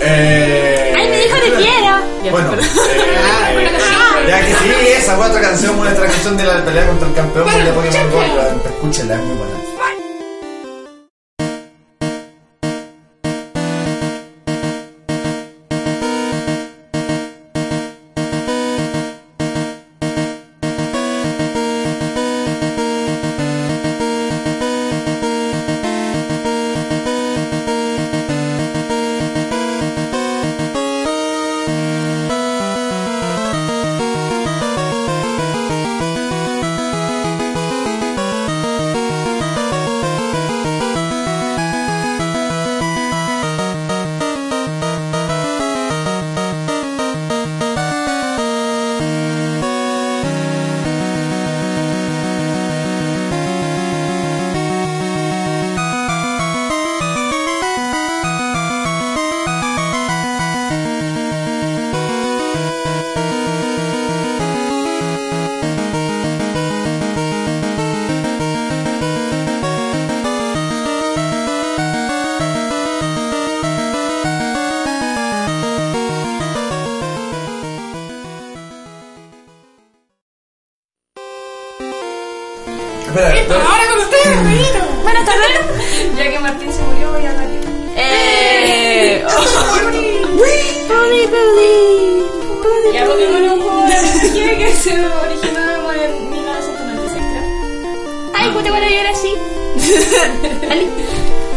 [0.00, 0.92] eh.
[0.96, 2.30] Ay, me dijo te quiero.
[2.30, 3.70] Bueno, eh,
[4.28, 7.46] ya que sí, esa otra canción, nuestra canción de la pelea contra el campeón
[8.10, 8.18] Go.
[8.18, 8.62] weón.
[8.64, 9.73] Escúchenla, es muy buena.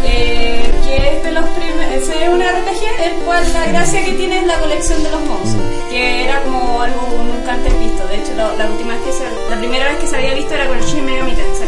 [0.04, 4.40] Eh, que es de los primeros, es un RPG, el cual la gracia que tiene
[4.40, 8.08] es la colección de los monstruos, que era como algo nunca antes visto.
[8.08, 10.54] De hecho, la, la última vez que se, la primera vez que se había visto
[10.54, 11.68] era con el Shin Megami Tensei.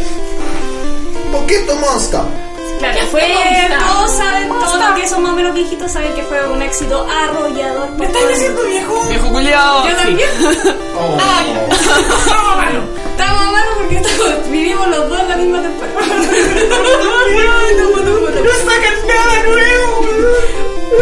[1.31, 2.21] Poquito Monster.
[2.79, 3.21] Claro, fue,
[3.77, 7.05] todos saben, todos los que son más o menos viejitos saben que fue un éxito
[7.11, 7.89] arrollador.
[7.97, 9.03] ¿Me estás diciendo viejo?
[9.09, 9.83] Viejo culiao.
[9.85, 9.95] Yo Sí.
[10.05, 10.29] también.
[10.97, 11.17] Oh.
[11.19, 12.69] Ah,
[13.77, 15.97] Porque estamos- vivimos los dos en la misma temporada.
[18.43, 20.05] No sacan nada nuevo.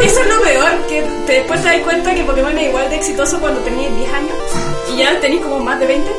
[0.03, 2.95] Eso es lo peor, que te- después te das cuenta que Pokémon es igual de
[2.97, 4.33] exitoso cuando tenías 10 años
[4.93, 6.11] y ya tenéis como más de 20.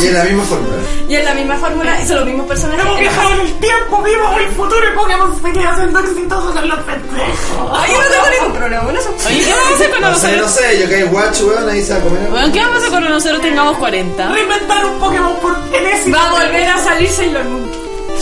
[0.00, 0.76] Y en la misma fórmula.
[1.08, 2.84] Y es la misma fórmula, y son los mismos personajes.
[2.84, 6.78] Hemos viajado en el tiempo, vimos el futuro y Pokémon seguía siendo exitoso con los
[6.80, 7.70] pendejos.
[7.72, 9.14] Ay, yo no tengo ningún problema con eso.
[9.26, 11.68] Oye, ¿qué vamos a hacer cuando No sé, no sé, yo que hay watch, weón,
[11.68, 12.28] ahí se va a comer.
[12.30, 14.28] Bueno, ¿qué vamos a hacer cuando nosotros tengamos 40?
[14.32, 17.70] Reinventar un Pokémon por enésima Va a volver a salir Sailor Moon.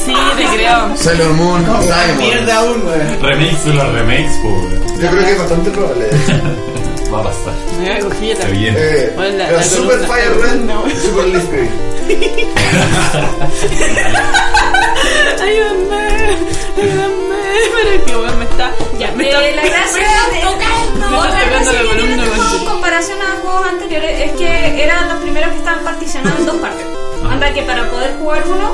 [0.05, 0.97] Sí, te creo.
[0.97, 2.19] Sailor Moon, Diamond.
[2.19, 3.23] Mierda aún, weón.
[3.23, 4.69] Remakes de los remakes, po.
[5.01, 6.11] Yo creo que es bastante probable.
[7.17, 7.55] Va a pasar.
[7.81, 8.49] Mira, cogí Se la...
[8.51, 8.79] viene.
[8.79, 9.99] Eh, Bueno, la- Super.
[10.07, 10.85] Fire Red, No.
[10.91, 11.71] Super Leaf Green.
[15.43, 16.37] Ayúdame,
[16.77, 17.37] ayúdame,
[17.75, 18.73] pero es que weón me está...
[18.99, 19.41] Ya, me eh, está...
[19.41, 24.21] la gracia de Me otra tocando la que tiene este en comparación a juegos anteriores
[24.21, 26.87] es que eran los primeros que estaban particionados en dos partes.
[27.29, 28.73] Anda que para poder jugar uno,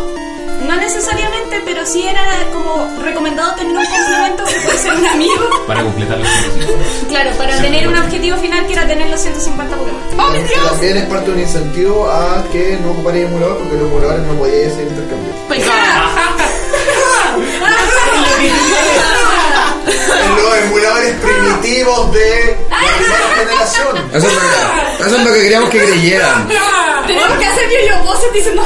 [0.66, 2.22] no necesariamente, pero sí era
[2.52, 5.51] como recomendado tener un complemento que puede ser un amigo.
[5.66, 6.82] Para completar los 150.
[7.09, 10.01] Claro, para tener un objetivo final que era tener los 150 Pokémon.
[10.18, 10.70] ¡Oh, mi Dios!
[10.70, 14.34] También es parte de un incentivo a que no ocuparía emulador porque los emuladores no
[14.34, 15.32] podían hacer intercambio.
[20.24, 24.10] En los emuladores primitivos de la primera generación.
[24.12, 26.48] Eso es, lo que, eso es lo que queríamos que creyeran.
[27.06, 28.62] Tenemos que hacer yo-yo voces diciendo.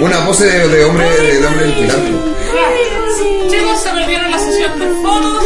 [0.00, 2.34] Una pose de, de hombre de, hombre del pilanto.
[3.50, 5.44] Chicos, se perdieron la sesión de fotos.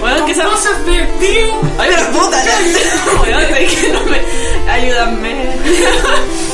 [0.00, 0.44] Weón, que esa...
[0.44, 1.60] Cosas de tío.
[1.78, 2.58] Ay, pero puta, ya.
[3.22, 4.20] Weón, es que no me...
[4.70, 5.50] Ayúdame.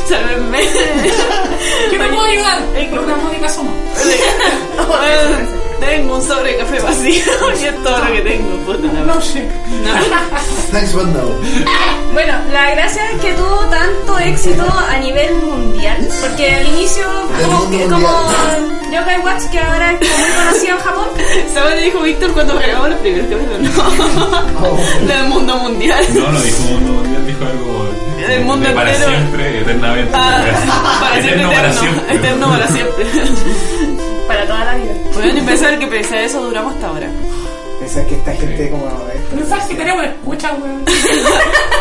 [0.08, 0.60] Sálvenme.
[1.90, 2.62] ¿Qué te puedo ayudar?
[5.80, 7.22] Tengo un sobre de café vacío
[7.60, 9.48] y es todo lo que tengo, puta la No sé.
[10.72, 11.34] Thanks, but no.
[12.12, 17.04] Bueno, la gracia es que tuvo tanto éxito a nivel mundial, porque al inicio,
[17.44, 17.90] como, que- mundial.
[17.90, 21.08] como Yokai Watch, que ahora es como muy conocido en Japón,
[21.54, 23.60] ¿Sabes lo que dijo Víctor cuando grabamos los primeros capítulos?
[24.60, 25.06] No.
[25.06, 26.04] Del mundo mundial.
[26.14, 27.90] No, no dijo mundo mundial, dijo algo.
[28.28, 29.10] Del mundo de para entero.
[29.10, 30.10] siempre, eternamente.
[30.14, 30.44] Ah,
[31.00, 31.80] para siempre, Eterno para eterno.
[31.80, 32.14] siempre.
[32.16, 33.06] Eterno para siempre.
[34.40, 34.92] para toda la vida.
[35.14, 37.06] Bueno, y pensar que pese a eso duramos hasta ahora.
[37.80, 38.84] Pensar que esta gente como...
[39.34, 40.84] Pensar que tenemos escucha, weón.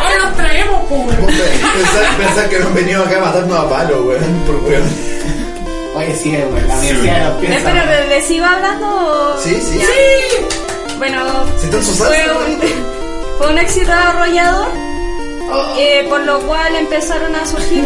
[0.02, 1.08] Ahora nos traemos, weón.
[1.26, 4.82] Pensar, pensar que no han venido acá a matarnos a palo, weón, por weón.
[5.94, 7.70] Oye, sí, güey, la universidad nos Eh, piensa.
[7.72, 9.36] Pero ¿les iba hablando?
[9.42, 9.78] Sí, sí.
[9.78, 10.96] Ya.
[10.98, 12.58] Bueno, Si están sus fue un,
[13.38, 14.68] fue un éxito arrollador.
[15.78, 17.84] eh, por lo cual empezaron a surgir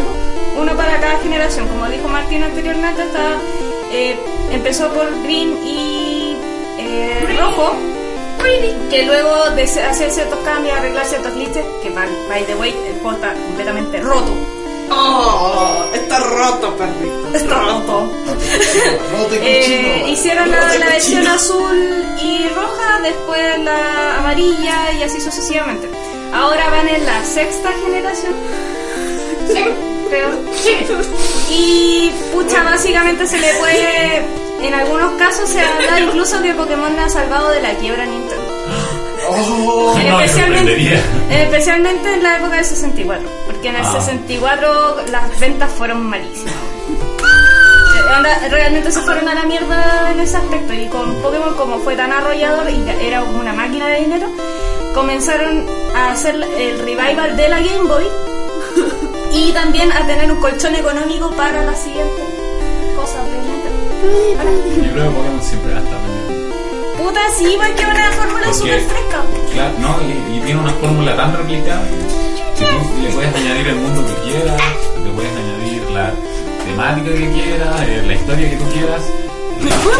[0.60, 1.66] uno para cada generación.
[1.68, 3.38] Como dijo Martín anteriormente, está,
[3.90, 4.16] eh,
[4.54, 6.36] empezó por Green y
[6.78, 7.72] eh, Rojo,
[8.90, 12.94] que luego de hacer ciertos cambios, arreglar ciertos glitches, que by, by the way, el
[13.00, 14.32] juego está completamente roto.
[14.90, 17.28] Oh, está roto, perrito.
[17.34, 18.12] Está roto.
[19.32, 25.88] Eh, hicieron la, la versión azul y roja, después la amarilla y así sucesivamente.
[26.34, 28.34] Ahora van en la sexta generación.
[30.08, 30.28] Creo.
[31.50, 34.43] Y pucha, básicamente se le puede.
[34.66, 38.42] En algunos casos se habla incluso que Pokémon ha salvado de la quiebra Nintendo.
[39.30, 40.24] No, me
[41.42, 44.00] especialmente, en la época del 64, porque en el Ah.
[44.00, 46.52] 64 las ventas fueron malísimas.
[48.06, 51.96] Eh, realmente se fueron a la mierda en ese aspecto y con Pokémon como fue
[51.96, 54.28] tan arrollador y era una máquina de dinero,
[54.94, 55.66] comenzaron
[55.96, 58.04] a hacer el revival de la Game Boy
[59.32, 62.22] y también a tener un colchón económico para la siguiente.
[64.08, 66.54] Yo creo que Pokémon siempre va a estar vendiendo.
[66.98, 69.22] Puta, sí, porque es una fórmula súper fresca.
[69.52, 71.90] Claro, no, y, y tiene una fórmula tan replicable
[72.58, 74.60] que tú le puedes añadir el mundo que quieras,
[75.02, 76.12] le puedes añadir la
[76.64, 79.02] temática que quieras, eh, la historia que tú quieras.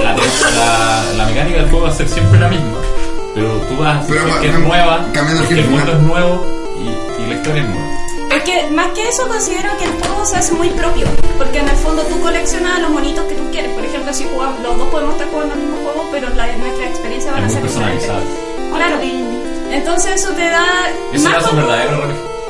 [0.02, 2.78] La, la- la mecánica del juego va a ser siempre la misma,
[3.34, 5.06] pero tú vas a hacer que es nueva,
[5.38, 6.46] porque el mundo es nuevo
[6.78, 7.88] y, y la historia es nueva.
[8.30, 11.06] Es que más que eso considero que el juego se hace muy propio,
[11.38, 13.72] porque en el fondo tú coleccionas los monitos que tú quieres.
[13.72, 16.88] Por ejemplo, si jugamos, los dos podemos estar jugando el mismo juego, pero la, nuestra
[16.88, 18.10] experiencia van a ser diferentes.
[18.74, 18.98] Claro.
[19.70, 20.64] Entonces eso te da
[21.12, 22.02] Eso más cuando, verdadero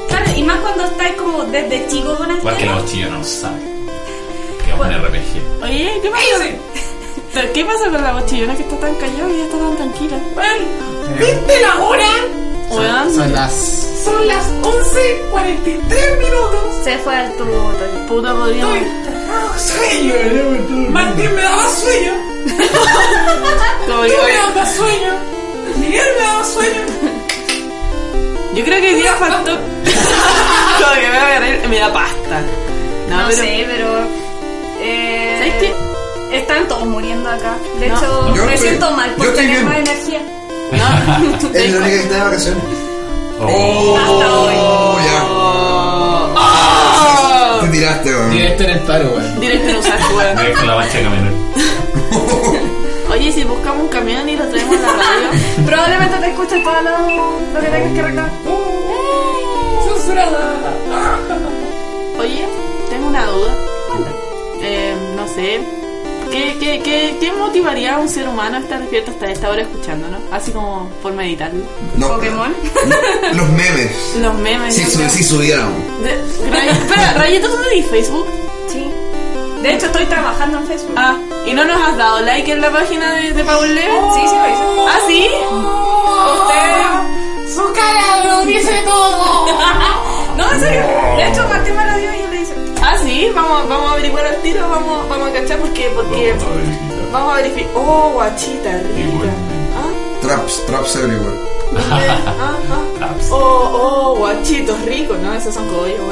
[0.09, 3.25] claro, y más cuando estás como desde chico con el Igual que los chillos no
[3.25, 3.89] saben.
[4.65, 5.63] Que es un RPG.
[5.65, 6.25] Oye, ¿qué pasa?
[7.35, 10.17] ¿Pero ¿Qué pasa con la bochillona que está tan callada y ya está tan tranquila?
[11.19, 12.11] ¿Viste la hora?
[12.71, 13.94] Weón, Son las.
[14.05, 16.61] Son las 11.43 minutos.
[16.85, 17.73] Se fue al tubo.
[18.09, 18.77] puta podríamos.
[18.77, 20.91] Estoy cagado sueño.
[20.91, 22.13] Martín me daba sueño.
[23.87, 24.15] Tú me oye,
[24.55, 25.13] daba sueño.
[25.77, 26.81] Miguel me daba sueño.
[28.55, 29.53] yo creo que hoy día faltó.
[30.79, 32.43] Como que me voy a reír, me da pasta.
[33.09, 33.37] No, No, pero.
[33.43, 33.89] sé, pero...
[34.81, 36.37] Eh, ¿Sabes qué?
[36.37, 37.57] Están todos muriendo acá.
[37.79, 37.97] De No.
[37.97, 40.21] hecho, Yo me estoy- siento mal por tener más energía.
[40.73, 41.49] No.
[41.55, 42.65] Es la única que está de vacaciones.
[43.41, 44.55] Oh, Hasta hoy.
[44.59, 45.21] Oh, ya.
[47.63, 48.31] Te tiraste, weón.
[48.31, 49.41] Directo en el paro, weón.
[49.41, 50.37] Directo en usar weón.
[50.37, 51.37] Directo a la mancha de camionero.
[53.13, 55.29] Oye, si buscamos un camión y lo traemos a la radio.
[55.67, 56.99] Probablemente te escuche todo lo,
[57.55, 58.31] lo que tengas que reclamar.
[59.85, 60.55] Censurada.
[62.19, 62.45] Oye,
[62.91, 63.53] tengo una duda.
[64.63, 65.61] Eh, no sé.
[66.35, 69.63] ¿Qué, qué, qué, ¿Qué motivaría a un ser humano a estar despierto hasta esta hora
[69.63, 70.21] escuchándonos?
[70.33, 71.65] Así como por meditarlo.
[71.97, 72.53] No, Pokémon.
[73.35, 74.17] Los memes.
[74.21, 74.75] Los memes.
[74.75, 75.11] Si, yo su- creo.
[75.11, 75.73] si subieran.
[76.03, 78.27] De- Ray- Espera, Rayito, ¿tú tenés Facebook?
[78.69, 78.91] Sí.
[79.63, 80.95] De hecho, estoy trabajando en Facebook.
[80.97, 81.17] Ah,
[81.47, 84.03] ¿y no nos has dado like en la página de, de Paul Lever?
[84.15, 84.63] Sí, sí lo hice.
[84.89, 85.29] ¿Ah, sí?
[86.43, 87.55] Usted...
[87.55, 89.47] Su cara lo dice todo.
[90.37, 90.81] No, en serio.
[91.17, 92.14] De hecho, Martín me lo dio
[93.15, 96.57] sí, vamos, vamos a averiguar al tiro, vamos, vamos a cachar porque, porque Vamos a
[96.57, 97.11] verificar.
[97.13, 97.71] vamos a verificar.
[97.77, 99.31] Oh, guachita, rica.
[99.77, 101.37] Ah, Traps, traps everywhere.
[101.91, 102.57] ah, ah.
[102.99, 103.27] Traps.
[103.31, 103.37] Oh,
[103.73, 105.33] oh, guachitos ricos, ¿no?
[105.35, 105.99] Esos son cogollos,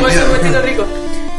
[0.00, 0.86] guachitos ricos.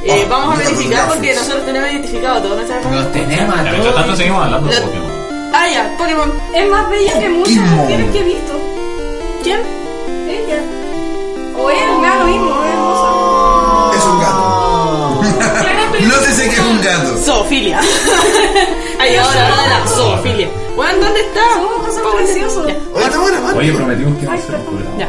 [0.03, 2.91] Eh, Oh, vamos a verificar porque nosotros tenemos identificado todo, ¿no sabemos?
[2.91, 4.18] Los tenemos a Ya, mientras tanto todos.
[4.18, 5.11] seguimos hablando de Lo- Pokémon.
[5.53, 6.34] Ah, ya, Pokémon.
[6.56, 8.53] Es más bella que muchas mujeres que he visto.
[9.43, 9.60] ¿Quién?
[10.27, 10.60] Ella.
[11.56, 12.50] O él, me da lo mismo,
[16.07, 17.17] Nótese que es un gato.
[17.25, 17.79] Zoofilia.
[18.99, 20.49] Ahí ahora va la zoofilia.
[20.75, 21.41] Bueno, ¿dónde está?
[21.55, 22.67] Son, son preciosos.
[22.67, 22.75] Ya.
[22.93, 23.53] Oye, está buena.
[23.55, 24.83] Oye, prometimos que a Ay, hacer un perdón.
[24.83, 24.97] programa.
[24.99, 25.07] Ya.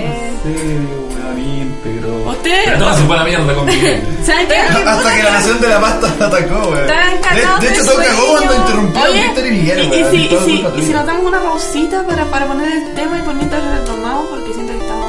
[0.00, 0.80] En serio,
[1.14, 2.30] weón, íntegro.
[2.30, 4.02] Usted- Pero todo se fue a la mierda con Miguel.
[4.24, 4.56] ¿Saben qué?
[4.56, 6.86] Hasta que la nación de la pasta atacó, weón.
[6.86, 8.36] De, cagados de hecho, de todo cagó sueño.
[8.36, 10.10] cuando interrumpió a Oye, Víctor y Miguel, y weón.
[10.10, 10.96] si, y, Todo si, culpa y si tuya.
[10.98, 14.72] nos damos una pausita para, para poner el tema y por mientras retomamos porque siento
[14.72, 15.04] que estamos...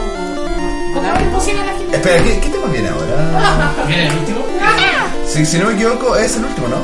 [0.93, 1.95] Pongamos imposible a la gente.
[1.97, 3.71] Espera, ¿qué, ¿qué tema viene ahora?
[3.87, 4.34] ¿Viene el último?
[5.35, 6.77] Si, si no me equivoco, es el último, ¿no?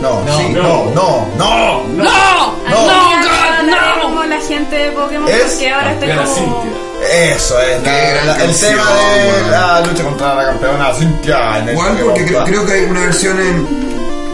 [0.00, 0.62] No, No, sí, no.
[0.62, 2.04] no, no, no.
[2.04, 2.56] ¡No!
[2.68, 4.02] No, no.
[4.02, 6.62] como la gente de Pokémon Es porque ahora estoy Campeona como...
[6.62, 7.34] Cintia.
[7.34, 11.58] Eso es, la- gran la- el canción, tema de la lucha contra la campeona Cintia.
[11.58, 13.86] en el Igual porque creo que hay una versión en.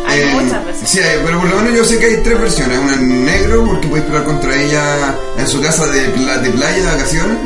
[0.06, 0.90] Hay en- muchas versiones.
[0.90, 2.78] Sí, pero por lo menos yo sé que hay tres versiones.
[2.78, 6.76] Una en negro, porque puedes pelear contra ella en su casa de, pla- de playa
[6.76, 7.38] de vacaciones.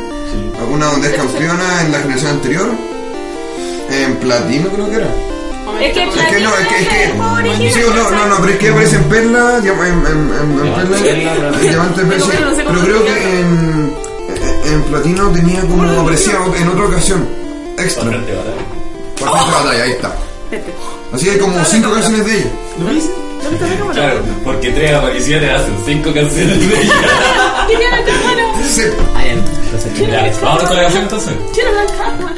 [0.69, 2.69] Una donde es campeona en la generación anterior.
[3.89, 5.07] En platino, creo que era.
[5.81, 6.81] Es que Es que no, es que.
[6.81, 9.85] Es que juego original, sí, no, no, no, pero es que aparece en perla, diam-
[9.85, 12.29] en, en, en, en Diamante perla, perla, en diamante sí.
[12.57, 13.95] Pero creo que en,
[14.65, 17.27] en platino tenía como aparecía en otra ocasión.
[17.77, 18.03] Extra.
[18.05, 19.51] Frente batalla.
[19.63, 20.15] Batalla, ahí está.
[21.13, 22.49] Así que hay como cinco canciones de ella.
[22.79, 23.11] ¿Lo viste?
[23.93, 26.93] Claro, porque tres apariciones hacen cinco canciones de ella.
[27.67, 28.53] Tenía la cámara.
[28.67, 28.81] Sí.
[30.41, 31.33] Vámonos con la canción entonces.
[31.53, 32.36] Tiene la cámara.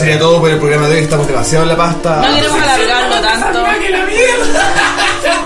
[0.00, 1.02] Sería todo por el programa de hoy.
[1.02, 2.16] Estamos demasiado en la pasta.
[2.26, 3.64] No queremos alargarlo tanto.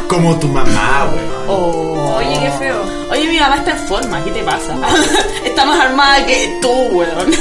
[0.08, 1.34] Como tu mamá, weón.
[1.48, 2.16] Oh.
[2.18, 2.84] Oye, qué feo.
[3.10, 4.74] Oye, mi mamá está en forma, ¿qué te pasa?
[5.44, 7.34] está más armada que tú, weón.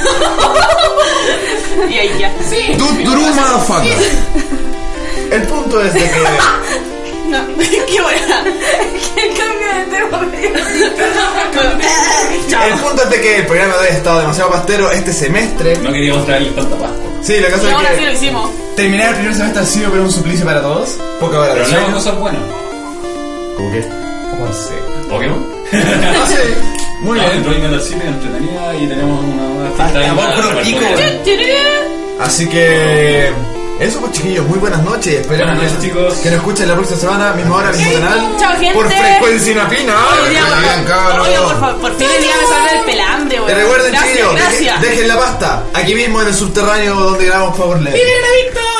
[1.88, 2.32] y ahí ya.
[2.48, 2.76] Sí.
[2.78, 3.98] Motherfucker.
[5.30, 6.22] El punto es de que
[7.28, 8.44] No, qué buena.
[9.14, 10.20] ¿Qué cambio de tema?
[12.66, 15.76] el punto es de que el programa de hoy ha estado demasiado pastero este semestre.
[15.78, 17.03] No queríamos traerle tanta pasta.
[17.24, 18.50] Sí, la Y cosa ahora es sí lo que hicimos.
[18.76, 20.90] terminar el primer semestre ha sido pero un suplicio para todos.
[21.20, 21.96] Poca hora de Pero hablamos sueño.
[21.96, 22.42] cosas buenas.
[23.56, 23.88] ¿Cómo qué?
[24.30, 24.74] ¿Cómo sé?
[25.08, 25.46] ¿Pokémon?
[25.72, 26.36] Ah, sí.
[27.00, 27.42] Muy No, bien.
[27.42, 30.64] Drawing Metal City entretenida y tenemos una ahí amor para por.
[32.20, 33.32] Así que
[33.80, 35.14] eso pues chiquillos, muy buenas noches.
[35.20, 36.14] Esperemos Buenas noches, que, chicos.
[36.18, 38.36] que nos escuchen la próxima semana, misma hora, mismo canal.
[38.38, 38.74] Chao, gente.
[38.74, 39.52] Por frecuencia
[40.86, 41.28] cabros.
[41.28, 43.38] oye, por, favor, por fin el día me salve el pelambre.
[43.46, 44.80] Te recuerden gracias, chiquillos, deje- gracias.
[44.80, 47.92] dejen la pasta aquí mismo en el subterráneo donde grabamos Power Level.
[48.00, 48.73] ¡Viva la Víctor!